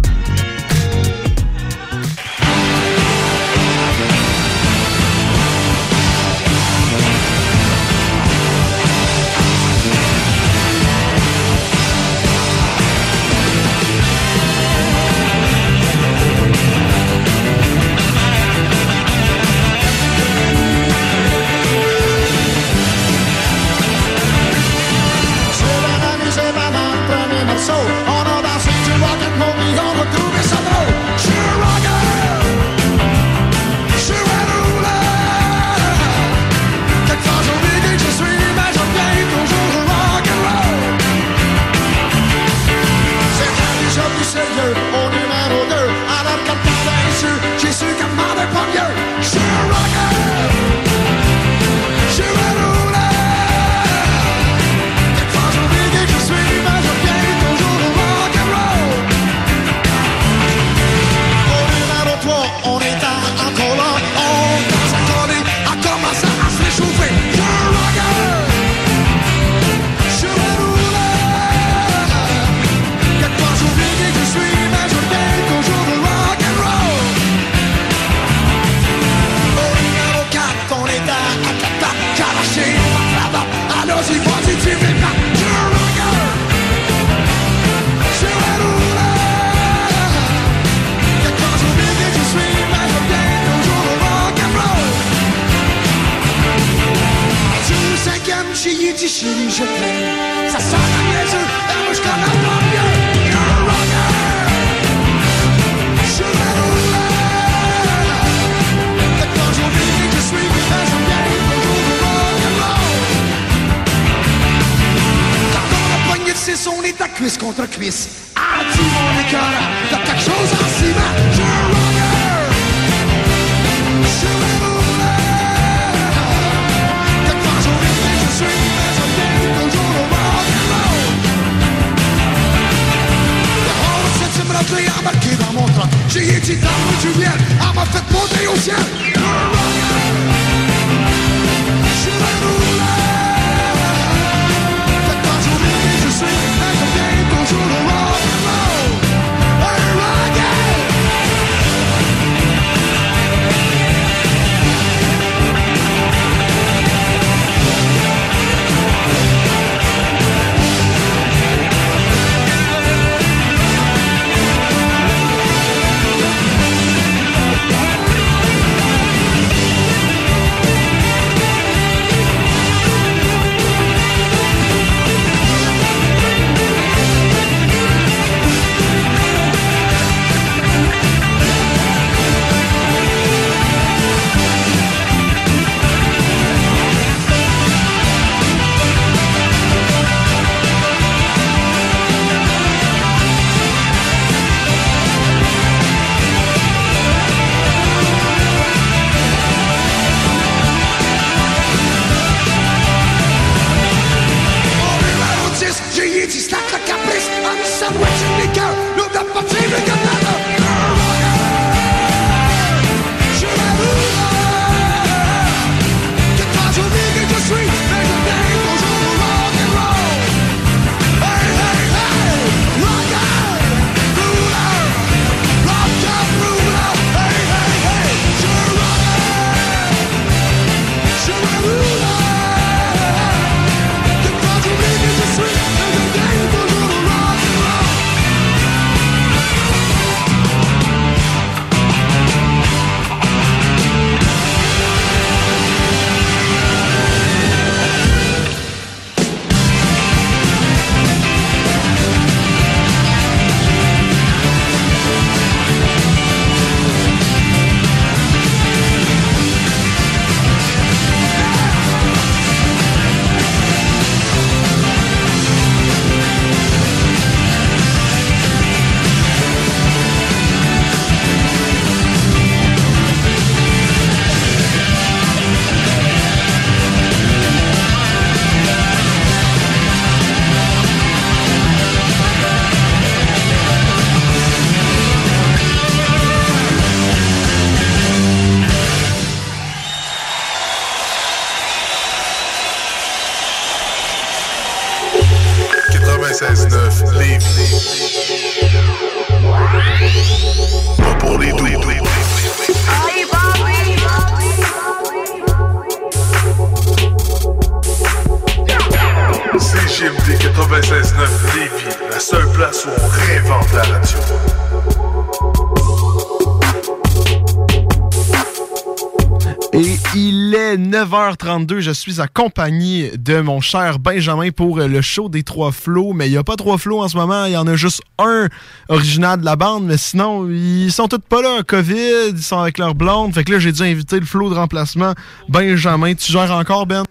[321.71, 321.79] 9h32.
[321.79, 326.13] Je suis accompagné de mon cher Benjamin pour le show des trois flots.
[326.13, 327.45] Mais il n'y a pas trois flots en ce moment.
[327.45, 328.47] Il y en a juste un
[328.89, 329.85] original de la bande.
[329.85, 331.63] Mais sinon, ils sont tous pas là.
[331.65, 333.33] COVID, ils sont avec leur blonde.
[333.33, 335.13] Fait que là, j'ai dû inviter le flow de remplacement.
[335.49, 337.03] Benjamin, tu gères encore, Ben?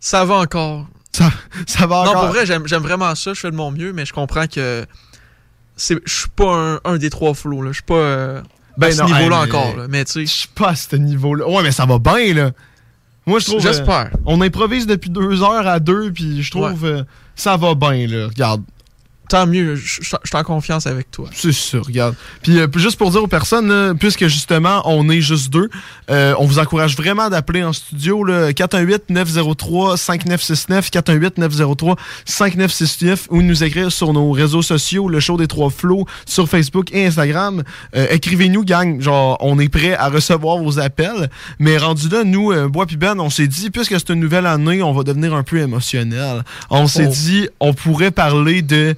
[0.00, 0.86] Ça va encore.
[1.12, 1.30] Ça,
[1.66, 2.22] ça va Non, encore.
[2.22, 3.34] pour vrai, j'aime vraiment ça.
[3.34, 4.84] Je fais de mon mieux, mais je comprends que
[5.76, 7.62] je suis pas un, un des trois flots.
[7.68, 8.42] Je suis pas euh,
[8.80, 9.76] à ce non, niveau-là encore.
[9.76, 9.86] là.
[9.88, 10.20] Mais tu sais.
[10.26, 11.46] Je suis pas à ce niveau-là.
[11.48, 12.50] Ouais, mais ça va bien, là.
[13.26, 13.60] Moi, je trouve.
[13.60, 14.10] J'espère.
[14.14, 17.02] euh, on improvise depuis deux heures à deux, puis je trouve euh,
[17.36, 18.26] ça va bien, là.
[18.28, 18.62] Regarde.
[19.32, 21.26] Tant mieux, je suis en confiance avec toi.
[21.32, 22.14] C'est ça, regarde.
[22.42, 25.70] Puis euh, juste pour dire aux personnes, là, puisque justement on est juste deux,
[26.10, 30.90] euh, on vous encourage vraiment d'appeler en studio le 418-903-5969,
[32.26, 36.90] 418-903-5969 ou nous écrire sur nos réseaux sociaux, le show des trois flots, sur Facebook
[36.92, 37.62] et Instagram.
[37.96, 41.30] Euh, Écrivez-nous, gang, genre on est prêt à recevoir vos appels.
[41.58, 44.82] Mais rendu là, nous, Bois puis Ben, on s'est dit, puisque c'est une nouvelle année,
[44.82, 46.44] on va devenir un peu émotionnel.
[46.68, 47.12] On s'est Oh.
[47.12, 48.94] dit, on pourrait parler de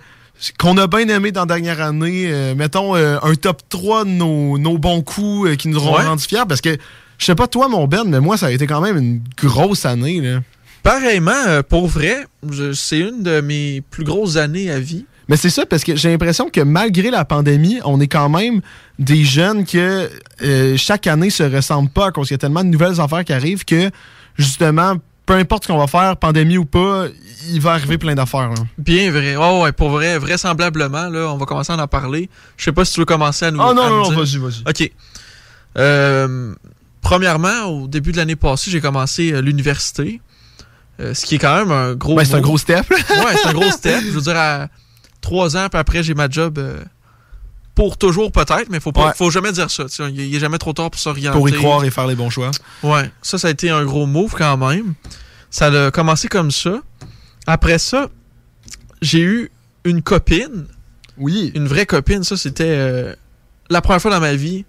[0.59, 4.11] qu'on a bien aimé dans la dernière année, euh, mettons euh, un top 3 de
[4.11, 6.05] nos, nos bons coups euh, qui nous auront Ouais.
[6.05, 6.77] rendu fiers parce que
[7.19, 9.87] je sais pas toi mon Ben mais moi ça a été quand même une grosse
[9.87, 10.41] année là.
[10.83, 12.27] Pareillement, pour vrai,
[12.75, 15.07] c'est une de mes plus grosses années à vie.
[15.29, 18.61] Mais c'est ça parce que j'ai l'impression que malgré la pandémie, on est quand même
[18.99, 20.11] des jeunes que
[20.77, 23.65] chaque année se ressemble pas cause qu'il y a tellement de nouvelles affaires qui arrivent
[23.65, 23.89] que
[24.37, 27.07] justement peu importe ce qu'on va faire, pandémie ou pas,
[27.49, 28.51] il va arriver plein d'affaires.
[28.51, 28.57] là.
[28.79, 29.37] Bien vrai.
[29.37, 32.29] Oh, ouais, pour vrai, vraisemblablement, là, on va commencer à en parler.
[32.57, 33.61] Je sais pas si tu veux commencer à nous.
[33.63, 34.19] Ah non, à non, non, dire.
[34.19, 34.63] vas-y, vas-y.
[34.69, 34.93] OK.
[35.79, 36.55] Euh,
[37.01, 40.21] premièrement, au début de l'année passée, j'ai commencé euh, l'université.
[41.01, 42.15] Euh, ce qui est quand même un gros.
[42.15, 42.89] Ben, c'est un gros step.
[42.91, 44.03] ouais, c'est un gros step.
[44.05, 44.69] Je veux dire, à
[45.21, 46.59] trois ans, puis après, j'ai ma job
[47.75, 49.13] pour toujours peut-être, mais faut pas, Ouais.
[49.17, 49.85] faut jamais dire ça.
[50.09, 51.37] Il il est jamais trop tard pour s'orienter.
[51.37, 52.51] Pour y croire et faire les bons choix.
[52.83, 54.95] Ouais, ça, ça a été un gros move quand même.
[55.51, 56.81] Ça a commencé comme ça.
[57.47, 58.09] Après ça,
[59.03, 59.51] j'ai eu
[59.85, 60.67] une copine.
[61.19, 61.53] Oui.
[61.55, 62.25] Une vraie copine.
[62.25, 63.15] Ça, c'était euh,
[63.71, 64.65] la première fois dans ma vie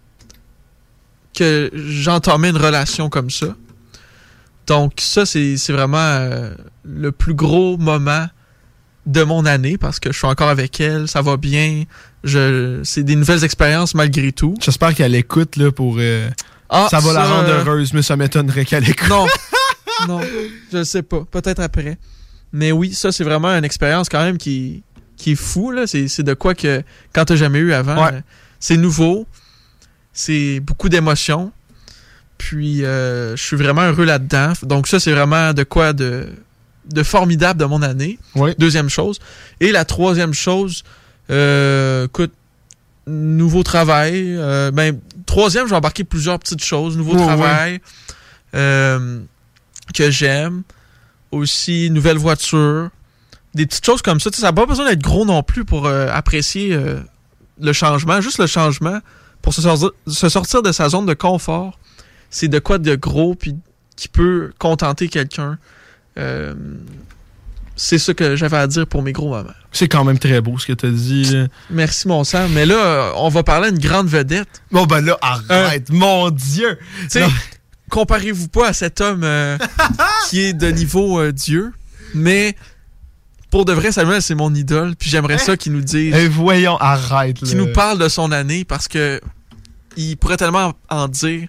[1.38, 3.56] que j'entamais une relation comme ça.
[4.68, 6.53] Donc, ça, c'est c'est vraiment euh,
[6.84, 8.27] le plus gros moment
[9.06, 11.84] de mon année parce que je suis encore avec elle, ça va bien.
[12.26, 14.56] Je, c'est des nouvelles expériences malgré tout.
[14.61, 15.95] J'espère qu'elle écoute là, pour.
[15.99, 16.27] euh,
[16.69, 19.07] Ah, ça va la rendre euh, heureuse, mais ça m'étonnerait qu'elle écoute.
[19.10, 19.27] Non.
[20.07, 20.19] non,
[20.73, 21.23] je sais pas.
[21.30, 21.97] Peut-être après.
[22.52, 24.84] Mais oui, ça, c'est vraiment une expérience quand même qui,
[25.18, 25.72] qui est fou.
[25.72, 25.85] Là.
[25.88, 26.81] C'est, c'est de quoi que
[27.14, 27.95] quand t'as jamais eu avant.
[28.03, 28.14] Ouais.
[28.15, 28.19] euh,
[28.60, 29.27] C'est nouveau.
[30.14, 31.52] C'est beaucoup d'émotions.
[32.38, 34.53] Puis, euh, je suis vraiment heureux là-dedans.
[34.64, 36.27] Donc, ça, c'est vraiment de quoi de,
[36.91, 38.18] de formidable de mon année.
[38.57, 39.19] Deuxième chose.
[39.60, 40.84] Et la troisième chose,
[41.30, 42.34] euh, écoute,
[43.07, 44.35] nouveau travail.
[44.38, 46.97] euh, ben, troisième, j'ai embarqué plusieurs petites choses.
[46.97, 47.81] Nouveau travail
[48.53, 49.19] euh,
[49.93, 50.64] que j'aime.
[51.31, 52.89] Aussi, nouvelle voiture.
[53.53, 54.30] Des petites choses comme ça.
[54.34, 56.77] Ça n'a pas besoin d'être gros non plus pour apprécier
[57.60, 58.22] le changement.
[58.22, 58.99] Juste le changement,
[59.41, 61.80] pour se sortir, se sortir de sa zone de confort,
[62.30, 63.56] c'est de quoi de gros puis
[63.95, 65.57] qui peut contenter quelqu'un.
[66.18, 66.53] Euh,
[67.76, 69.49] c'est ça que j'avais à dire pour mes gros moments.
[69.72, 71.26] C'est quand même très beau ce que t'as dit.
[71.26, 71.47] là.
[71.69, 72.47] Merci, mon sang.
[72.49, 74.61] Mais là, on va parler à une grande vedette.
[74.72, 76.77] Bon, ben là, arrête, mon Dieu!
[77.03, 77.26] Tu sais,
[77.89, 79.57] comparez-vous pas à cet homme euh,
[80.30, 81.73] qui est de niveau euh, Dieu,
[82.14, 82.56] mais
[83.52, 86.14] pour de vrai, Samuel, c'est mon idole, puis j'aimerais ça qu'il nous dise.
[86.14, 87.38] Eh, voyons, arrête.
[87.38, 89.22] Qu'il nous parle de son année, parce que
[89.97, 91.47] il pourrait tellement en dire,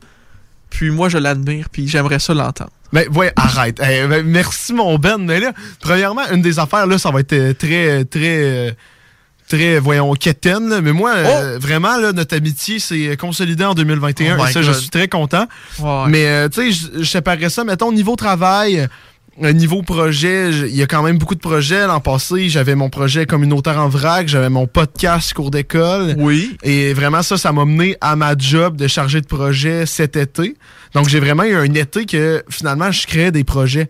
[0.71, 2.71] puis moi, je l'admire, puis j'aimerais ça l'entendre.
[2.93, 3.79] Mais ouais, arrête.
[3.79, 5.19] Ben, merci mon Ben.
[5.19, 8.71] Mais là, premièrement, une des affaires, là, ça va être euh, très, très, euh,
[9.49, 10.69] très, voyons, quétaine.
[10.69, 10.81] là.
[10.81, 14.37] Mais moi, euh, vraiment, là, notre amitié s'est consolidée en 2021.
[14.39, 15.47] Oh my et ça, je suis très content.
[15.81, 16.05] Ouais.
[16.09, 18.87] Mais, euh, tu sais, je- je séparerais ça, mettons, niveau travail.
[19.43, 21.87] Euh, Niveau projet, je- il y a quand même beaucoup de projets.
[21.87, 26.15] L'an passé, j'avais mon projet communautaire en vrac, j'avais mon podcast cours d'école.
[26.19, 26.57] Oui.
[26.63, 30.57] Et vraiment, ça, ça m'a mené à ma job de chargé de projet cet été.
[30.95, 33.89] Donc, j'ai vraiment eu un été que finalement, je créais des projets.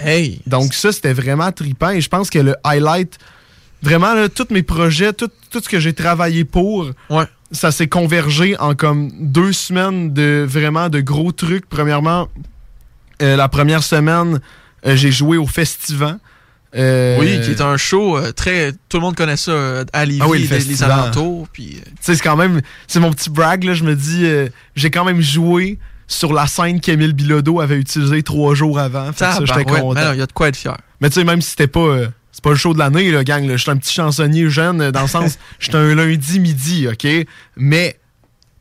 [0.00, 0.40] Hey!
[0.46, 1.90] Donc, ça, c'était vraiment trippant.
[1.90, 3.18] Et je pense que le highlight,
[3.82, 6.90] vraiment, là, tous mes projets, tout, tout ce que j'ai travaillé pour,
[7.52, 11.68] ça s'est convergé en comme deux semaines de vraiment de gros trucs.
[11.68, 12.28] Premièrement,
[13.22, 14.40] euh, la première semaine,
[14.84, 16.18] j'ai joué au Festival.
[16.74, 18.72] Oui, qui est un show euh, très.
[18.88, 21.48] Tout le monde connaît ça euh, à Lévis, Ah oui, le les- les, alentours.
[21.52, 22.60] Puis, euh, Tu sais, c'est quand même.
[22.86, 23.72] C'est mon petit brag, là.
[23.74, 28.22] Je me dis, euh, j'ai quand même joué sur la scène qu'Émile Bilodeau avait utilisée
[28.22, 29.12] trois jours avant.
[29.12, 29.94] Fait ça, j'étais content.
[29.94, 30.76] mais non, il y a de quoi être fier.
[31.00, 31.80] Mais tu sais, même si c'était pas.
[31.80, 33.46] euh, c'est pas le show de l'année, là, gang.
[33.46, 33.56] là.
[33.56, 35.38] J'étais un petit chansonnier jeune, euh, dans le sens.
[35.58, 37.06] J'étais un lundi midi, OK?
[37.56, 37.98] Mais.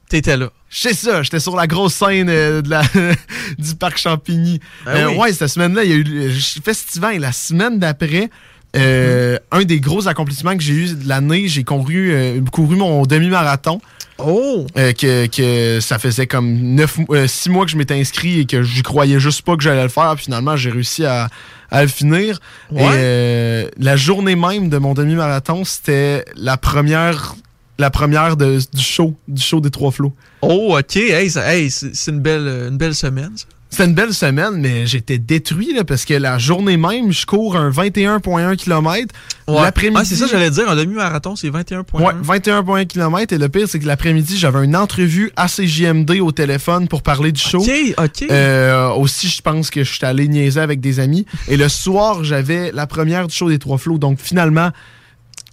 [0.09, 0.49] T'étais là.
[0.69, 2.81] C'est ça, j'étais sur la grosse scène euh, de la,
[3.57, 4.59] du parc Champigny.
[4.85, 5.15] Ben Euh, oui.
[5.17, 6.29] Ouais, cette semaine-là, il y a eu le
[6.63, 8.29] festival et la semaine d'après.
[8.75, 13.05] euh, Un des gros accomplissements que j'ai eu de l'année, j'ai couru, euh, couru mon
[13.05, 13.81] demi-marathon.
[14.19, 14.65] Oh!
[14.75, 18.63] que, que ça faisait comme neuf, euh, six mois que je m'étais inscrit et que
[18.63, 20.13] j'y croyais juste pas que j'allais le faire.
[20.15, 21.29] Puis finalement, j'ai réussi à,
[21.69, 22.39] à le finir.
[22.71, 22.81] Ouais.
[22.81, 27.35] Et euh, la journée même de mon demi-marathon, c'était la première,
[27.79, 30.13] la première de- du show, du show des Trois Flots.
[30.41, 30.95] Oh, ok.
[30.95, 33.45] Hey, ça- hey, c'est une belle, euh, une belle semaine, ça.
[33.69, 37.57] C'était une belle semaine, mais j'étais détruit là, parce que la journée même, je cours
[37.57, 39.13] un 21,1 km.
[39.49, 39.61] Ouais.
[39.61, 39.99] L'après-midi.
[40.01, 40.69] Ah, c'est ça, j'allais dire.
[40.69, 42.01] Un demi-marathon, c'est 21 points.
[42.01, 43.33] Ouais, 21,1 km.
[43.33, 47.33] Et le pire, c'est que l'après-midi, j'avais une entrevue à CJMD au téléphone pour parler
[47.33, 47.59] du show.
[47.59, 48.27] Ok, ok.
[48.31, 51.25] Euh, aussi, je pense que je suis allé niaiser avec des amis.
[51.49, 53.97] Et le soir, j'avais la première du show des Trois Flots.
[53.97, 54.69] Donc, finalement,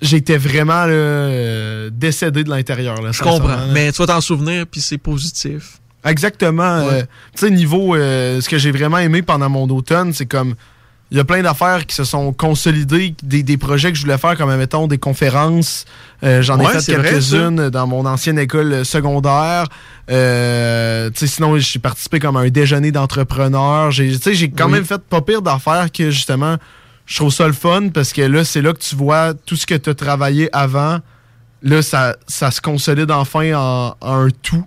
[0.03, 2.97] j'étais vraiment là, euh, décédé de l'intérieur.
[3.13, 3.67] Je comprends.
[3.73, 5.79] Mais tu vas t'en souvenir, puis c'est positif.
[6.05, 6.63] Exactement.
[6.89, 7.03] euh,
[7.35, 10.55] tu sais, niveau, euh, ce que j'ai vraiment aimé pendant mon automne, c'est comme.
[11.11, 14.19] Il y a plein d'affaires qui se sont consolidées, des, des projets que je voulais
[14.19, 15.85] faire, comme, mettons, des conférences.
[16.25, 19.67] Euh, J'en ai fait quelques-unes dans mon ancienne école secondaire.
[20.11, 23.91] Euh, sinon, j'ai participé comme à un déjeuner d'entrepreneurs.
[23.93, 24.73] J'ai tu sais, j'ai quand Oui.
[24.73, 26.57] même fait pas pire d'affaires que, justement,
[27.07, 29.67] je trouve ça le fun parce que là, c'est là que tu vois tout ce
[29.67, 31.01] que tu as travaillé avant.
[31.63, 34.65] Là, ça, ça se consolide enfin en, un tout.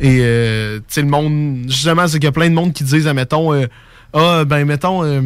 [0.00, 2.84] Et, euh, tu sais, le monde, justement, c'est qu'il y a plein de monde qui
[2.84, 3.66] disent, mettons, euh,
[4.12, 5.20] ah, ben, mettons, euh,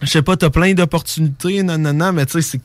[0.00, 2.58] je sais pas, t'as plein d'opportunités, non, non, non, mais tu sais,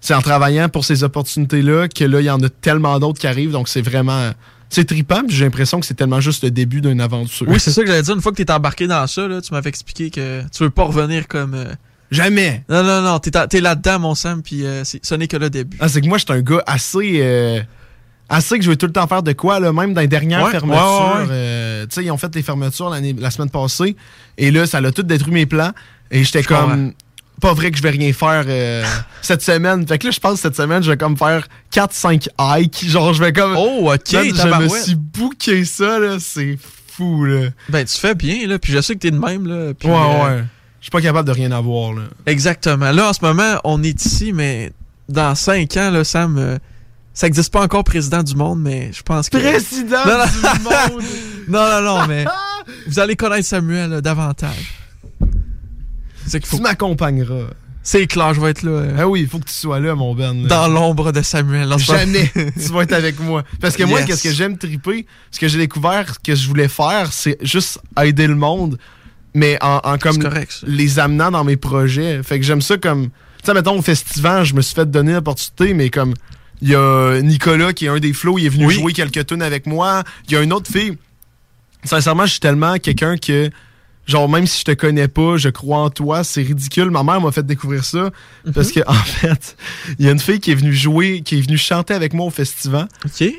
[0.00, 3.26] c'est- en travaillant pour ces opportunités-là que là, il y en a tellement d'autres qui
[3.26, 4.32] arrivent, donc c'est vraiment,
[4.68, 7.46] c'est trippant, puis j'ai l'impression que c'est tellement juste le début d'une aventure.
[7.48, 8.14] Oui, c'est ça que j'allais dire.
[8.14, 11.26] Une fois que t'es embarqué dans ça, tu m'avais expliqué que tu veux pas revenir
[11.26, 11.56] comme.
[12.10, 12.64] Jamais.
[12.68, 13.18] Non, non, non.
[13.18, 15.76] T'es, t'es là-dedans, mon Sam, puis euh, ce n'est que le début.
[15.80, 17.18] Ah, c'est que moi, je suis un gars assez.
[17.20, 17.60] euh,
[18.40, 20.44] sait que je vais tout le temps faire de quoi, là, même dans les dernières
[20.44, 21.14] Ouais, fermetures.
[21.16, 21.28] ouais, ouais.
[21.30, 23.96] euh, tu sais, ils ont fait les fermetures la semaine passée.
[24.38, 25.72] Et là, ça l'a tout détruit mes plans.
[26.10, 26.92] Et j'étais comme.
[27.40, 28.44] Pas vrai que je vais rien faire
[29.22, 29.86] cette semaine.
[29.86, 32.88] Fait que là, je pense que cette semaine, je vais comme faire 4-5 hikes.
[32.88, 33.56] Genre, je vais comme.
[33.56, 36.16] Oh, ok, Je me suis booké ça, là.
[36.20, 36.56] C'est
[36.86, 37.48] fou, là.
[37.68, 38.58] Ben, tu fais bien, là.
[38.60, 39.74] Puis je sais que t'es de même, là.
[39.74, 40.44] puis, ouais, ouais.
[40.84, 42.02] Je suis pas capable de rien avoir, là.
[42.26, 42.90] Exactement.
[42.92, 44.70] Là, en ce moment, on est ici, mais
[45.08, 46.58] dans cinq ans, là, Sam, euh,
[47.14, 49.38] ça n'existe pas encore président du monde, mais je pense que.
[49.38, 50.24] Président Non, non.
[50.26, 50.62] du
[50.94, 51.04] monde!
[51.48, 52.26] Non, non, non, mais
[52.86, 54.74] vous allez connaître Samuel là, davantage.
[56.26, 56.56] C'est qu'il faut.
[56.58, 57.46] Tu m'accompagneras.
[57.82, 58.70] C'est clair, je vais être là.
[58.72, 60.42] euh, Ah oui, il faut que tu sois là, mon Ben.
[60.42, 60.48] là.
[60.48, 61.72] Dans l'ombre de Samuel.
[61.78, 63.42] Jamais tu vas être avec moi.
[63.58, 67.10] Parce que moi, qu'est-ce que j'aime triper, ce que j'ai découvert que je voulais faire,
[67.12, 68.78] c'est juste aider le monde,
[69.34, 70.18] mais en, en comme
[70.66, 72.22] les amenant dans mes projets.
[72.22, 73.08] Fait que j'aime ça comme.
[73.08, 76.14] Tu sais, mettons, au festival, je me suis fait donner l'opportunité, mais comme.
[76.62, 78.74] Il y a Nicolas qui est un des flots, il est venu Oui.
[78.74, 80.02] jouer quelques tunes avec moi.
[80.28, 80.96] Il y a une autre fille.
[81.84, 83.50] Sincèrement, je suis tellement quelqu'un que.
[84.06, 86.90] Genre, même si je te connais pas, je crois en toi, c'est ridicule.
[86.90, 88.10] Ma mère m'a fait découvrir ça.
[88.54, 89.56] Parce que, en fait,
[89.98, 92.26] il y a une fille qui est venue jouer, qui est venue chanter avec moi
[92.26, 92.86] au festival.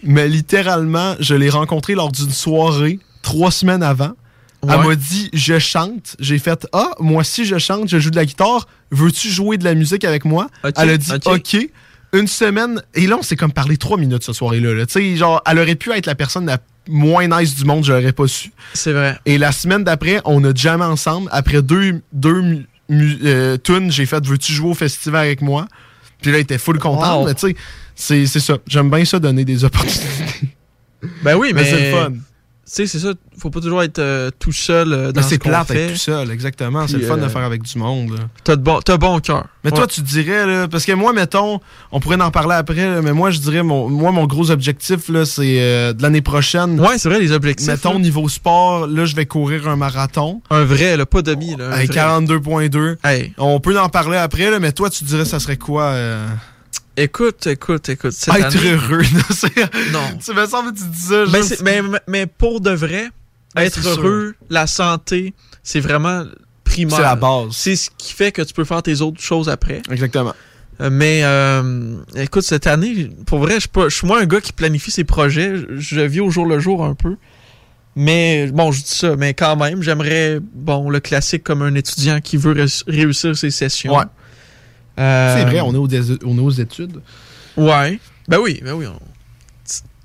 [0.03, 4.13] Mais littéralement, je l'ai rencontrée lors d'une soirée, trois semaines avant.
[4.69, 6.15] Elle m'a dit, je chante.
[6.19, 8.67] J'ai fait, ah, moi aussi je chante, je joue de la guitare.
[8.91, 10.47] Veux-tu jouer de la musique avec moi?
[10.63, 11.57] Elle a dit, ok.
[12.13, 12.81] Une semaine.
[12.93, 14.73] Et là, on s'est comme parlé trois minutes ce soirée-là.
[14.73, 14.85] là.
[14.85, 17.91] Tu sais, genre, elle aurait pu être la personne la moins nice du monde, je
[17.91, 18.51] l'aurais pas su.
[18.73, 19.17] C'est vrai.
[19.25, 21.29] Et la semaine d'après, on a jamais ensemble.
[21.31, 25.67] Après deux, deux euh, tunes, j'ai fait Veux-tu jouer au festival avec moi?
[26.21, 27.21] Puis là, il était full content.
[27.21, 27.27] Wow.
[27.27, 27.55] Mais tu sais,
[27.95, 28.57] c'est c'est ça.
[28.67, 30.53] J'aime bien ça donner des opportunités.
[31.23, 31.69] Ben oui, Mais mais.
[31.69, 32.13] c'est le fun.
[32.67, 33.09] Tu sais, c'est ça.
[33.37, 35.83] Faut pas toujours être euh, tout seul euh, dans Mais ce c'est qu'on plate fait.
[35.85, 36.87] être tout seul, exactement.
[36.87, 38.11] C'est le fun de euh, faire avec du monde.
[38.13, 38.23] là.
[38.43, 39.45] T'as de bon, t'as bon cœur.
[39.63, 41.59] Mais toi, tu dirais, là, parce que moi, mettons,
[41.91, 45.09] on pourrait en parler après, là, mais moi, je dirais, mon, moi, mon gros objectif,
[45.09, 46.79] là, c'est euh, de l'année prochaine.
[46.79, 47.67] Ouais, c'est vrai, les objectifs.
[47.67, 47.99] Mettons, là.
[47.99, 50.41] niveau sport, là, je vais courir un marathon.
[50.49, 51.55] Un vrai, là, pas demi.
[51.55, 52.01] Là, un Avec vrai.
[52.01, 52.95] 42.2.
[53.03, 53.33] Hey.
[53.37, 55.83] On peut en parler après, là, mais toi, tu dirais, ça serait quoi?
[55.83, 56.27] euh,
[56.97, 58.11] Écoute, écoute, écoute.
[58.13, 59.03] cette Être année- heureux.
[59.31, 60.17] c'est- Non.
[60.23, 61.23] Tu me semble que tu dis ça.
[61.31, 63.09] Mais, juste- mais, mais- pour de vrai,
[63.55, 63.91] Ben, être sûr.
[63.99, 66.23] heureux, la santé, c'est vraiment
[66.63, 66.95] primaire.
[66.95, 67.47] C'est la base.
[67.51, 69.81] C'est ce qui fait que tu peux faire tes autres choses après.
[69.91, 70.34] Exactement.
[70.81, 74.91] Euh, Mais euh, écoute, cette année, pour vrai, je suis moins un gars qui planifie
[74.91, 75.55] ses projets.
[75.55, 77.15] Je, je vis au jour le jour un peu.
[77.97, 82.19] Mais bon, je dis ça, mais quand même, j'aimerais, bon, le classique comme un étudiant
[82.19, 83.95] qui veut réuss- réussir ses sessions.
[83.95, 84.03] Ouais.
[84.99, 85.88] Euh, C'est vrai, on est, aux,
[86.26, 87.01] on est aux études.
[87.57, 87.99] Ouais.
[88.27, 88.85] Ben oui, ben oui.
[88.88, 88.99] on-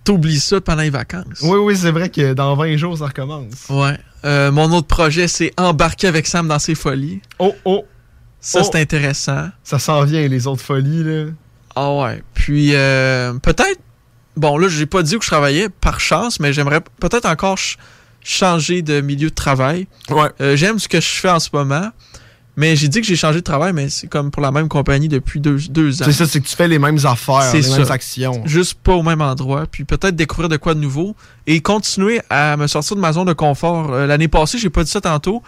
[0.03, 1.41] T'oublies ça pendant les vacances.
[1.43, 3.53] Oui, oui, c'est vrai que dans 20 jours, ça recommence.
[3.69, 3.99] Ouais.
[4.25, 7.21] Euh, mon autre projet, c'est embarquer avec Sam dans ses folies.
[7.39, 7.85] Oh, oh.
[8.41, 8.69] Ça, Oh.
[8.73, 9.49] c'est intéressant.
[9.63, 11.27] Ça s'en vient, les autres folies, là.
[11.77, 12.23] Ah ouais.
[12.33, 13.79] Puis, euh, peut-être.
[14.37, 17.77] Bon, là, j'ai pas dit où je travaillais par chance, mais j'aimerais peut-être encore ch-
[18.25, 19.87] changer de milieu de travail.
[20.09, 20.31] Ouais.
[20.41, 21.91] Euh, J'aime ce que je fais en ce moment,
[22.57, 25.09] mais j'ai dit que j'ai changé de travail, mais c'est comme pour la même compagnie
[25.09, 26.05] depuis deux, deux ans.
[26.05, 27.79] C'est ça, c'est que tu fais les mêmes affaires, les ça.
[27.79, 28.43] mêmes actions.
[28.45, 29.67] Juste pas au même endroit.
[29.71, 31.15] Puis peut-être découvrir de quoi de nouveau
[31.47, 33.93] et continuer à me sortir de ma zone de confort.
[33.93, 35.43] Euh, L'année passée, j'ai pas dit ça tantôt,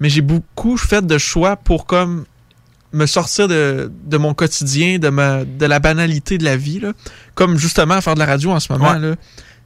[0.00, 2.24] mais j'ai beaucoup fait de choix pour comme
[2.92, 6.78] me sortir de, de mon quotidien, de, ma, de la banalité de la vie.
[6.80, 6.92] là.
[7.34, 8.92] Comme justement faire de la radio en ce moment.
[8.92, 8.98] Ouais.
[9.00, 9.14] là.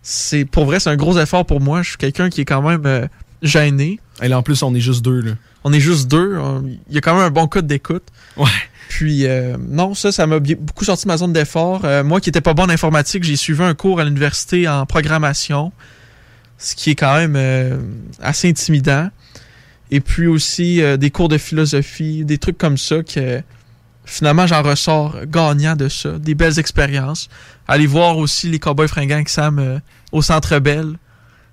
[0.03, 1.83] C'est Pour vrai, c'est un gros effort pour moi.
[1.83, 3.07] Je suis quelqu'un qui est quand même euh,
[3.43, 4.01] gêné.
[4.23, 5.33] Et là, en plus, on est juste deux, là.
[5.65, 6.37] On est juste deux.
[6.39, 8.05] On- Il y a quand même un bon code d'écoute.
[8.37, 8.49] Ouais.
[8.89, 11.85] Puis, euh, non, ça, ça m'a beaucoup sorti de ma zone d'effort.
[11.85, 14.85] Euh, moi qui n'étais pas bon en informatique, j'ai suivi un cours à l'université en
[14.87, 15.73] programmation,
[16.59, 17.79] ce qui est quand même euh,
[18.21, 19.09] assez intimidant.
[19.93, 23.43] Et puis aussi des cours de philosophie, des trucs comme ça que
[24.05, 26.11] finalement j'en ressors gagnant de ça.
[26.19, 27.29] Des belles expériences.
[27.67, 29.81] Aller voir aussi les Cowboys fringants avec Sam
[30.13, 30.95] au Centre Bell.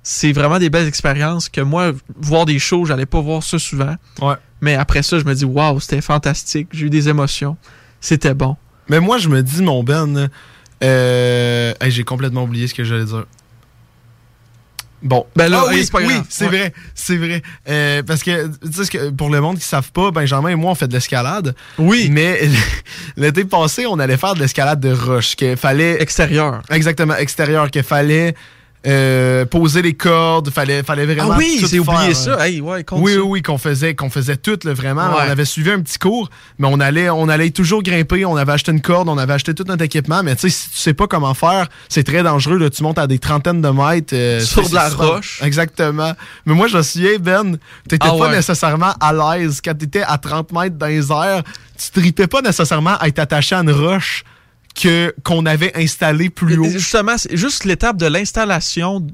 [0.10, 3.94] C'est vraiment des belles expériences que moi, voir des shows, j'allais pas voir ça souvent.
[4.22, 4.36] Ouais.
[4.62, 6.70] Mais après ça, je me dis, waouh, c'était fantastique.
[6.72, 7.58] J'ai eu des émotions.
[8.00, 8.56] C'était bon.
[8.88, 10.30] Mais moi, je me dis, mon Ben,
[10.82, 13.26] euh, hey, j'ai complètement oublié ce que j'allais dire.
[15.04, 15.28] Bon.
[15.36, 16.48] Ben là, Ah oui, c'est oui, Ouais.
[16.48, 17.42] vrai, c'est vrai.
[17.70, 20.50] Euh, parce que, tu sais, ce que- pour le monde qui ne savent pas, Benjamin
[20.50, 21.54] et moi, on fait de l'escalade.
[21.78, 22.08] Oui.
[22.12, 22.50] Mais
[23.18, 25.36] l'été passé, on allait faire de l'escalade de roche.
[25.36, 26.02] Qu'il fallait.
[26.02, 26.62] Extérieur.
[26.72, 27.70] Exactement, extérieur.
[27.70, 28.34] Qu'il fallait
[28.88, 30.50] euh, poser les cordes.
[30.50, 31.34] Fallait, fallait vraiment.
[31.34, 32.46] Ah oui, j'ai oublié ça.
[32.48, 33.20] Hey, ouais, Oui, ça.
[33.20, 35.08] oui, oui, qu'on faisait, qu'on faisait tout, là, vraiment.
[35.10, 35.24] Ouais.
[35.28, 38.26] On avait suivi un petit cours, mais on allait, on allait toujours grimper.
[38.26, 40.24] On avait acheté une corde, on avait acheté tout notre équipement.
[40.24, 42.58] Mais tu sais, si tu sais pas comment faire, c'est très dangereux.
[42.58, 42.70] Là.
[42.70, 44.14] Tu montes à des trentaines de mètres.
[44.14, 45.42] euh, Sur de la roche.
[45.44, 46.14] Exactement.
[46.46, 47.58] Mais moi, je me souviens, Ben,
[47.90, 48.36] t'étais Ah pas ouais.
[48.38, 49.60] nécessairement à l'aise.
[49.64, 51.44] Quand t'étais à 30 mètres dans les airs,
[51.78, 54.24] tu tripais pas nécessairement à être attaché à une roche
[54.78, 56.70] que qu'on avait installé plus haut.
[56.70, 59.06] Justement, juste l'étape de l'installation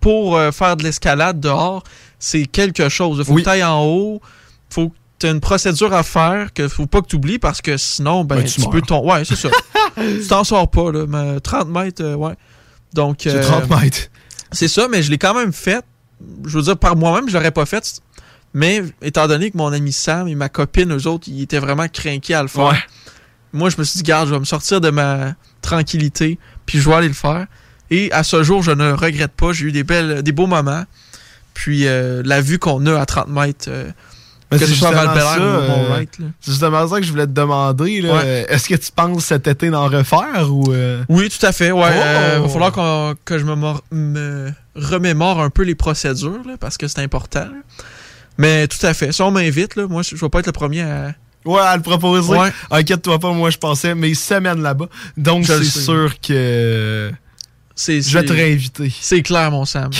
[0.00, 1.82] pour euh, faire de l'escalade dehors,
[2.18, 3.18] c'est quelque chose.
[3.20, 4.20] Il faut que tu ailles en haut,
[4.68, 7.76] faut que tu une procédure à faire que faut pas que tu oublies parce que
[7.76, 9.08] sinon, ben, Ben, tu tu, peux ton.
[9.08, 9.48] Ouais, c'est ça.
[9.96, 11.06] tu t'en sors pas, là.
[11.08, 12.34] Mais 30 mètres, euh, ouais.
[12.92, 13.20] Donc.
[13.22, 14.08] C'est euh, 30 mètres.
[14.50, 15.84] C'est ça, mais je l'ai quand même fait.
[16.44, 18.02] Je veux dire, par moi-même, je l'aurais pas fait.
[18.54, 21.88] Mais étant donné que mon ami Sam et ma copine, eux autres, ils étaient vraiment
[21.88, 22.68] craqués à le faire.
[22.68, 22.78] Ouais.
[23.52, 26.88] Moi, je me suis dit, garde, je vais me sortir de ma tranquillité, puis je
[26.88, 27.46] vais aller le faire.
[27.90, 29.52] Et à ce jour, je ne regrette pas.
[29.52, 30.84] J'ai eu des belles, des beaux moments.
[31.54, 33.90] Puis euh, la vue qu'on a à 30 mètres, euh,
[34.58, 35.44] c'est ce soit à justement
[35.84, 35.88] euh,
[36.46, 38.00] justement ça que je voulais te demander.
[38.10, 38.46] Ouais.
[38.48, 40.72] Est-ce que tu penses cet été d'en refaire ou.
[40.72, 41.04] euh?
[41.10, 41.70] Oui, tout à fait.
[41.70, 42.00] Ouais, Oh!
[42.02, 46.78] Euh, va falloir que je me, mor- me remémore un peu les procédures là, parce
[46.78, 47.40] que c'est important.
[47.44, 47.50] là.
[48.38, 49.12] Mais tout à fait.
[49.12, 51.12] Si on m'invite, moi, je je vais pas être le premier à.
[51.44, 52.30] Ouais, à le proposer.
[52.34, 52.52] Ouais.
[52.70, 54.88] Inquiète-toi pas, moi je pensais mes semaines là-bas.
[55.16, 57.10] Donc c'est sûr que.
[57.74, 58.92] C'est, Je vais te réinviter.
[59.00, 59.90] C'est clair, mon Sam.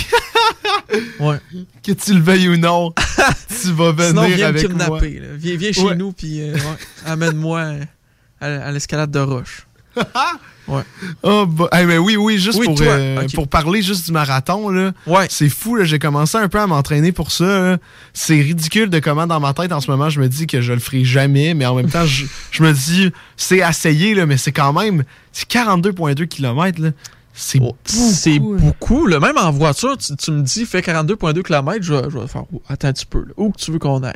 [1.19, 1.39] ouais.
[1.83, 2.93] Que tu le veuilles ou non,
[3.61, 4.89] tu vas venir Sinon, viens me avec kidnapper.
[4.89, 5.01] moi.
[5.01, 5.27] là.
[5.35, 5.95] Viens, viens chez Ouais.
[5.95, 6.61] nous, puis euh, ouais,
[7.05, 7.71] amène-moi
[8.39, 9.65] à, à l'escalade de roche.
[10.67, 10.81] ouais.
[11.23, 14.11] Oh, bah, hey, mais oui, oui, juste Oui, pour, toi, euh, pour parler juste du
[14.11, 14.91] marathon, là.
[15.07, 15.27] Ouais.
[15.29, 15.83] C'est fou, là.
[15.83, 17.77] J'ai commencé un peu à m'entraîner pour ça.
[18.13, 20.73] C'est ridicule de comment dans ma tête en ce moment je me dis que je
[20.73, 24.37] le ferai jamais, mais en même temps, je, je me dis c'est essayé, là, mais
[24.37, 25.03] c'est quand même.
[25.31, 26.89] C'est 42,2 km, là.
[27.33, 27.77] C'est beaucoup.
[27.87, 29.07] C'est beaucoup.
[29.07, 29.19] là.
[29.19, 32.43] Même en voiture, tu, tu me dis, fais 42,2 km, je vais, je vais faire,
[32.53, 33.33] oh, attends un petit peu, là.
[33.37, 34.13] où que tu veux qu'on aille?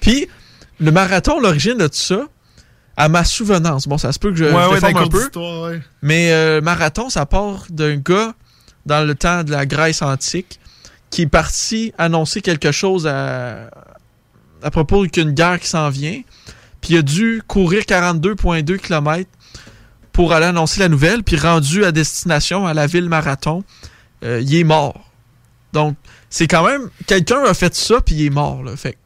[0.00, 0.26] Puis,
[0.80, 2.22] le marathon, l'origine de tout ça,
[3.00, 5.28] à ma souvenance, bon, ça se peut que je, Ouais, je ouais, déforme dans un
[5.30, 5.80] peu, ouais.
[6.02, 8.34] mais euh, marathon, ça part d'un gars
[8.84, 10.60] dans le temps de la Grèce antique
[11.08, 13.70] qui est parti annoncer quelque chose à,
[14.62, 16.20] à propos qu'une guerre qui s'en vient.
[16.82, 19.28] Puis il a dû courir 42,2 km
[20.12, 21.22] pour aller annoncer la nouvelle.
[21.22, 23.64] Puis rendu à destination, à la ville Marathon,
[24.24, 25.10] euh, il est mort.
[25.72, 25.96] Donc,
[26.28, 26.90] c'est quand même...
[27.06, 28.62] Quelqu'un a fait ça, puis il est mort.
[28.62, 28.76] Là.
[28.76, 28.98] Fait que,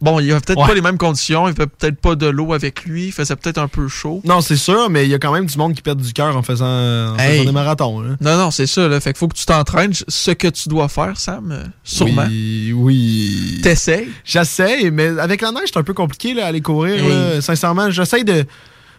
[0.00, 0.66] bon, il a peut-être Ouais.
[0.68, 1.46] pas les mêmes conditions.
[1.48, 3.06] Il avait peut-être pas de l'eau avec lui.
[3.06, 4.20] Il faisait peut-être un peu chaud.
[4.24, 6.36] Non, c'est sûr, mais il y a quand même du monde qui perd du cœur
[6.36, 7.32] en faisant, en Hey.
[7.38, 8.00] faisant des marathons.
[8.00, 8.16] Là.
[8.20, 8.88] Non, non, c'est ça.
[8.88, 9.00] Là.
[9.00, 9.92] Fait qu'il faut que tu t'entraînes.
[10.08, 12.24] Ce que tu dois faire, Sam, euh, sûrement.
[12.28, 13.60] Oui, oui.
[13.62, 14.08] T'essayes?
[14.24, 17.02] J'essaye, mais avec la neige, c'est un peu compliqué là, à aller courir.
[17.02, 17.08] Hey.
[17.08, 17.40] là.
[17.40, 18.44] Sincèrement, j'essaye de,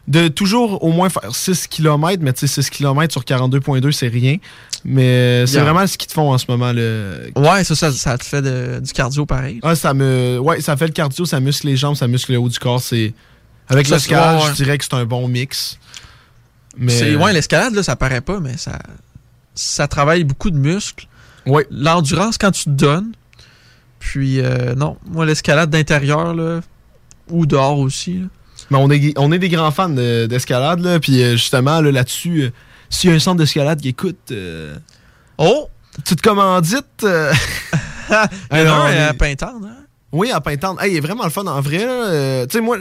[0.08, 4.08] de toujours au moins faire 6 km, mais tu sais, 6 km sur 42,2, c'est
[4.08, 4.38] rien.
[4.86, 5.64] Mais c'est Yeah.
[5.64, 6.72] vraiment ce qu'ils te font en ce moment.
[6.72, 7.18] Là.
[7.36, 9.60] Ouais, ça, ça, ça te fait de- du cardio pareil.
[9.64, 10.40] Ah, ça me.
[10.40, 12.82] Ouais, ça fait le cardio, ça muscle les jambes, ça muscle le haut du corps.
[12.82, 13.14] C'est.
[13.70, 15.78] Avec l'escalade, ouais, je dirais que c'est un bon mix.
[16.78, 16.92] Mais.
[16.92, 18.80] C'est ouais, l'escalade là, ça paraît pas, mais ça
[19.56, 21.08] ça travaille beaucoup de muscles.
[21.48, 21.66] Ouais.
[21.72, 23.12] L'endurance quand tu te donnes.
[24.00, 26.62] Puis euh, non, moi l'escalade d'intérieur là
[27.30, 28.20] ou dehors aussi.
[28.20, 28.26] là.
[28.70, 31.00] Mais on est, on est des grands fans de- d'escalade, là.
[31.00, 32.50] Puis euh, justement, là, là-dessus, euh,
[32.90, 34.32] s'il y a un centre d'escalade qui écoute.
[34.32, 34.76] euh,
[35.38, 35.70] oh!
[36.06, 37.04] Tu te commandites.
[37.04, 37.34] euh,
[38.10, 38.28] Il y en a
[38.60, 39.84] Alors, un à Pintendre, hein?
[40.12, 40.82] Oui, à Pintante.
[40.82, 41.80] Hey, il est vraiment le fun en vrai.
[41.80, 42.06] là.
[42.08, 42.78] Euh, tu sais, moi,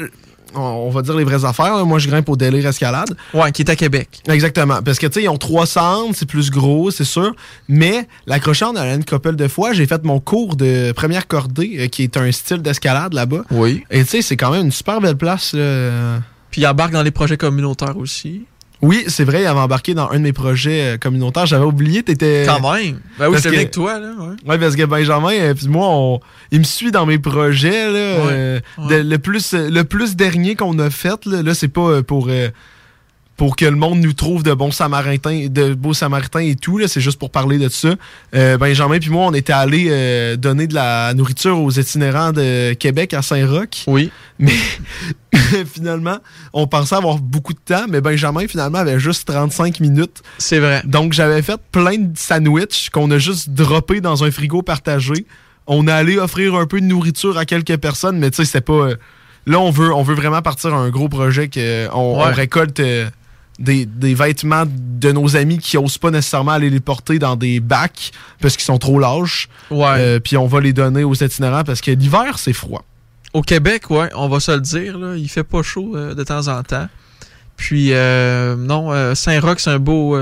[0.55, 1.77] on, va dire les vraies affaires.
[1.77, 1.85] là.
[1.85, 3.17] Moi, je grimpe au délire escalade.
[3.35, 4.09] Ouais, qui est à Québec.
[4.29, 4.83] Exactement.
[4.83, 7.35] Parce que, tu sais, ils ont trois centres, c'est plus gros, c'est sûr.
[7.69, 9.73] Mais l'accrocheur, on a une couple de fois.
[9.73, 13.45] J'ai fait mon cours de première cordée, euh, qui est un style d'escalade là-bas.
[13.51, 13.85] Oui.
[13.91, 15.53] Et tu sais, c'est quand même une super belle place.
[15.53, 16.21] là.
[16.51, 18.47] Puis il embarque dans les projets communautaires aussi.
[18.87, 21.47] Oui, c'est vrai, il avait embarqué dans un de mes projets euh, communautaires.
[21.47, 22.45] J'avais oublié, t'étais.
[22.47, 23.01] Quand même.
[23.19, 24.13] Ben oui, c'est que- avec toi, là.
[24.19, 24.35] Ouais.
[24.53, 26.21] Ouais, parce que Benjamin, euh, puis moi, on-
[26.53, 27.87] il me suit dans mes projets.
[27.91, 29.03] Là, euh, ouais.
[29.03, 32.49] de- le, plus, le plus dernier qu'on a fait, là, là, c'est pas pour, euh,
[33.37, 36.79] pour que le monde nous trouve de bons samaritains, de beaux samaritains et tout.
[36.79, 37.91] là, C'est juste pour parler de ça.
[38.35, 42.73] Euh, Benjamin puis moi, on était allés euh, donner de la nourriture aux itinérants de
[42.73, 43.85] Québec à Saint-Roch.
[43.89, 44.11] Oui.
[44.39, 44.55] Mais
[45.73, 46.19] finalement,
[46.53, 50.23] on pensait avoir beaucoup de temps, mais Benjamin, finalement, avait juste 35 minutes.
[50.39, 50.83] C'est vrai.
[50.87, 55.27] Donc, j'avais fait plein de sandwichs qu'on a juste droppés dans un frigo partagé.
[55.67, 58.61] On est allé offrir un peu de nourriture à quelques personnes, mais tu sais, c'était
[58.61, 58.73] pas.
[58.73, 58.97] euh,
[59.49, 62.33] Là, on veut, on veut vraiment partir à un gros projet qu'on on Ouais.
[62.33, 62.81] récolte
[63.59, 67.61] des, des vêtements de nos amis qui osent pas nécessairement aller les porter dans des
[67.61, 69.49] bacs parce qu'ils sont trop lâches.
[69.71, 69.87] Ouais.
[69.99, 72.85] Euh, Puis on va les donner aux itinérants parce que l'hiver, c'est froid.
[73.33, 76.23] Au Québec, ouais, on va se le dire, là, il fait pas chaud euh, de
[76.23, 76.89] temps en temps.
[77.57, 80.19] Puis, euh, non, Saint-Roch, c'est un beau.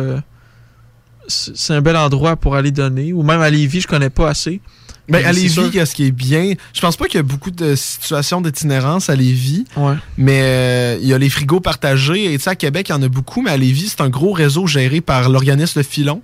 [1.27, 3.13] c'est c'est un bel endroit pour aller donner.
[3.13, 4.61] Ou même à Lévis, je connais pas assez.
[5.09, 7.21] Ben, Mais à c'est Lévis, sûr- qu'est-ce qui est bien, je pense pas qu'il y
[7.21, 9.95] a beaucoup de situations d'itinérance à Lévis, Ouais.
[10.17, 12.33] mais euh, il y a les frigos partagés.
[12.33, 14.09] Et tu sais, à Québec, il y en a beaucoup, mais à Lévis, c'est un
[14.09, 16.23] gros réseau géré par l'organisme Le Filon.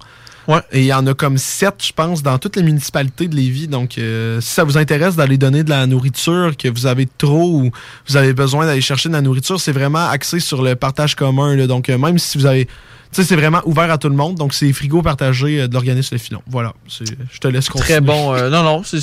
[0.72, 3.68] Et il y en a comme sept, je pense, dans toutes les municipalités de Lévis.
[3.68, 7.50] Donc, euh, si ça vous intéresse d'aller donner de la nourriture, que vous avez trop
[7.60, 7.70] ou
[8.08, 11.54] vous avez besoin d'aller chercher de la nourriture, c'est vraiment axé sur le partage commun.
[11.54, 11.68] là.
[11.68, 12.66] Donc, euh, même si vous avez...
[13.12, 14.36] Sais, c'est vraiment ouvert à tout le monde.
[14.36, 16.42] Donc, c'est frigo partagé euh, de l'organisme Le Filon.
[16.46, 16.74] Voilà.
[16.88, 17.88] Je te laisse continuer.
[17.94, 18.34] Très bon.
[18.34, 19.00] euh, non, non, c'est,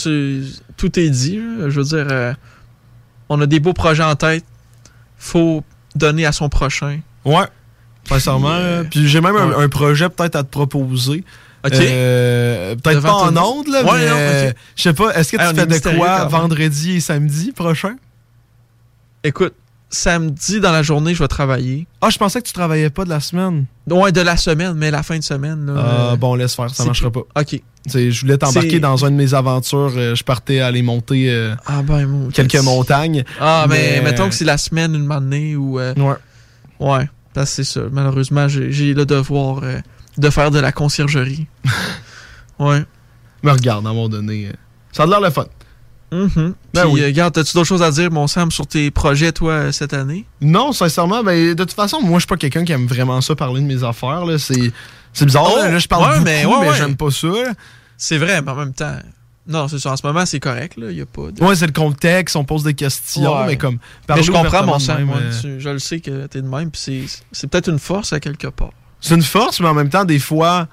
[0.77, 1.39] tout est dit.
[1.67, 2.33] Je veux dire, euh,
[3.27, 4.45] on a des beaux projets en tête.
[5.17, 5.63] Faut
[5.95, 6.99] donner à son prochain.
[7.25, 7.45] Ouais.
[8.07, 8.51] Sincèrement.
[8.51, 8.89] euh, là.
[8.89, 9.63] Puis j'ai même un, ouais.
[9.65, 11.25] un projet peut-être à te proposer.
[11.65, 11.73] Ok.
[11.73, 15.43] Euh, peut-être pas en ondes, là, Ouais, mais euh, je sais pas, est-ce que tu
[15.43, 17.95] Hey, fais de quoi vendredi et samedi prochain?
[19.23, 19.53] Écoute,
[19.89, 21.87] samedi dans la journée, je vais travailler.
[22.01, 23.65] Ah, je pensais que tu travaillais pas de la semaine.
[23.89, 25.65] Ouais, de la semaine, mais la fin de semaine.
[25.65, 27.21] Là, Ah, euh, bon, laisse faire, ça marchera pas.
[27.39, 27.61] OK.
[27.87, 29.93] Je voulais t'embarquer dans une de mes aventures.
[29.95, 33.23] euh, Je partais aller monter euh, Ah, ben, mon- quelques montagnes.
[33.39, 35.75] Ah, mais, Mais- mettons que c'est la semaine, une matinée ou.
[35.79, 35.93] Ouais.
[36.79, 37.81] Ouais, parce que c'est ça.
[37.91, 39.61] Malheureusement, j'ai le devoir
[40.17, 41.47] de faire de la conciergerie.
[42.59, 42.83] ouais.
[43.43, 44.49] Mais regarde, à un moment donné,
[44.91, 45.45] ça a l'air le fun.
[46.11, 46.53] Mhm.
[46.73, 47.01] Ben Puis, oui.
[47.01, 49.93] euh, regarde, as-tu d'autres choses à dire, mon Sam, sur tes projets, toi, euh, cette
[49.93, 50.25] année?
[50.41, 53.35] Non, sincèrement, ben, de toute façon, moi, je suis pas quelqu'un qui aime vraiment ça
[53.35, 54.25] parler de mes affaires.
[54.25, 54.37] là.
[54.37, 54.71] C'est
[55.13, 55.49] c'est bizarre.
[55.53, 56.77] Oh, là, là, je parle ouais, beaucoup, mais mais, ouais, ouais.
[56.77, 57.27] j'aime pas ça.
[57.27, 57.53] là.
[57.97, 58.95] C'est vrai, mais en même temps.
[59.49, 59.91] Non, c'est ça.
[59.93, 60.91] En ce moment, c'est correct, là.
[60.91, 61.43] Y a pas de.
[61.43, 63.45] Ouais, c'est le contexte, on pose des questions, Ouais.
[63.47, 63.79] mais comme.
[64.09, 64.97] Mais je comprends, mon Sam.
[64.97, 67.69] même, ouais, euh, tu- je le sais que t'es de même, puis c'est- c'est peut-être
[67.69, 68.71] une force à quelque part.
[69.01, 70.67] C'est une force, mais en même temps, des fois,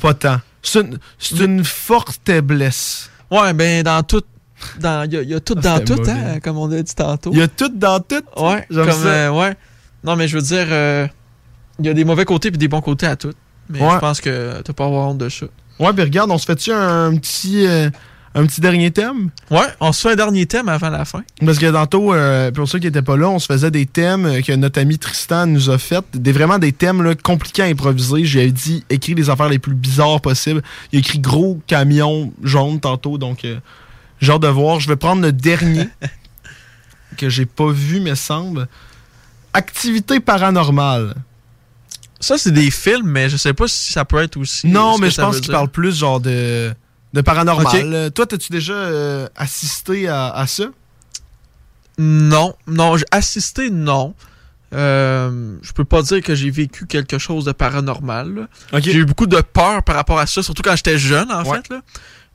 [0.00, 0.40] pas tant.
[0.62, 3.10] C'est une, c'est une forte faiblesse.
[3.30, 4.22] Ouais, ben, dans tout.
[4.80, 6.10] Dans- Il y, a- il y a tout Ah, dans tout, mauvais.
[6.12, 7.30] hein, comme on a dit tantôt.
[7.32, 8.22] Il y a tout dans tout.
[8.36, 9.06] Ouais, comme, ça.
[9.08, 9.54] euh, ouais.
[10.04, 11.06] Non, mais je veux dire, euh,
[11.78, 13.32] il y a des mauvais côtés puis des bons côtés à tout.
[13.68, 13.90] Mais Ouais.
[13.94, 15.46] je pense que t'as pas à avoir honte de ça.
[15.80, 17.90] Ouais, puis regarde, on se fait-tu un, petit, euh,
[18.34, 19.30] un petit dernier thème?
[19.50, 21.22] Ouais, on se fait un dernier thème avant la fin.
[21.44, 22.14] Parce que tantôt,
[22.54, 25.46] pour ceux qui n'étaient pas là, on se faisait des thèmes que notre ami Tristan
[25.46, 26.04] nous a fait.
[26.14, 28.24] Des, vraiment des thèmes là, compliqués à improviser.
[28.24, 30.62] Je lui ai dit, écris les affaires les plus bizarres possibles.
[30.92, 33.44] Il a écrit gros camion jaune tantôt, donc
[34.22, 34.80] euh, genre de voir.
[34.80, 35.88] Je vais prendre le dernier
[37.16, 38.68] que j'ai pas vu, me semble.
[39.52, 41.14] Activité paranormale.
[42.20, 44.66] Ça, c'est des films, mais je sais pas si ça peut être aussi.
[44.68, 46.72] Non, mais je pense qu'il parle plus genre de,
[47.12, 47.70] de paranormal.
[47.94, 50.64] Euh, Toi, as-tu déjà euh, assisté à, à ça?
[51.98, 54.14] Non, non, j'ai assisté, non.
[54.74, 58.48] Euh, je peux pas dire que j'ai vécu quelque chose de paranormal.
[58.78, 61.58] J'ai eu beaucoup de peur par rapport à ça, surtout quand j'étais jeune, en Ouais.
[61.58, 61.68] fait.
[61.74, 61.80] Là,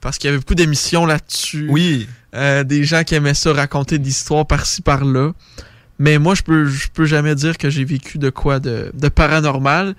[0.01, 1.67] parce qu'il y avait beaucoup d'émissions là-dessus.
[1.69, 2.07] Oui.
[2.35, 5.31] Euh, des gens qui aimaient ça, raconter des histoires par-ci, par-là.
[5.99, 9.09] Mais moi, je peux, je peux jamais dire que j'ai vécu de quoi de, de
[9.09, 9.95] paranormal.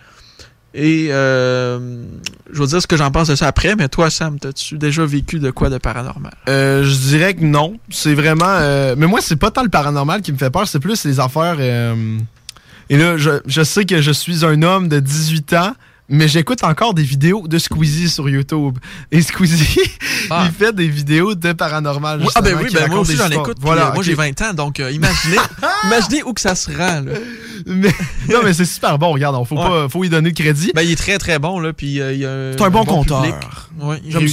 [0.75, 2.05] Et euh,
[2.51, 5.05] je vais dire ce que j'en pense de ça après, mais toi, Sam, t'as-tu déjà
[5.05, 6.33] vécu de quoi de paranormal?
[6.49, 7.79] Euh, je dirais que non.
[7.91, 8.59] C'est vraiment.
[8.97, 11.61] mais moi, c'est pas tant le paranormal qui me fait peur, c'est plus les affaires.
[11.61, 15.75] Et là, je, je sais que je suis un homme de 18 ans,
[16.13, 18.79] mais j'écoute encore des vidéos de Squeezie sur YouTube.
[19.11, 19.81] Et Squeezie,
[20.31, 20.45] Ah.
[20.47, 22.21] il fait des vidéos de paranormal.
[22.21, 23.57] Oui, ah ben oui, ben moi aussi j'en écoute.
[23.61, 25.37] Voilà, euh, moi j'ai 20 ans, donc euh, imaginez,
[25.85, 27.01] imaginez où que ça se rend.
[27.01, 27.13] Là.
[27.67, 27.93] Mais,
[28.29, 29.67] non, mais c'est super bon, regarde, on faut, Ouais.
[29.69, 30.71] pas, faut y donner le crédit.
[30.75, 32.99] Ben il est très très bon là, puis euh, il a C'est un bon public.
[32.99, 33.71] conteur.
[33.81, 34.29] Ouais, J'aime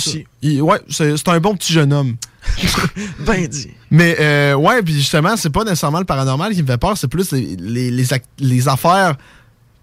[0.89, 2.15] c'est un bon petit jeune homme.
[3.25, 3.69] Ben dit.
[3.91, 7.07] Mais euh, ouais, puis justement, c'est pas nécessairement le paranormal qui me fait peur, c'est
[7.07, 8.05] plus les, les,
[8.39, 9.15] les affaires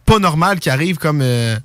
[0.05, 1.56] pas normales qui arrivent comme euh,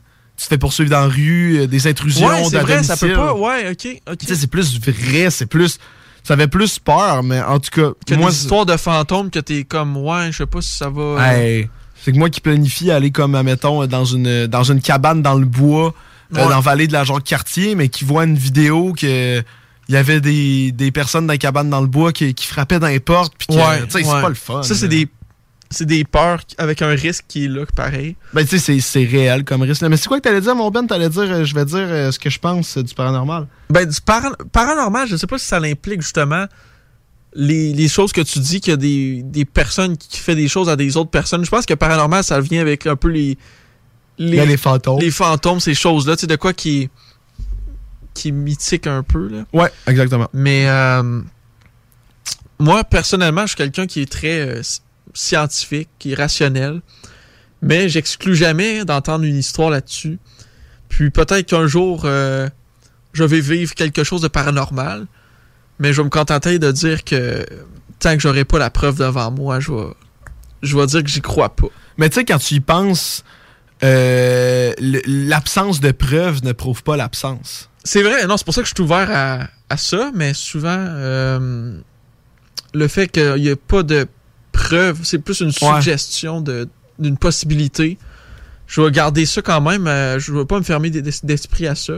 [0.42, 3.14] tu te fais poursuivre dans la rue, euh, des intrusions Ouais, c'est vrai, ça peut
[3.14, 3.34] pas.
[3.34, 4.18] Ouais, ok.
[4.18, 5.78] Tu sais, c'est plus vrai, c'est plus.
[6.24, 8.30] Ça fait plus peur, mais en tout cas, Que moi.
[8.30, 11.02] des histoires de fantômes que t'es comme ouais, je sais pas si ça va.
[11.02, 11.70] euh, Hey,
[12.04, 15.46] c'est que moi qui planifie aller comme, admettons, dans une, dans une cabane dans le
[15.46, 15.88] bois,
[16.34, 16.44] euh, Ouais.
[16.44, 19.44] dans la vallée de la genre quartier, mais qui voit une vidéo que.
[19.90, 22.80] Il y avait des, des personnes dans la cabane dans le bois qui, qui frappaient
[22.80, 23.34] dans les portes.
[23.38, 24.22] Puis Ouais, tu sais, c'est ouais.
[24.22, 24.64] pas le fun.
[24.64, 25.10] Ça c'est des
[25.72, 28.16] c'est des peurs avec un risque qui est là pareil.
[28.34, 29.82] Ben, tu sais, c'est- réel comme risque.
[29.82, 30.86] Mais c'est quoi que t'allais dire, mon Ben?
[30.86, 33.48] T'allais dire, euh, je vais dire euh, ce que je pense euh, du paranormal.
[33.70, 36.46] Ben, du para- paranormal, je sais pas si ça l'implique justement
[37.34, 40.50] les, les choses que tu dis qu'il y a des, des personnes qui font des
[40.50, 41.46] choses à des autres personnes.
[41.46, 43.38] Je pense que paranormal, ça vient avec un peu les.
[44.20, 45.00] Y a les fantômes.
[45.00, 46.90] Les fantômes, ces choses-là, tu sais, de quoi qui.
[48.14, 49.46] qui mythique un peu, là.
[49.54, 50.28] Ouais, exactement.
[50.34, 50.66] Mais.
[50.68, 51.22] euh,
[52.60, 54.62] moi, personnellement, je suis quelqu'un qui est très euh,
[55.14, 56.82] scientifique, qui est rationnel.
[57.62, 60.20] Mais j'exclus jamais d'entendre une histoire là-dessus.
[60.90, 62.50] Puis peut-être qu'un jour, euh,
[63.14, 65.06] je vais vivre quelque chose de paranormal.
[65.80, 67.46] Mais je vais me contenter de dire que
[68.00, 69.88] tant que j'aurai pas la preuve devant moi, je vais,
[70.62, 71.68] je vais dire que j'y crois pas.
[71.98, 73.24] Mais tu sais, quand tu y penses,
[73.84, 77.70] euh, l'absence de preuves ne prouve pas l'absence.
[77.84, 80.70] C'est vrai, non, c'est pour ça que je suis ouvert à, à ça, mais souvent,
[80.78, 81.80] euh,
[82.74, 84.08] le fait qu'il n'y ait pas de
[84.52, 86.42] preuve, c'est plus une suggestion
[87.00, 87.98] d'une possibilité.
[88.68, 89.88] je vais garder ça quand même.
[89.88, 91.94] euh, je vais pas me fermer d'es- d'esprit à ça.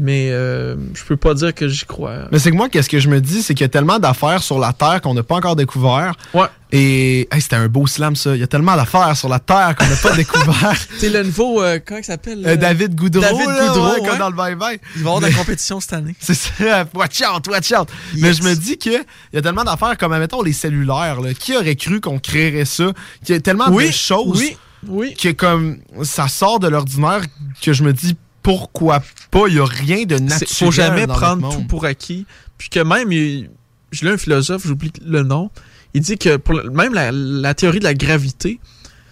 [0.00, 2.28] Mais euh, je peux pas dire que j'y crois.
[2.30, 4.44] Mais c'est que moi, qu'est-ce que je me dis, c'est qu'il y a tellement d'affaires
[4.44, 6.14] sur la Terre qu'on n'a pas encore découvert.
[6.34, 6.46] Ouais.
[6.70, 8.36] Et hey, c'était un beau slam, ça.
[8.36, 10.76] Il y a tellement d'affaires sur la Terre qu'on n'a pas découvert.
[10.98, 13.22] C'est le nouveau, euh, comment il s'appelle Euh, David Goudreau.
[13.22, 14.78] David là, Goudreau, ouais, dans le bye-bye.
[14.94, 16.14] Il va y avoir de la compétition cette année.
[16.20, 17.88] C'est ça, watch out, watch out.
[18.18, 19.02] Mais je me dis qu'il
[19.32, 21.20] y a tellement d'affaires comme, mettons, les cellulaires.
[21.20, 21.34] là.
[21.34, 22.92] Qui aurait cru qu'on créerait ça?
[23.24, 24.56] Qu'il y a tellement Oui, de choses oui,
[24.86, 25.14] oui.
[25.14, 27.22] que comme ça sort de l'ordinaire
[27.60, 29.48] que je me dis pourquoi pas?
[29.48, 30.48] Il n'y a rien de naturel.
[30.48, 32.26] faut jamais dans prendre tout pour acquis.
[32.56, 33.50] Puis que même, il-
[33.92, 35.50] j'ai lu un philosophe, j'oublie le nom,
[35.94, 38.60] il dit que pour le- même la, la théorie de la gravité,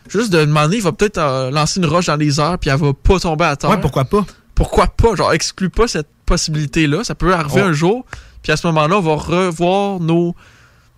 [0.08, 2.76] juste de demander, il va peut-être euh, lancer une roche dans les airs puis elle
[2.78, 3.70] va pas tomber à terre.
[3.70, 4.24] Ouais, pourquoi pas?
[4.54, 5.14] Pourquoi pas?
[5.14, 7.04] Genre, exclue pas cette possibilité-là.
[7.04, 7.68] Ça peut arriver Oh.
[7.68, 8.06] un jour.
[8.42, 10.34] Puis à ce moment-là, on va revoir nos,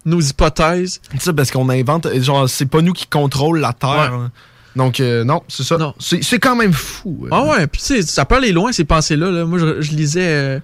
[0.04, 1.00] nos hypothèses.
[1.12, 2.06] C'est ça, parce qu'on invente.
[2.20, 4.30] Genre, c'est pas nous qui contrôlons la Terre.
[4.76, 5.76] Donc, euh, non, c'est ça.
[5.98, 7.22] C'est c'est quand même fou.
[7.24, 7.28] euh.
[7.32, 9.30] Ah ouais, puis ça peut aller loin, ces pensées-là.
[9.30, 9.44] là.
[9.44, 10.60] Moi, je, je lisais euh,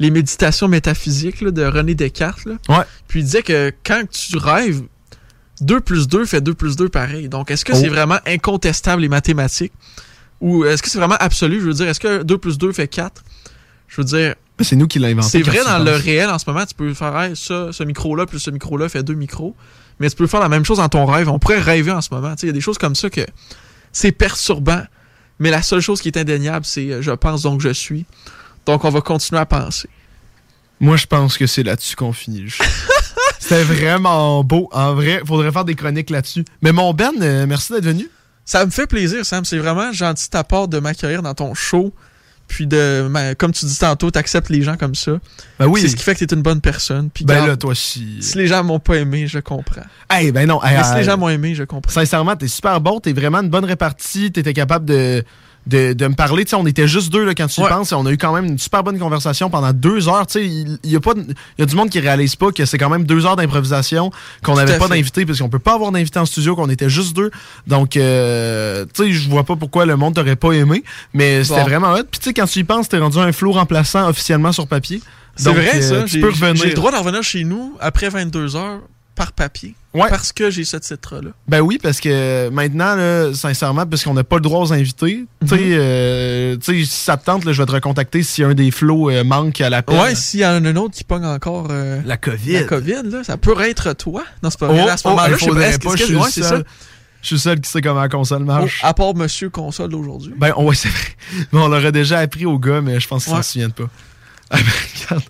[0.00, 2.44] les méditations métaphysiques là, de René Descartes.
[2.46, 2.54] Là.
[2.68, 2.84] Ouais.
[3.06, 4.82] Puis il disait que quand tu rêves,
[5.60, 7.28] 2 plus 2 fait 2 plus 2 pareil.
[7.28, 7.78] Donc, est-ce que Oh.
[7.80, 9.72] c'est vraiment incontestable les mathématiques?
[10.40, 11.60] Ou est-ce que c'est vraiment absolu?
[11.60, 13.22] Je veux dire, est-ce que 2 plus 2 fait 4?
[13.88, 15.28] Je veux dire, Mais C'est nous qui l'inventons.
[15.28, 17.84] c'est quand vrai dans le réel en ce moment, tu peux faire hey, ça, ce
[17.84, 19.54] micro-là plus ce micro-là fait deux micros.
[20.00, 21.28] Mais tu peux faire la même chose dans ton rêve.
[21.28, 22.34] On pourrait rêver en ce moment.
[22.42, 23.26] Il y a des choses comme ça que
[23.92, 24.82] c'est perturbant.
[25.38, 28.06] Mais la seule chose qui est indéniable, c'est euh, je pense donc je suis.
[28.66, 29.88] Donc on va continuer à penser.
[30.80, 32.64] Moi, je pense que c'est là-dessus qu'on finit le show.
[33.38, 34.68] C'était vraiment beau.
[34.72, 36.44] En vrai, faudrait faire des chroniques là-dessus.
[36.62, 38.08] Mais mon Ben, euh, merci d'être venu.
[38.44, 39.44] Ça me fait plaisir, Sam.
[39.44, 41.94] C'est vraiment gentil ta part de m'accueillir dans ton show.
[42.46, 45.12] Puis de, ma- comme tu dis tantôt, t'acceptes les gens comme ça.
[45.58, 45.80] Ben oui.
[45.80, 47.10] C'est ce qui fait que t'es une bonne personne.
[47.10, 48.18] Puis Ben garde, là, toi aussi.
[48.20, 49.82] Si les gens m'ont pas aimé, je comprends.
[50.10, 50.62] Hey, ben non.
[50.62, 51.92] hey, Mais si les gens m'ont aimé, je comprends.
[51.92, 55.24] Sincèrement, t'es super bon, t'es vraiment une bonne répartie, t'étais capable de,
[55.66, 56.44] de, de me parler.
[56.44, 58.18] Tu sais, on était juste deux là, quand tu y penses et on a eu
[58.18, 60.26] quand même une super bonne conversation pendant deux heures.
[60.26, 61.12] Tu sais, il y, a pas
[61.58, 64.10] y a du monde qui réalise pas que c'est quand même deux heures d'improvisation,
[64.42, 67.14] qu'on n'avait pas d'invité parce qu'on peut pas avoir d'invité en studio, qu'on était juste
[67.16, 67.30] deux.
[67.66, 71.62] Donc, euh, tu sais, je vois pas pourquoi le monde t'aurait pas aimé, mais c'était
[71.62, 72.04] vraiment hot.
[72.10, 75.00] Puis tu sais, quand tu y penses, t'es rendu un flot remplaçant officiellement sur papier.
[75.36, 76.06] C'est Donc, vrai, euh, ça.
[76.06, 78.80] J'ai le droit d'en revenir chez nous après 22 heures
[79.14, 79.74] par papier.
[79.94, 80.08] Ouais.
[80.10, 81.30] Parce que j'ai ce titre-là.
[81.46, 85.24] Ben oui, parce que maintenant, là, sincèrement, parce qu'on n'a pas le droit aux invités,
[85.40, 85.60] tu sais, Mhm.
[85.78, 88.72] euh, tu sais, si ça te tente, là, je vais te recontacter si un des
[88.72, 89.96] flots euh, manque à l'appel.
[89.96, 92.52] Ouais, s'il y en a un autre qui pogne encore euh, La COVID.
[92.54, 94.24] la COVID, là, ça peut être toi.
[94.42, 94.88] Non, c'est pas Oh, vrai.
[94.90, 95.96] À ce oh, moment-là, je sais pas.
[95.96, 96.48] je suis ça.
[96.48, 96.64] seul.
[97.22, 98.80] Je suis seul qui sait comment la console Oh, marche.
[98.82, 100.34] à part Monsieur Console d'aujourd'hui.
[100.36, 101.08] Ben, ouais, c'est vrai.
[101.54, 103.38] On l'aurait déjà appris aux gars, mais je pense qu'ils Ouais.
[103.38, 103.88] s'en souviennent pas.
[104.56, 104.70] Ah, ben,
[105.10, 105.22] regarde,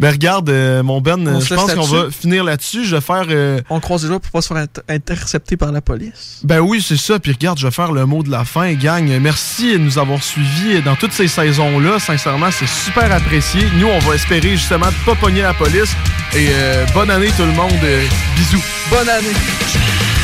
[0.00, 2.84] Ben, regarde euh, mon Ben, euh, je pense qu'on va finir là-dessus.
[2.84, 3.24] Je vais faire.
[3.30, 6.40] euh, On croise les doigts pour pas se faire inter- intercepter par la police.
[6.42, 7.18] Ben oui, c'est ça.
[7.20, 9.06] Puis regarde, je vais faire le mot de la fin, gang.
[9.20, 11.98] Merci de nous avoir suivis dans toutes ces saisons-là.
[12.00, 13.62] Sincèrement, c'est super apprécié.
[13.78, 15.94] Nous, on va espérer justement de pas pogner la police.
[16.34, 17.72] Et euh, bonne année tout le monde.
[18.36, 18.62] Bisous.
[18.90, 20.23] Bonne année.